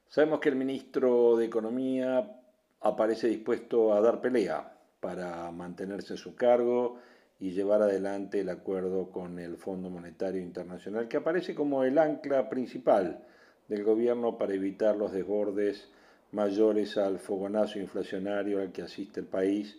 Sabemos 0.06 0.38
que 0.38 0.50
el 0.50 0.54
ministro 0.54 1.36
de 1.36 1.46
Economía 1.46 2.40
aparece 2.82 3.26
dispuesto 3.26 3.92
a 3.92 4.00
dar 4.00 4.20
pelea 4.20 4.78
para 5.00 5.50
mantenerse 5.50 6.12
en 6.12 6.18
su 6.18 6.36
cargo 6.36 7.00
y 7.40 7.50
llevar 7.50 7.82
adelante 7.82 8.38
el 8.40 8.48
acuerdo 8.48 9.10
con 9.10 9.40
el 9.40 9.56
Fondo 9.56 9.90
Monetario 9.90 10.40
Internacional, 10.40 11.08
que 11.08 11.16
aparece 11.16 11.52
como 11.54 11.82
el 11.82 11.98
ancla 11.98 12.48
principal 12.48 13.26
del 13.66 13.82
gobierno 13.82 14.38
para 14.38 14.54
evitar 14.54 14.96
los 14.96 15.10
desbordes 15.10 15.88
mayores 16.34 16.98
al 16.98 17.18
fogonazo 17.18 17.78
inflacionario 17.78 18.60
al 18.60 18.72
que 18.72 18.82
asiste 18.82 19.20
el 19.20 19.26
país, 19.26 19.78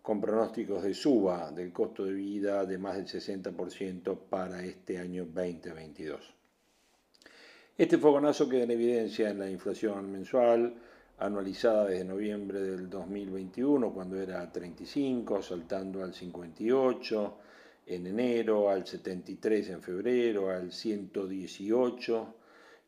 con 0.00 0.20
pronósticos 0.20 0.84
de 0.84 0.94
suba 0.94 1.50
del 1.50 1.72
costo 1.72 2.04
de 2.04 2.12
vida 2.12 2.64
de 2.64 2.78
más 2.78 2.96
del 2.96 3.06
60% 3.06 4.16
para 4.30 4.64
este 4.64 4.98
año 4.98 5.24
2022. 5.24 6.32
Este 7.76 7.98
fogonazo 7.98 8.48
queda 8.48 8.62
en 8.62 8.70
evidencia 8.70 9.28
en 9.28 9.40
la 9.40 9.50
inflación 9.50 10.10
mensual, 10.12 10.74
anualizada 11.18 11.86
desde 11.86 12.04
noviembre 12.04 12.60
del 12.60 12.88
2021, 12.88 13.92
cuando 13.92 14.20
era 14.20 14.50
35, 14.50 15.42
saltando 15.42 16.04
al 16.04 16.14
58 16.14 17.38
en 17.86 18.06
enero, 18.06 18.70
al 18.70 18.86
73 18.86 19.70
en 19.70 19.82
febrero, 19.82 20.50
al 20.50 20.72
118 20.72 22.34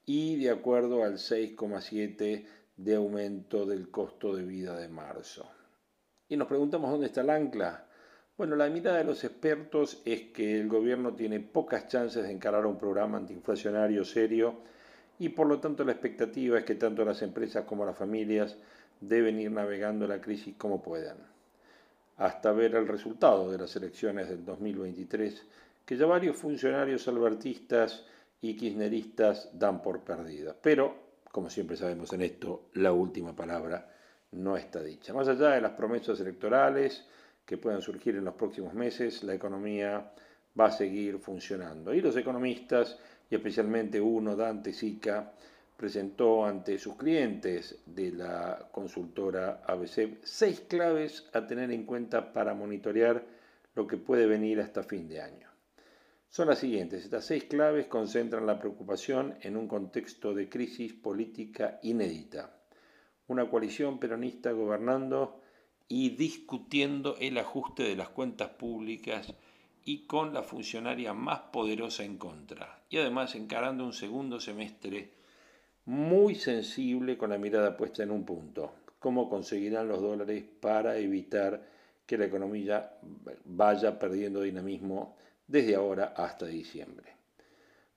y 0.07 0.37
de 0.37 0.51
acuerdo 0.51 1.05
al 1.05 1.15
6,7 1.15 2.45
de 2.79 2.95
aumento 2.95 3.67
del 3.67 3.91
costo 3.91 4.35
de 4.35 4.45
vida 4.45 4.77
de 4.77 4.89
marzo. 4.89 5.51
Y 6.29 6.37
nos 6.37 6.47
preguntamos 6.47 6.91
dónde 6.91 7.07
está 7.07 7.23
el 7.23 7.31
ancla. 7.31 7.85
Bueno, 8.37 8.55
la 8.55 8.69
mirada 8.69 8.99
de 8.99 9.05
los 9.05 9.25
expertos 9.25 10.01
es 10.05 10.29
que 10.31 10.61
el 10.61 10.69
gobierno 10.69 11.13
tiene 11.15 11.41
pocas 11.41 11.89
chances 11.89 12.23
de 12.23 12.31
encarar 12.31 12.65
un 12.67 12.79
programa 12.79 13.19
antiinflacionario 13.19 14.05
serio 14.05 14.61
y 15.19 15.31
por 15.31 15.49
lo 15.49 15.59
tanto 15.59 15.85
la 15.85 15.91
expectativa 15.91 16.59
es 16.59 16.65
que 16.65 16.77
tanto 16.77 17.05
las 17.05 17.21
empresas 17.23 17.65
como 17.65 17.85
las 17.85 17.97
familias 17.97 18.57
deben 19.01 19.41
ir 19.41 19.51
navegando 19.51 20.07
la 20.07 20.21
crisis 20.21 20.55
como 20.57 20.81
puedan, 20.81 21.17
hasta 22.17 22.53
ver 22.53 22.77
el 22.77 22.87
resultado 22.87 23.51
de 23.51 23.59
las 23.59 23.75
elecciones 23.75 24.29
del 24.29 24.45
2023, 24.45 25.47
que 25.85 25.97
ya 25.97 26.07
varios 26.07 26.37
funcionarios 26.37 27.09
albertistas 27.09 28.05
y 28.41 28.57
kirchneristas 28.57 29.51
dan 29.59 29.83
por 29.83 30.01
perdidas. 30.03 30.55
Pero 30.63 31.08
como 31.33 31.51
siempre 31.51 31.77
sabemos 31.77 32.13
en 32.13 32.23
esto, 32.23 32.71
la 32.75 32.93
última 32.93 33.35
palabra 33.35 33.91
no 34.33 34.57
está 34.57 34.83
dicha. 34.83 35.13
Más 35.13 35.29
allá 35.29 35.51
de 35.51 35.61
las 35.61 35.73
promesas 35.73 36.21
electorales 36.21 37.05
que 37.45 37.57
puedan 37.57 37.81
surgir 37.81 38.17
en 38.17 38.25
los 38.25 38.35
próximos 38.35 38.75
meses, 38.75 39.23
la 39.23 39.35
economía 39.35 40.13
va 40.59 40.67
a 40.67 40.71
seguir 40.71 41.19
funcionando. 41.19 41.95
Y 41.95 42.01
los 42.01 42.17
economistas, 42.17 42.99
y 43.31 43.35
especialmente 43.35 44.01
uno, 44.01 44.37
Dante 44.37 44.73
Sica, 44.73 45.33
presentó 45.77 46.45
ante 46.45 46.79
sus 46.79 46.97
clientes 46.97 47.83
de 47.87 48.11
la 48.13 48.69
consultora 48.73 49.63
ABC 49.65 50.19
seis 50.25 50.61
claves 50.69 51.29
a 51.33 51.47
tener 51.47 51.71
en 51.71 51.85
cuenta 51.85 52.33
para 52.33 52.53
monitorear 52.53 53.25
lo 53.75 53.87
que 53.87 53.97
puede 53.97 54.27
venir 54.27 54.61
hasta 54.61 54.83
fin 54.83 55.09
de 55.09 55.23
año 55.23 55.48
son 56.29 56.49
las 56.49 56.59
siguientes. 56.59 57.05
Estas 57.05 57.25
seis 57.25 57.45
claves 57.45 57.87
concentran 57.87 58.47
la 58.47 58.59
preocupación 58.59 59.37
en 59.41 59.57
un 59.57 59.67
contexto 59.67 60.35
de 60.35 60.49
crisis 60.49 60.93
política 60.93 61.79
inédita. 61.83 62.55
Una 63.29 63.49
coalición 63.49 63.99
peronista 63.99 64.53
gobernando 64.53 65.41
y 65.89 66.11
discutiendo 66.11 67.17
el 67.19 67.39
ajuste 67.39 67.83
de 67.83 67.97
las 67.97 68.11
cuentas 68.11 68.51
públicas 68.51 69.35
y 69.85 70.07
con 70.07 70.35
la 70.35 70.43
funcionaria 70.43 71.15
más 71.15 71.41
poderosa 71.53 72.05
en 72.05 72.19
contra. 72.19 72.83
Y 72.91 72.99
además 72.99 73.35
encarando 73.35 73.85
un 73.85 73.95
segundo 73.95 74.39
semestre 74.39 75.15
muy 75.87 76.35
sensible 76.35 77.17
con 77.17 77.31
la 77.31 77.39
mirada 77.39 77.75
puesta 77.75 78.03
en 78.03 78.11
un 78.11 78.27
punto. 78.27 78.75
¿Cómo 78.99 79.31
conseguirán 79.31 79.89
los 79.89 80.03
dólares 80.03 80.45
para 80.61 80.99
evitar 80.99 81.67
que 82.05 82.19
la 82.19 82.27
economía 82.27 82.99
vaya 83.47 83.99
perdiendo 83.99 84.43
dinamismo 84.43 85.17
desde 85.49 85.75
ahora 85.75 86.15
hasta 86.17 86.47
diciembre. 86.47 87.19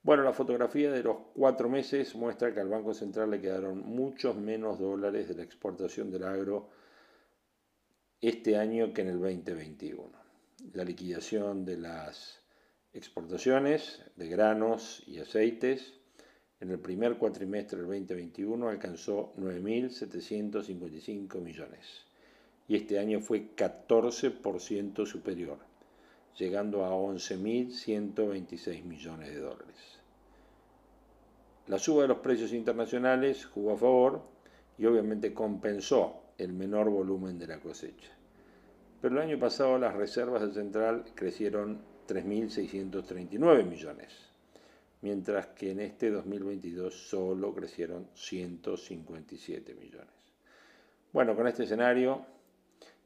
Bueno, 0.03 0.23
la 0.23 0.33
fotografía 0.33 0.91
de 0.91 1.03
los 1.03 1.17
cuatro 1.35 1.69
meses 1.69 2.15
muestra 2.15 2.51
que 2.53 2.59
al 2.59 2.69
Banco 2.69 2.95
Central 2.95 3.29
le 3.29 3.39
quedaron 3.39 3.85
muchos 3.85 4.35
menos 4.35 4.79
dólares 4.79 5.27
de 5.27 5.35
la 5.35 5.43
exportación 5.43 6.09
del 6.09 6.23
agro 6.23 6.69
este 8.19 8.57
año 8.57 8.93
que 8.93 9.01
en 9.01 9.09
el 9.09 9.19
2021. 9.19 10.09
La 10.73 10.83
liquidación 10.83 11.65
de 11.65 11.77
las 11.77 12.41
exportaciones 12.93 14.01
de 14.15 14.27
granos 14.27 15.03
y 15.05 15.19
aceites 15.19 15.93
en 16.59 16.71
el 16.71 16.79
primer 16.79 17.17
cuatrimestre 17.17 17.77
del 17.79 17.87
2021 17.87 18.69
alcanzó 18.69 19.33
9.755 19.37 21.39
millones 21.41 22.05
y 22.67 22.75
este 22.75 22.99
año 22.99 23.19
fue 23.19 23.55
14% 23.55 25.05
superior, 25.05 25.57
llegando 26.37 26.85
a 26.85 26.89
11.126 26.91 28.83
millones 28.83 29.29
de 29.29 29.39
dólares. 29.39 29.99
La 31.67 31.77
suba 31.77 32.01
de 32.03 32.09
los 32.09 32.17
precios 32.19 32.53
internacionales 32.53 33.45
jugó 33.45 33.73
a 33.73 33.77
favor 33.77 34.21
y 34.77 34.85
obviamente 34.85 35.33
compensó 35.33 36.21
el 36.37 36.53
menor 36.53 36.89
volumen 36.89 37.37
de 37.37 37.47
la 37.47 37.59
cosecha. 37.59 38.11
Pero 39.01 39.15
el 39.15 39.21
año 39.21 39.39
pasado 39.39 39.77
las 39.77 39.95
reservas 39.95 40.41
del 40.41 40.53
central 40.53 41.05
crecieron 41.15 41.81
3.639 42.07 43.65
millones, 43.65 44.09
mientras 45.01 45.47
que 45.47 45.71
en 45.71 45.79
este 45.79 46.09
2022 46.09 46.93
solo 46.93 47.53
crecieron 47.53 48.07
157 48.13 49.73
millones. 49.75 50.09
Bueno, 51.13 51.35
con 51.35 51.47
este 51.47 51.63
escenario 51.63 52.25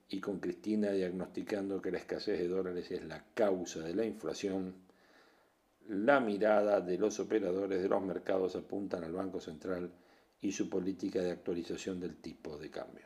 y 0.10 0.20
con 0.20 0.40
Cristina 0.40 0.92
diagnosticando 0.92 1.82
que 1.82 1.92
la 1.92 1.98
escasez 1.98 2.40
de 2.40 2.48
dólares 2.48 2.92
es 2.92 3.04
la 3.06 3.24
causa 3.34 3.82
de 3.82 3.96
la 3.96 4.06
inflación, 4.06 4.76
la 5.88 6.20
mirada 6.20 6.82
de 6.82 6.98
los 6.98 7.20
operadores 7.20 7.82
de 7.82 7.90
los 7.90 8.02
mercados 8.02 8.56
apuntan 8.56 9.04
al 9.04 9.14
Banco 9.14 9.40
Central 9.40 9.92
y 10.42 10.52
su 10.52 10.70
política 10.70 11.22
de 11.22 11.32
actualización 11.32 12.00
del 12.00 12.18
tipo 12.18 12.58
de 12.58 12.70
cambio. 12.70 13.06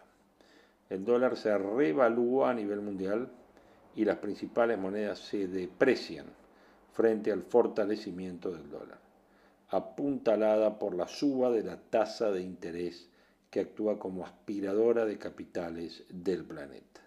El 0.89 1.05
dólar 1.05 1.37
se 1.37 1.57
revalúa 1.57 2.49
a 2.49 2.53
nivel 2.53 2.81
mundial 2.81 3.29
y 3.95 4.05
las 4.05 4.17
principales 4.17 4.77
monedas 4.77 5.19
se 5.19 5.47
deprecian 5.47 6.25
frente 6.93 7.31
al 7.31 7.43
fortalecimiento 7.43 8.51
del 8.51 8.69
dólar, 8.69 8.99
apuntalada 9.69 10.79
por 10.79 10.95
la 10.95 11.07
suba 11.07 11.51
de 11.51 11.63
la 11.63 11.77
tasa 11.77 12.31
de 12.31 12.41
interés 12.41 13.09
que 13.49 13.59
actúa 13.61 13.97
como 13.97 14.25
aspiradora 14.25 15.05
de 15.05 15.17
capitales 15.17 16.03
del 16.09 16.43
planeta. 16.43 17.01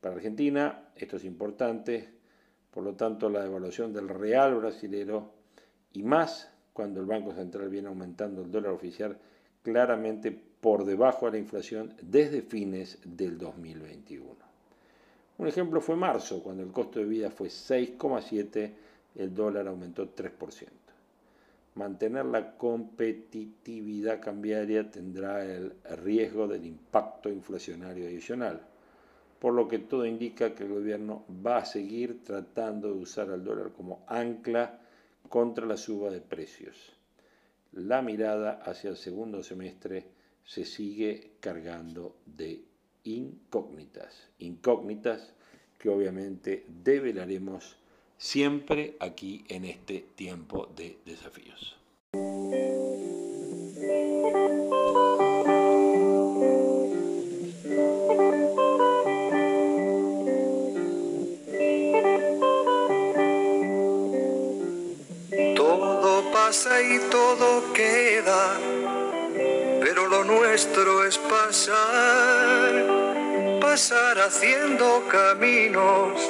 Para 0.00 0.14
Argentina 0.14 0.90
esto 0.96 1.16
es 1.16 1.24
importante, 1.24 2.08
por 2.70 2.84
lo 2.84 2.94
tanto 2.94 3.28
la 3.28 3.42
devaluación 3.42 3.92
del 3.92 4.08
real 4.08 4.54
brasilero 4.56 5.32
y 5.92 6.02
más 6.02 6.50
cuando 6.72 7.00
el 7.00 7.06
Banco 7.06 7.34
Central 7.34 7.68
viene 7.68 7.88
aumentando 7.88 8.42
el 8.42 8.50
dólar 8.50 8.72
oficial 8.72 9.18
claramente 9.62 10.30
por 10.32 10.84
debajo 10.84 11.26
de 11.26 11.32
la 11.32 11.38
inflación 11.38 11.94
desde 12.00 12.42
fines 12.42 12.98
del 13.04 13.36
2021. 13.38 14.34
Un 15.38 15.46
ejemplo 15.48 15.80
fue 15.80 15.96
marzo, 15.96 16.42
cuando 16.42 16.62
el 16.62 16.70
costo 16.70 16.98
de 16.98 17.06
vida 17.06 17.30
fue 17.30 17.48
6,7, 17.48 18.72
el 19.16 19.34
dólar 19.34 19.68
aumentó 19.68 20.14
3% 20.14 20.79
mantener 21.74 22.26
la 22.26 22.56
competitividad 22.56 24.20
cambiaria 24.20 24.90
tendrá 24.90 25.44
el 25.44 25.74
riesgo 26.02 26.48
del 26.48 26.66
impacto 26.66 27.28
inflacionario 27.28 28.06
adicional, 28.06 28.60
por 29.38 29.54
lo 29.54 29.68
que 29.68 29.78
todo 29.78 30.04
indica 30.04 30.54
que 30.54 30.64
el 30.64 30.70
gobierno 30.70 31.24
va 31.44 31.58
a 31.58 31.64
seguir 31.64 32.24
tratando 32.24 32.92
de 32.92 33.00
usar 33.00 33.30
al 33.30 33.44
dólar 33.44 33.72
como 33.72 34.04
ancla 34.06 34.80
contra 35.28 35.66
la 35.66 35.76
suba 35.76 36.10
de 36.10 36.20
precios. 36.20 36.92
La 37.72 38.02
mirada 38.02 38.60
hacia 38.64 38.90
el 38.90 38.96
segundo 38.96 39.42
semestre 39.42 40.08
se 40.44 40.64
sigue 40.64 41.34
cargando 41.40 42.16
de 42.26 42.64
incógnitas, 43.04 44.28
incógnitas 44.38 45.32
que 45.78 45.88
obviamente 45.88 46.66
develaremos 46.68 47.79
siempre 48.20 48.96
aquí 49.00 49.44
en 49.48 49.64
este 49.64 50.04
tiempo 50.14 50.68
de 50.76 50.98
desafíos. 51.06 51.78
Todo 65.56 66.30
pasa 66.30 66.82
y 66.82 66.98
todo 67.10 67.72
queda, 67.72 68.58
pero 69.80 70.06
lo 70.08 70.24
nuestro 70.24 71.06
es 71.06 71.16
pasar, 71.16 72.86
pasar 73.62 74.18
haciendo 74.18 75.08
caminos 75.08 76.29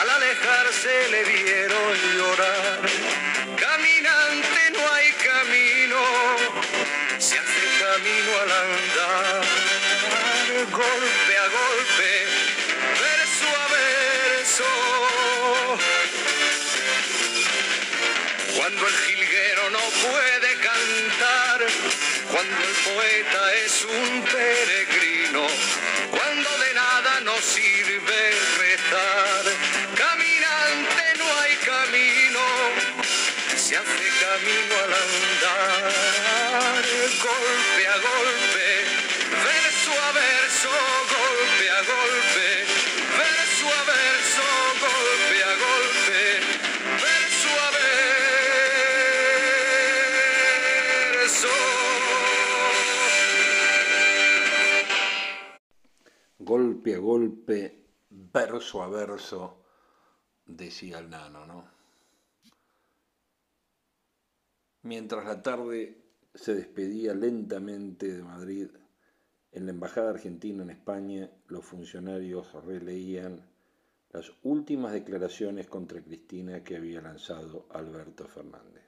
Al 0.00 0.10
alejarse 0.10 1.08
le 1.10 1.24
vieron 1.24 2.16
llorar. 2.16 2.80
Caminante 3.58 4.70
no 4.72 4.92
hay 4.92 5.12
camino, 5.12 6.00
se 7.18 7.38
hace 7.38 7.62
camino 7.80 8.40
al 8.42 8.52
andar 8.52 9.44
golpe 10.70 11.36
a 11.36 11.48
golpe, 11.48 12.10
verso 13.00 13.46
a 13.56 13.66
verso. 13.68 14.64
Cuando 18.56 18.86
el 18.86 18.94
jilguero 18.94 19.70
no 19.70 19.78
puede 19.78 20.54
cantar, 20.56 21.66
cuando 22.30 22.56
el 22.64 22.74
poeta 22.84 23.54
es 23.64 23.84
un 23.84 24.22
peregrino, 24.22 24.93
Golpe 57.14 57.58
verso 58.10 58.82
a 58.82 58.88
verso, 58.88 59.62
decía 60.46 60.98
el 60.98 61.10
nano, 61.10 61.46
¿no? 61.46 61.64
Mientras 64.82 65.24
la 65.24 65.40
tarde 65.40 65.96
se 66.34 66.56
despedía 66.56 67.14
lentamente 67.14 68.12
de 68.12 68.20
Madrid, 68.24 68.68
en 69.52 69.64
la 69.64 69.70
Embajada 69.70 70.10
Argentina 70.10 70.64
en 70.64 70.70
España 70.70 71.30
los 71.46 71.64
funcionarios 71.64 72.52
releían 72.64 73.48
las 74.10 74.32
últimas 74.42 74.92
declaraciones 74.92 75.68
contra 75.68 76.02
Cristina 76.02 76.64
que 76.64 76.74
había 76.74 77.00
lanzado 77.00 77.68
Alberto 77.70 78.26
Fernández. 78.26 78.82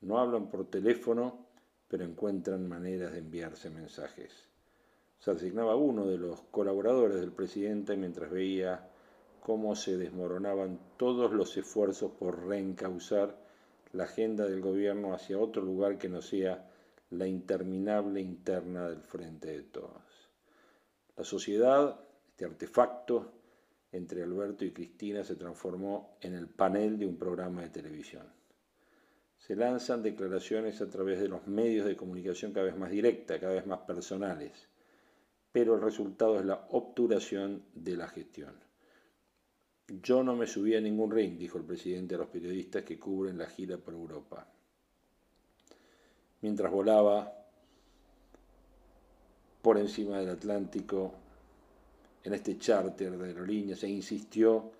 No 0.00 0.18
hablan 0.18 0.48
por 0.48 0.70
teléfono, 0.70 1.46
pero 1.88 2.04
encuentran 2.04 2.66
maneras 2.66 3.12
de 3.12 3.18
enviarse 3.18 3.68
mensajes. 3.68 4.47
Se 5.18 5.32
asignaba 5.32 5.76
uno 5.76 6.06
de 6.06 6.18
los 6.18 6.40
colaboradores 6.50 7.20
del 7.20 7.32
presidente 7.32 7.96
mientras 7.96 8.30
veía 8.30 8.88
cómo 9.40 9.74
se 9.74 9.96
desmoronaban 9.96 10.78
todos 10.96 11.32
los 11.32 11.56
esfuerzos 11.56 12.12
por 12.12 12.46
reencauzar 12.46 13.36
la 13.92 14.04
agenda 14.04 14.44
del 14.46 14.60
gobierno 14.60 15.14
hacia 15.14 15.38
otro 15.38 15.62
lugar 15.62 15.98
que 15.98 16.08
no 16.08 16.22
sea 16.22 16.70
la 17.10 17.26
interminable 17.26 18.20
interna 18.20 18.88
del 18.88 19.00
frente 19.00 19.48
de 19.48 19.62
todos. 19.62 20.30
La 21.16 21.24
sociedad, 21.24 21.98
este 22.30 22.44
artefacto 22.44 23.32
entre 23.90 24.22
Alberto 24.22 24.64
y 24.64 24.70
Cristina, 24.70 25.24
se 25.24 25.34
transformó 25.34 26.18
en 26.20 26.34
el 26.34 26.48
panel 26.48 26.98
de 26.98 27.06
un 27.06 27.16
programa 27.16 27.62
de 27.62 27.70
televisión. 27.70 28.26
Se 29.38 29.56
lanzan 29.56 30.02
declaraciones 30.02 30.80
a 30.82 30.88
través 30.88 31.20
de 31.20 31.28
los 31.28 31.46
medios 31.46 31.86
de 31.86 31.96
comunicación 31.96 32.52
cada 32.52 32.66
vez 32.66 32.76
más 32.76 32.90
directa, 32.90 33.40
cada 33.40 33.54
vez 33.54 33.66
más 33.66 33.80
personales, 33.80 34.68
pero 35.52 35.74
el 35.74 35.80
resultado 35.80 36.38
es 36.38 36.44
la 36.44 36.66
obturación 36.70 37.62
de 37.74 37.96
la 37.96 38.08
gestión. 38.08 38.54
Yo 40.02 40.22
no 40.22 40.36
me 40.36 40.46
subí 40.46 40.74
a 40.74 40.80
ningún 40.80 41.10
ring, 41.10 41.38
dijo 41.38 41.56
el 41.56 41.64
presidente 41.64 42.14
a 42.14 42.18
los 42.18 42.28
periodistas 42.28 42.84
que 42.84 42.98
cubren 42.98 43.38
la 43.38 43.46
gira 43.46 43.78
por 43.78 43.94
Europa. 43.94 44.46
Mientras 46.42 46.70
volaba 46.70 47.32
por 49.62 49.78
encima 49.78 50.18
del 50.18 50.30
Atlántico, 50.30 51.14
en 52.22 52.34
este 52.34 52.58
charter 52.58 53.16
de 53.16 53.28
aerolíneas, 53.28 53.82
e 53.82 53.88
insistió 53.88 54.70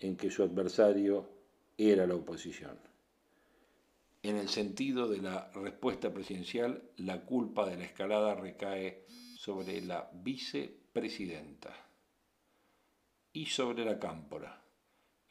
en 0.00 0.16
que 0.16 0.30
su 0.30 0.42
adversario 0.42 1.26
era 1.76 2.06
la 2.06 2.14
oposición. 2.14 2.76
En 4.22 4.36
el 4.36 4.48
sentido 4.48 5.08
de 5.08 5.22
la 5.22 5.50
respuesta 5.54 6.12
presidencial, 6.12 6.82
la 6.98 7.24
culpa 7.24 7.68
de 7.68 7.76
la 7.78 7.84
escalada 7.84 8.34
recae 8.34 9.04
sobre 9.48 9.80
la 9.80 10.10
vicepresidenta 10.12 11.74
y 13.32 13.46
sobre 13.46 13.82
la 13.82 13.98
cámpora, 13.98 14.62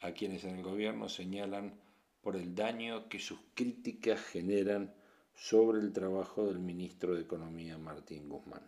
a 0.00 0.10
quienes 0.10 0.42
en 0.42 0.56
el 0.56 0.64
gobierno 0.64 1.08
señalan 1.08 1.78
por 2.20 2.34
el 2.34 2.52
daño 2.52 3.08
que 3.08 3.20
sus 3.20 3.38
críticas 3.54 4.20
generan 4.20 4.92
sobre 5.36 5.78
el 5.78 5.92
trabajo 5.92 6.46
del 6.46 6.58
ministro 6.58 7.14
de 7.14 7.20
Economía 7.20 7.78
Martín 7.78 8.28
Guzmán. 8.28 8.66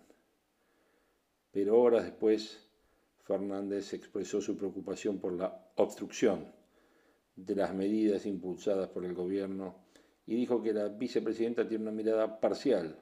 Pero 1.51 1.81
horas 1.81 2.05
después, 2.05 2.65
Fernández 3.25 3.93
expresó 3.93 4.41
su 4.41 4.57
preocupación 4.57 5.19
por 5.19 5.33
la 5.33 5.73
obstrucción 5.75 6.47
de 7.35 7.57
las 7.57 7.75
medidas 7.75 8.25
impulsadas 8.25 8.89
por 8.91 9.05
el 9.05 9.15
gobierno 9.15 9.75
y 10.29 10.37
dijo 10.37 10.63
que 10.63 10.73
la 10.73 10.87
vicepresidenta 10.87 11.67
tiene 11.67 11.83
una 11.83 11.93
mirada 11.93 12.39
parcial 12.39 13.01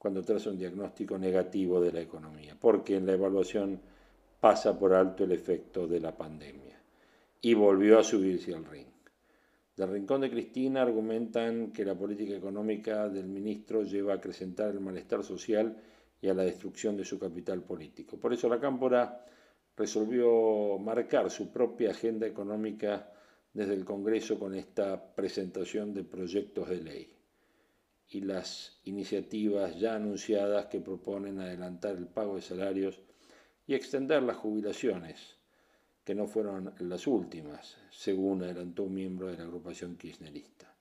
cuando 0.00 0.22
traza 0.22 0.48
un 0.48 0.56
diagnóstico 0.56 1.18
negativo 1.18 1.78
de 1.78 1.92
la 1.92 2.00
economía, 2.00 2.56
porque 2.58 2.96
en 2.96 3.04
la 3.04 3.12
evaluación 3.12 3.78
pasa 4.40 4.78
por 4.78 4.94
alto 4.94 5.24
el 5.24 5.32
efecto 5.32 5.86
de 5.86 6.00
la 6.00 6.16
pandemia. 6.16 6.80
Y 7.42 7.52
volvió 7.52 7.98
a 7.98 8.02
subirse 8.02 8.54
al 8.54 8.64
ring. 8.64 8.86
Del 9.76 9.90
rincón 9.90 10.22
de 10.22 10.30
Cristina 10.30 10.80
argumentan 10.80 11.70
que 11.70 11.84
la 11.84 11.94
política 11.94 12.34
económica 12.34 13.10
del 13.10 13.26
ministro 13.26 13.82
lleva 13.82 14.14
a 14.14 14.16
acrecentar 14.16 14.70
el 14.70 14.80
malestar 14.80 15.22
social 15.22 15.76
y 16.18 16.28
a 16.28 16.34
la 16.34 16.44
destrucción 16.44 16.96
de 16.96 17.04
su 17.04 17.18
capital 17.18 17.62
político. 17.62 18.18
Por 18.18 18.32
eso 18.32 18.48
la 18.48 18.58
Cámpora 18.58 19.26
resolvió 19.76 20.78
marcar 20.78 21.30
su 21.30 21.52
propia 21.52 21.90
agenda 21.90 22.26
económica 22.26 23.12
desde 23.52 23.74
el 23.74 23.84
Congreso 23.84 24.38
con 24.38 24.54
esta 24.54 25.14
presentación 25.14 25.92
de 25.92 26.04
proyectos 26.04 26.70
de 26.70 26.80
ley 26.80 27.19
y 28.10 28.20
las 28.20 28.80
iniciativas 28.84 29.78
ya 29.78 29.94
anunciadas 29.94 30.66
que 30.66 30.80
proponen 30.80 31.38
adelantar 31.38 31.96
el 31.96 32.08
pago 32.08 32.34
de 32.34 32.42
salarios 32.42 33.00
y 33.66 33.74
extender 33.74 34.22
las 34.24 34.36
jubilaciones, 34.36 35.36
que 36.04 36.14
no 36.14 36.26
fueron 36.26 36.74
las 36.80 37.06
últimas, 37.06 37.76
según 37.90 38.42
adelantó 38.42 38.82
un 38.84 38.94
miembro 38.94 39.28
de 39.28 39.36
la 39.36 39.44
agrupación 39.44 39.96
kirchnerista. 39.96 40.74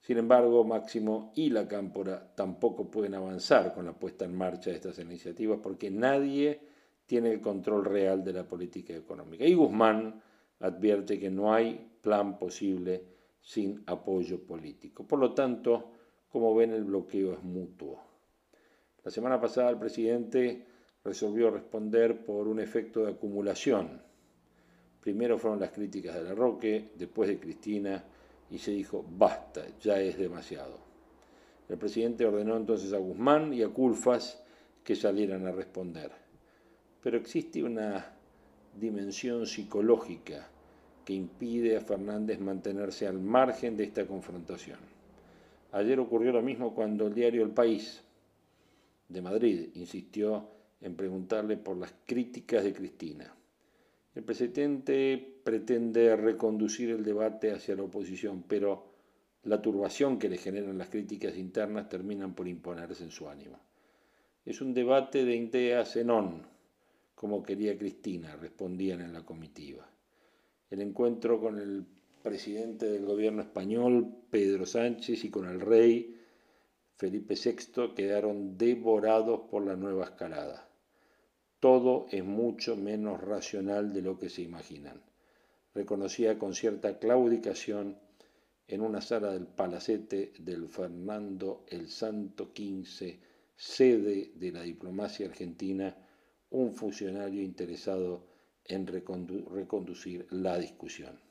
Sin 0.00 0.18
embargo, 0.18 0.64
Máximo 0.64 1.32
y 1.34 1.50
la 1.50 1.66
Cámpora 1.66 2.32
tampoco 2.34 2.88
pueden 2.88 3.14
avanzar 3.14 3.74
con 3.74 3.84
la 3.84 3.92
puesta 3.92 4.24
en 4.24 4.36
marcha 4.36 4.70
de 4.70 4.76
estas 4.76 4.98
iniciativas 5.00 5.58
porque 5.62 5.90
nadie 5.90 6.60
tiene 7.06 7.32
el 7.32 7.40
control 7.40 7.84
real 7.84 8.22
de 8.22 8.32
la 8.32 8.46
política 8.46 8.94
económica. 8.94 9.44
Y 9.44 9.54
Guzmán 9.54 10.22
advierte 10.60 11.18
que 11.18 11.28
no 11.28 11.52
hay 11.52 11.90
plan 12.00 12.38
posible 12.38 13.04
sin 13.40 13.82
apoyo 13.86 14.46
político. 14.46 15.06
Por 15.06 15.18
lo 15.18 15.34
tanto, 15.34 15.92
como 16.30 16.54
ven, 16.54 16.72
el 16.72 16.84
bloqueo 16.84 17.32
es 17.32 17.42
mutuo. 17.42 18.00
La 19.04 19.10
semana 19.10 19.40
pasada 19.40 19.70
el 19.70 19.78
presidente 19.78 20.66
resolvió 21.04 21.50
responder 21.50 22.24
por 22.24 22.46
un 22.46 22.60
efecto 22.60 23.04
de 23.04 23.12
acumulación. 23.12 24.02
Primero 25.00 25.38
fueron 25.38 25.60
las 25.60 25.70
críticas 25.70 26.14
de 26.14 26.22
la 26.22 26.34
Roque, 26.34 26.90
después 26.96 27.28
de 27.28 27.40
Cristina, 27.40 28.04
y 28.50 28.58
se 28.58 28.72
dijo, 28.72 29.04
basta, 29.08 29.64
ya 29.80 30.00
es 30.00 30.18
demasiado. 30.18 30.78
El 31.68 31.78
presidente 31.78 32.26
ordenó 32.26 32.56
entonces 32.56 32.92
a 32.92 32.98
Guzmán 32.98 33.54
y 33.54 33.62
a 33.62 33.68
Culfas 33.68 34.42
que 34.84 34.96
salieran 34.96 35.46
a 35.46 35.52
responder. 35.52 36.10
Pero 37.02 37.16
existe 37.16 37.62
una 37.62 38.12
dimensión 38.78 39.46
psicológica 39.46 40.48
que 41.04 41.14
impide 41.14 41.76
a 41.76 41.80
Fernández 41.80 42.40
mantenerse 42.40 43.06
al 43.06 43.20
margen 43.20 43.76
de 43.76 43.84
esta 43.84 44.06
confrontación. 44.06 44.89
Ayer 45.72 46.00
ocurrió 46.00 46.32
lo 46.32 46.42
mismo 46.42 46.74
cuando 46.74 47.06
el 47.06 47.14
diario 47.14 47.42
El 47.42 47.50
País 47.50 48.02
de 49.08 49.22
Madrid 49.22 49.70
insistió 49.74 50.48
en 50.80 50.96
preguntarle 50.96 51.56
por 51.56 51.76
las 51.76 51.94
críticas 52.06 52.64
de 52.64 52.72
Cristina. 52.72 53.34
El 54.14 54.24
presidente 54.24 55.40
pretende 55.44 56.16
reconducir 56.16 56.90
el 56.90 57.04
debate 57.04 57.52
hacia 57.52 57.76
la 57.76 57.84
oposición, 57.84 58.42
pero 58.48 58.90
la 59.44 59.62
turbación 59.62 60.18
que 60.18 60.28
le 60.28 60.38
generan 60.38 60.76
las 60.76 60.88
críticas 60.88 61.36
internas 61.36 61.88
terminan 61.88 62.34
por 62.34 62.48
imponerse 62.48 63.04
en 63.04 63.10
su 63.10 63.28
ánimo. 63.28 63.58
Es 64.44 64.60
un 64.60 64.74
debate 64.74 65.24
de 65.24 65.36
ideas 65.36 65.94
en 65.96 66.10
on, 66.10 66.42
como 67.14 67.42
quería 67.42 67.78
Cristina, 67.78 68.34
respondían 68.36 69.00
en 69.02 69.12
la 69.12 69.24
comitiva. 69.24 69.88
El 70.70 70.80
encuentro 70.80 71.40
con 71.40 71.58
el 71.58 71.84
presidente 72.22 72.86
del 72.86 73.04
gobierno 73.04 73.42
español, 73.42 74.14
Pedro 74.30 74.66
Sánchez, 74.66 75.24
y 75.24 75.30
con 75.30 75.48
el 75.48 75.60
rey, 75.60 76.16
Felipe 76.96 77.34
VI, 77.34 77.94
quedaron 77.94 78.56
devorados 78.56 79.42
por 79.50 79.64
la 79.64 79.76
nueva 79.76 80.04
escalada 80.04 80.70
todo 81.60 82.06
es 82.10 82.24
mucho 82.24 82.74
menos 82.74 83.20
racional 83.20 83.92
de 83.92 84.00
lo 84.00 84.18
que 84.18 84.30
se 84.30 84.40
imaginan. 84.40 85.02
Reconocía 85.74 86.38
con 86.38 86.54
cierta 86.54 86.98
claudicación 86.98 87.98
en 88.66 88.80
una 88.80 89.02
sala 89.02 89.32
del 89.32 89.46
palacete 89.46 90.32
del 90.38 90.68
Fernando 90.68 91.64
el 91.68 91.90
Santo 91.90 92.50
XV, 92.56 93.18
sede 93.54 94.32
de 94.34 94.52
la 94.52 94.62
diplomacia 94.62 95.26
argentina, 95.26 95.94
un 96.48 96.72
funcionario 96.74 97.42
interesado 97.42 98.26
en 98.64 98.86
reconducir 98.86 100.26
la 100.30 100.58
discusión. 100.58 101.29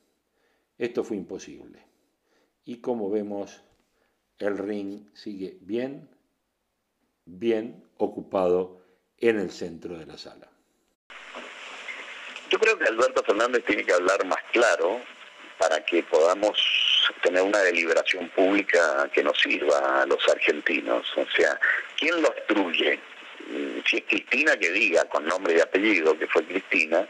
Esto 0.80 1.04
fue 1.04 1.18
imposible. 1.18 1.78
Y 2.64 2.78
como 2.78 3.10
vemos, 3.10 3.62
el 4.40 4.58
ring 4.58 5.10
sigue 5.14 5.58
bien, 5.62 6.10
bien 7.26 7.84
ocupado 7.98 8.82
en 9.18 9.40
el 9.40 9.52
centro 9.52 9.98
de 9.98 10.06
la 10.06 10.18
sala. 10.18 10.48
Yo 12.50 12.58
creo 12.58 12.80
que 12.80 12.86
Alberto 12.86 13.22
Fernández 13.24 13.64
tiene 13.66 13.86
que 13.86 13.94
hablar 13.94 14.26
más 14.26 14.40
claro 14.54 15.02
para 15.60 15.86
que 15.86 16.02
podamos 16.04 16.58
tener 17.22 17.44
una 17.44 17.60
deliberación 17.60 18.30
pública 18.30 19.10
que 19.14 19.22
nos 19.22 19.38
sirva 19.38 20.02
a 20.02 20.06
los 20.06 20.26
argentinos. 20.30 21.06
O 21.18 21.26
sea, 21.36 21.60
¿quién 21.98 22.22
lo 22.22 22.30
obstruye? 22.30 23.00
Mm, 23.50 23.80
si 23.86 23.98
es 23.98 24.04
Cristina 24.08 24.56
que 24.56 24.72
diga 24.72 25.04
con 25.06 25.26
nombre 25.26 25.58
y 25.58 25.60
apellido 25.60 26.18
que 26.18 26.28
fue 26.28 26.46
Cristina, 26.46 27.06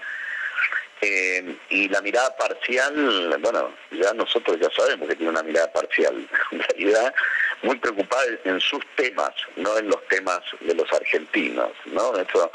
eh, 1.02 1.56
y 1.70 1.88
la 1.88 2.02
mirada 2.02 2.36
parcial, 2.36 3.38
bueno, 3.40 3.74
ya 3.92 4.14
nosotros 4.14 4.58
ya 4.60 4.70
sabemos 4.72 5.08
que 5.08 5.16
tiene 5.16 5.32
una 5.32 5.44
mirada 5.44 5.72
parcial, 5.72 6.28
en 6.52 6.60
realidad 6.60 7.14
muy 7.62 7.78
preocupada 7.78 8.26
en 8.44 8.60
sus 8.60 8.86
temas, 8.96 9.32
no 9.56 9.78
en 9.78 9.88
los 9.88 10.06
temas 10.08 10.42
de 10.62 10.74
los 10.74 10.92
argentinos, 10.92 11.72
¿no? 11.86 12.18
Eso 12.18 12.52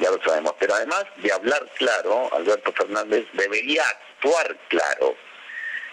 ya 0.00 0.10
lo 0.10 0.22
sabemos. 0.22 0.54
Pero 0.58 0.74
además 0.74 1.04
de 1.16 1.32
hablar 1.32 1.66
claro, 1.76 2.30
Alberto 2.34 2.72
Fernández 2.72 3.26
debería 3.32 3.82
actuar 3.88 4.56
claro. 4.68 5.16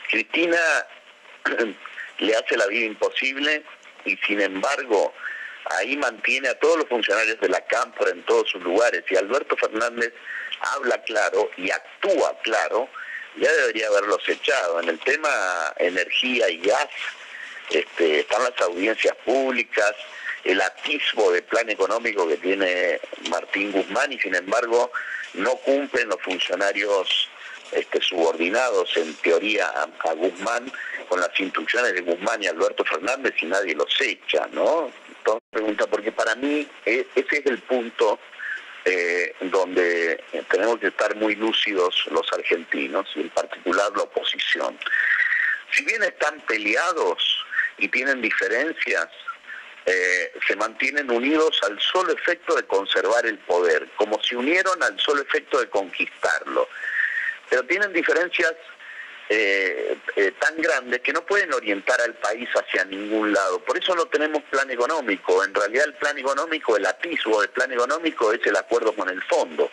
Cristina 0.09 0.59
le 2.19 2.35
hace 2.35 2.57
la 2.57 2.67
vida 2.67 2.85
imposible 2.85 3.63
y 4.05 4.17
sin 4.17 4.41
embargo 4.41 5.13
ahí 5.77 5.95
mantiene 5.97 6.49
a 6.49 6.59
todos 6.59 6.77
los 6.77 6.89
funcionarios 6.89 7.39
de 7.39 7.49
la 7.49 7.61
Cámpora 7.61 8.11
en 8.11 8.23
todos 8.23 8.49
sus 8.49 8.61
lugares 8.61 9.03
y 9.09 9.15
Alberto 9.15 9.55
Fernández 9.55 10.13
habla 10.63 11.01
claro 11.03 11.49
y 11.57 11.69
actúa 11.71 12.37
claro, 12.43 12.89
ya 13.37 13.51
debería 13.51 13.87
haberlos 13.87 14.27
echado. 14.27 14.79
En 14.79 14.89
el 14.89 14.99
tema 14.99 15.29
energía 15.77 16.49
y 16.49 16.57
gas 16.57 16.89
este, 17.69 18.21
están 18.21 18.43
las 18.43 18.59
audiencias 18.61 19.15
públicas, 19.25 19.93
el 20.43 20.61
atisbo 20.61 21.31
de 21.31 21.41
plan 21.41 21.69
económico 21.69 22.27
que 22.27 22.37
tiene 22.37 22.99
Martín 23.29 23.71
Guzmán 23.71 24.11
y 24.11 24.19
sin 24.19 24.35
embargo 24.35 24.91
no 25.33 25.55
cumplen 25.57 26.09
los 26.09 26.21
funcionarios 26.21 27.29
este, 27.71 28.01
subordinados 28.01 28.95
en 28.97 29.13
teoría 29.15 29.67
a, 29.69 30.13
Guzmán 30.13 30.71
con 31.09 31.19
las 31.19 31.39
instrucciones 31.39 31.93
de 31.93 32.01
Guzmán 32.01 32.43
y 32.43 32.47
Alberto 32.47 32.83
Fernández 32.85 33.33
y 33.41 33.45
nadie 33.45 33.73
los 33.73 33.89
echa, 33.99 34.47
¿no? 34.51 34.91
Entonces 35.17 35.43
pregunta, 35.49 35.87
porque 35.87 36.11
para 36.11 36.35
mí 36.35 36.67
e, 36.85 37.07
ese 37.15 37.37
es 37.37 37.45
el 37.45 37.59
punto 37.59 38.19
eh, 38.85 39.33
donde 39.41 40.23
tenemos 40.49 40.79
que 40.79 40.87
estar 40.87 41.15
muy 41.15 41.35
lúcidos 41.35 41.95
los 42.11 42.31
argentinos 42.33 43.07
y 43.15 43.21
en 43.21 43.29
particular 43.29 43.91
la 43.95 44.03
oposición. 44.03 44.77
Si 45.71 45.85
bien 45.85 46.03
están 46.03 46.39
peleados 46.41 47.45
y 47.77 47.87
tienen 47.87 48.21
diferencias, 48.21 49.07
eh, 49.85 50.31
se 50.47 50.55
mantienen 50.55 51.09
unidos 51.11 51.59
al 51.63 51.79
solo 51.79 52.13
efecto 52.13 52.55
de 52.55 52.63
conservar 52.63 53.25
el 53.25 53.37
poder, 53.39 53.89
como 53.95 54.21
si 54.21 54.35
unieron 54.35 54.81
al 54.81 54.99
solo 54.99 55.21
efecto 55.21 55.59
de 55.59 55.69
conquistarlo. 55.69 56.69
Pero 57.49 57.63
tienen 57.65 57.91
diferencias 57.91 58.53
eh, 59.29 59.97
eh, 60.15 60.33
tan 60.39 60.57
grandes 60.57 61.01
que 61.01 61.13
no 61.13 61.25
pueden 61.25 61.53
orientar 61.53 61.99
al 62.01 62.13
país 62.15 62.49
hacia 62.53 62.85
ningún 62.85 63.33
lado. 63.33 63.59
Por 63.59 63.77
eso 63.77 63.95
no 63.95 64.05
tenemos 64.05 64.43
plan 64.43 64.69
económico. 64.69 65.43
En 65.43 65.53
realidad 65.53 65.85
el 65.87 65.93
plan 65.95 66.17
económico, 66.17 66.75
el 66.75 66.85
atisbo 66.85 67.41
del 67.41 67.49
plan 67.49 67.71
económico 67.71 68.33
es 68.33 68.45
el 68.45 68.55
acuerdo 68.55 68.93
con 68.93 69.09
el 69.09 69.21
fondo. 69.23 69.71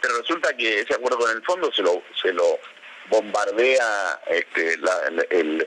Pero 0.00 0.18
resulta 0.18 0.56
que 0.56 0.80
ese 0.80 0.94
acuerdo 0.94 1.18
con 1.18 1.30
el 1.30 1.42
fondo 1.44 1.72
se 1.72 1.82
lo, 1.82 2.02
se 2.20 2.32
lo 2.32 2.58
bombardea 3.08 4.20
este, 4.28 4.78
el, 5.30 5.66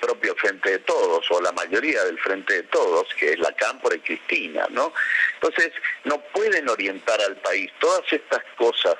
propio 0.00 0.34
Frente 0.36 0.70
de 0.70 0.78
Todos, 0.80 1.30
o 1.30 1.40
la 1.40 1.52
mayoría 1.52 2.04
del 2.04 2.18
Frente 2.18 2.54
de 2.54 2.62
Todos, 2.64 3.06
que 3.18 3.32
es 3.32 3.38
la 3.38 3.52
Cámpora 3.52 3.96
y 3.96 4.00
Cristina, 4.00 4.66
¿no? 4.70 4.92
Entonces, 5.34 5.72
no 6.04 6.20
pueden 6.32 6.68
orientar 6.68 7.20
al 7.20 7.36
país. 7.36 7.70
Todas 7.78 8.10
estas 8.12 8.42
cosas 8.56 8.94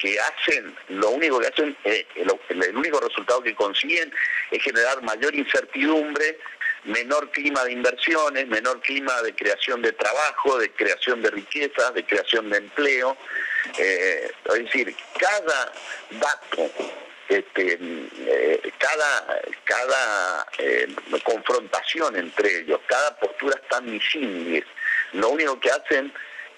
que 0.00 0.18
hacen, 0.18 0.74
lo 0.88 1.10
único 1.10 1.38
que 1.40 1.48
hacen, 1.48 1.76
eh, 1.84 2.06
el, 2.16 2.76
único 2.76 3.00
resultado 3.00 3.42
que 3.42 3.54
consiguen 3.54 4.12
es 4.50 4.62
generar 4.62 5.02
mayor 5.02 5.34
incertidumbre, 5.34 6.38
menor 6.84 7.30
clima 7.30 7.62
de 7.64 7.72
inversiones, 7.72 8.48
menor 8.48 8.80
clima 8.80 9.20
de 9.22 9.34
creación 9.34 9.82
de 9.82 9.92
trabajo, 9.92 10.58
de 10.58 10.70
creación 10.70 11.20
de 11.22 11.30
riqueza, 11.30 11.90
de 11.92 12.04
creación 12.04 12.48
de 12.48 12.58
empleo. 12.58 13.16
Eh, 13.78 14.30
es 14.46 14.64
decir, 14.64 14.96
cada 15.18 15.72
dato 16.12 16.70
este, 17.30 17.78
eh, 18.26 18.72
cada, 18.78 19.40
cada 19.62 20.46
eh, 20.58 20.88
confrontación 21.22 22.16
entre 22.16 22.60
ellos, 22.60 22.80
cada 22.86 23.16
postura 23.18 23.54
tan 23.68 23.86
disímiles, 23.86 24.64
lo 25.12 25.28
único 25.28 25.60
que 25.60 25.70
hacen 25.70 26.12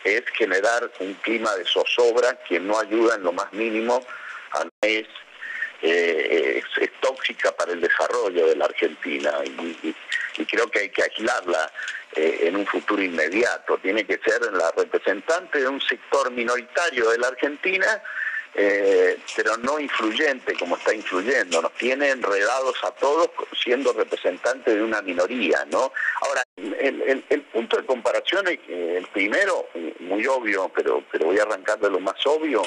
es 0.04 0.22
generar 0.34 0.90
un 1.00 1.14
clima 1.14 1.54
de 1.56 1.64
zozobra 1.64 2.38
que 2.48 2.58
no 2.60 2.78
ayuda 2.78 3.16
en 3.16 3.22
lo 3.22 3.32
más 3.32 3.52
mínimo, 3.52 4.04
a 4.52 4.66
es, 4.82 5.06
eh, 5.82 6.62
es, 6.80 6.90
tóxica 7.00 7.52
para 7.52 7.72
el 7.72 7.80
desarrollo 7.80 8.46
de 8.46 8.56
la 8.56 8.66
Argentina 8.66 9.32
y, 9.44 9.94
creo 10.44 10.70
que 10.70 10.80
hay 10.80 10.88
que 10.90 11.02
aislarla 11.02 11.70
en 12.14 12.56
un 12.56 12.66
futuro 12.66 13.02
inmediato. 13.02 13.78
Tiene 13.78 14.04
que 14.04 14.18
ser 14.18 14.40
la 14.52 14.70
representante 14.72 15.60
de 15.60 15.68
un 15.68 15.80
sector 15.80 16.30
minoritario 16.30 17.10
de 17.10 17.18
la 17.18 17.28
Argentina 17.28 18.02
eh, 18.54 19.18
pero 19.34 19.56
no 19.56 19.80
influyente 19.80 20.54
como 20.54 20.76
está 20.76 20.94
influyendo, 20.94 21.62
nos 21.62 21.72
tiene 21.72 22.10
enredados 22.10 22.76
a 22.84 22.90
todos 22.92 23.30
siendo 23.62 23.92
representantes 23.92 24.74
de 24.74 24.82
una 24.82 25.00
minoría, 25.00 25.64
¿no? 25.70 25.92
Ahora, 26.20 26.42
el, 26.56 27.42
punto 27.52 27.76
de 27.76 27.86
comparación, 27.86 28.46
el 28.48 29.06
primero, 29.12 29.68
muy 30.00 30.26
obvio, 30.26 30.70
pero, 30.74 31.02
pero 31.10 31.26
voy 31.26 31.38
a 31.38 31.42
arrancar 31.42 31.78
de 31.78 31.90
lo 31.90 32.00
más 32.00 32.26
obvio, 32.26 32.62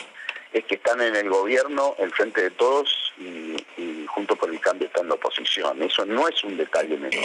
es 0.53 0.63
que 0.65 0.75
están 0.75 1.01
en 1.01 1.15
el 1.15 1.29
gobierno, 1.29 1.95
el 1.99 2.11
frente 2.13 2.41
de 2.41 2.51
todos, 2.51 3.13
y, 3.17 4.05
junto 4.07 4.35
por 4.35 4.49
el 4.49 4.59
cambio 4.61 4.87
está 4.87 5.01
en 5.01 5.09
la 5.09 5.15
oposición. 5.15 5.81
Eso 5.83 6.05
no 6.05 6.27
es 6.27 6.41
un 6.43 6.55
detalle 6.55 6.95
menor. 6.97 7.23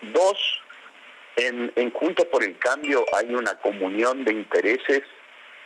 Dos, 0.00 0.60
en, 1.36 1.70
en 1.76 1.90
Juntos 1.90 2.24
por 2.26 2.42
el 2.42 2.56
Cambio 2.56 3.04
hay 3.12 3.34
una 3.34 3.58
comunión 3.58 4.24
de 4.24 4.32
intereses 4.32 5.02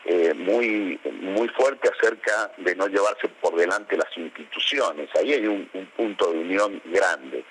eh, 0.04 0.32
muy, 0.34 0.98
muy 1.20 1.48
fuerte 1.48 1.90
acerca 1.90 2.52
de 2.56 2.74
no 2.74 2.86
llevarse 2.86 3.28
por 3.40 3.54
delante 3.54 3.96
las 3.96 4.16
instituciones. 4.16 5.10
Ahí 5.16 5.34
hay 5.34 5.46
un, 5.46 5.68
punto 5.96 6.32
de 6.32 6.38
unión 6.38 6.80
grande. 6.86 7.44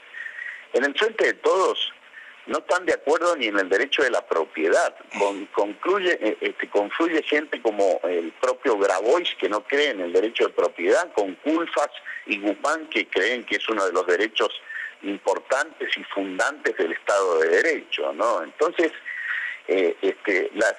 En 0.74 0.84
el 0.84 0.97
frente 0.97 1.28
de 1.28 1.34
todos 1.36 1.93
no 2.47 2.58
están 2.58 2.86
de 2.88 2.93
acuerdo 2.93 3.36
ni 3.36 3.45
en 3.45 3.60
el 3.60 3.70
derecho 3.70 4.02
de 4.02 4.10
la 4.10 4.26
propiedad. 4.26 4.95
concluye, 5.54 6.18
eh, 6.20 6.38
este, 6.41 6.68
confluye 6.70 7.22
gente 7.22 7.62
como 7.62 8.00
el 8.04 8.32
propio 8.41 8.78
Grabois 8.80 9.36
que 9.36 9.47
no 9.47 9.62
cree 9.62 9.91
en 9.91 10.02
el 10.02 10.12
derecho 10.12 10.47
de 10.47 10.54
propiedad, 10.54 11.12
con 11.14 11.36
Culfas 11.36 11.91
y 12.26 12.39
Guzmán 12.39 12.88
que 12.88 13.08
creen 13.08 13.45
que 13.45 13.58
es 13.58 13.70
uno 13.70 13.86
de 13.86 13.93
los 13.93 14.08
derechos 14.08 14.50
importantes 15.04 15.95
y 15.95 16.04
fundantes 16.06 16.76
del 16.78 16.93
Estado 16.93 17.39
de 17.39 17.50
Derecho. 17.50 18.12
¿no? 18.14 18.41
Entonces, 18.41 18.91
eh, 19.68 19.95
este, 20.02 20.50
las 20.56 20.76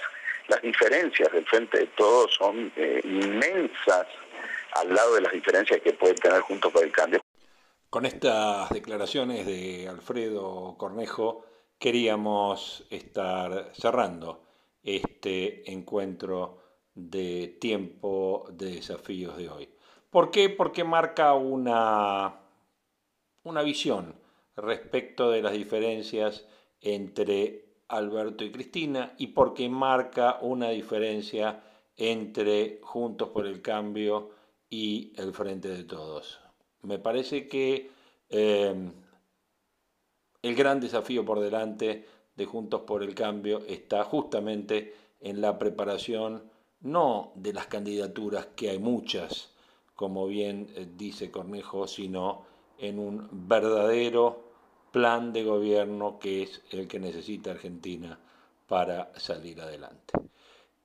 las 0.50 0.60
diferencias 0.62 1.32
del 1.32 1.46
frente 1.46 1.78
de 1.78 1.86
todos 1.96 2.34
son 2.34 2.72
eh, 2.76 3.00
inmensas 3.04 4.06
al 4.72 4.92
lado 4.92 5.14
de 5.14 5.20
las 5.20 5.32
diferencias 5.32 5.80
que 5.80 5.92
pueden 5.92 6.16
tener 6.16 6.40
junto 6.40 6.72
con 6.72 6.82
el 6.82 6.90
cambio. 6.90 7.20
Con 7.88 8.04
estas 8.04 8.68
declaraciones 8.70 9.46
de 9.46 9.88
Alfredo 9.88 10.74
Cornejo 10.76 11.46
queríamos 11.78 12.84
estar 12.90 13.70
cerrando 13.74 14.44
este 14.82 15.70
encuentro 15.70 16.58
de 16.94 17.56
tiempo 17.60 18.46
de 18.50 18.72
desafíos 18.72 19.36
de 19.36 19.48
hoy. 19.48 19.68
¿Por 20.10 20.32
qué? 20.32 20.50
Porque 20.50 20.82
marca 20.82 21.34
una, 21.34 22.40
una 23.44 23.62
visión 23.62 24.16
respecto 24.56 25.30
de 25.30 25.42
las 25.42 25.52
diferencias 25.52 26.44
entre 26.80 27.69
Alberto 27.90 28.44
y 28.44 28.52
Cristina 28.52 29.14
y 29.18 29.28
porque 29.28 29.68
marca 29.68 30.38
una 30.40 30.70
diferencia 30.70 31.62
entre 31.96 32.80
Juntos 32.82 33.28
por 33.30 33.46
el 33.46 33.60
Cambio 33.60 34.30
y 34.68 35.12
el 35.16 35.32
Frente 35.32 35.68
de 35.68 35.84
Todos. 35.84 36.40
Me 36.82 36.98
parece 36.98 37.48
que 37.48 37.90
eh, 38.28 38.90
el 40.42 40.54
gran 40.54 40.80
desafío 40.80 41.24
por 41.24 41.40
delante 41.40 42.06
de 42.36 42.46
Juntos 42.46 42.82
por 42.82 43.02
el 43.02 43.14
Cambio 43.14 43.58
está 43.66 44.04
justamente 44.04 44.94
en 45.20 45.40
la 45.40 45.58
preparación 45.58 46.50
no 46.80 47.32
de 47.34 47.52
las 47.52 47.66
candidaturas, 47.66 48.46
que 48.56 48.70
hay 48.70 48.78
muchas, 48.78 49.52
como 49.94 50.26
bien 50.26 50.72
eh, 50.76 50.86
dice 50.96 51.30
Cornejo, 51.30 51.86
sino 51.86 52.46
en 52.78 52.98
un 52.98 53.28
verdadero 53.30 54.49
plan 54.90 55.32
de 55.32 55.44
gobierno 55.44 56.18
que 56.18 56.42
es 56.42 56.62
el 56.70 56.88
que 56.88 56.98
necesita 56.98 57.52
Argentina 57.52 58.18
para 58.66 59.12
salir 59.16 59.60
adelante. 59.60 60.12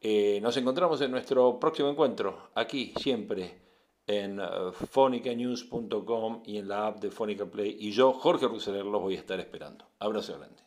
Eh, 0.01 0.39
nos 0.41 0.55
encontramos 0.57 1.01
en 1.01 1.11
nuestro 1.11 1.59
próximo 1.59 1.89
encuentro, 1.89 2.49
aquí 2.55 2.93
siempre 2.97 3.65
en 4.07 4.39
uh, 4.39 4.71
fonicanews.com 4.71 6.43
y 6.45 6.57
en 6.57 6.67
la 6.67 6.87
app 6.87 6.99
de 6.99 7.09
Fonica 7.09 7.45
Play. 7.45 7.77
Y 7.79 7.91
yo, 7.91 8.13
Jorge 8.13 8.47
Ruseler, 8.47 8.85
los 8.85 9.01
voy 9.01 9.15
a 9.15 9.19
estar 9.19 9.39
esperando. 9.39 9.85
Abrazo 9.99 10.37
grande. 10.37 10.64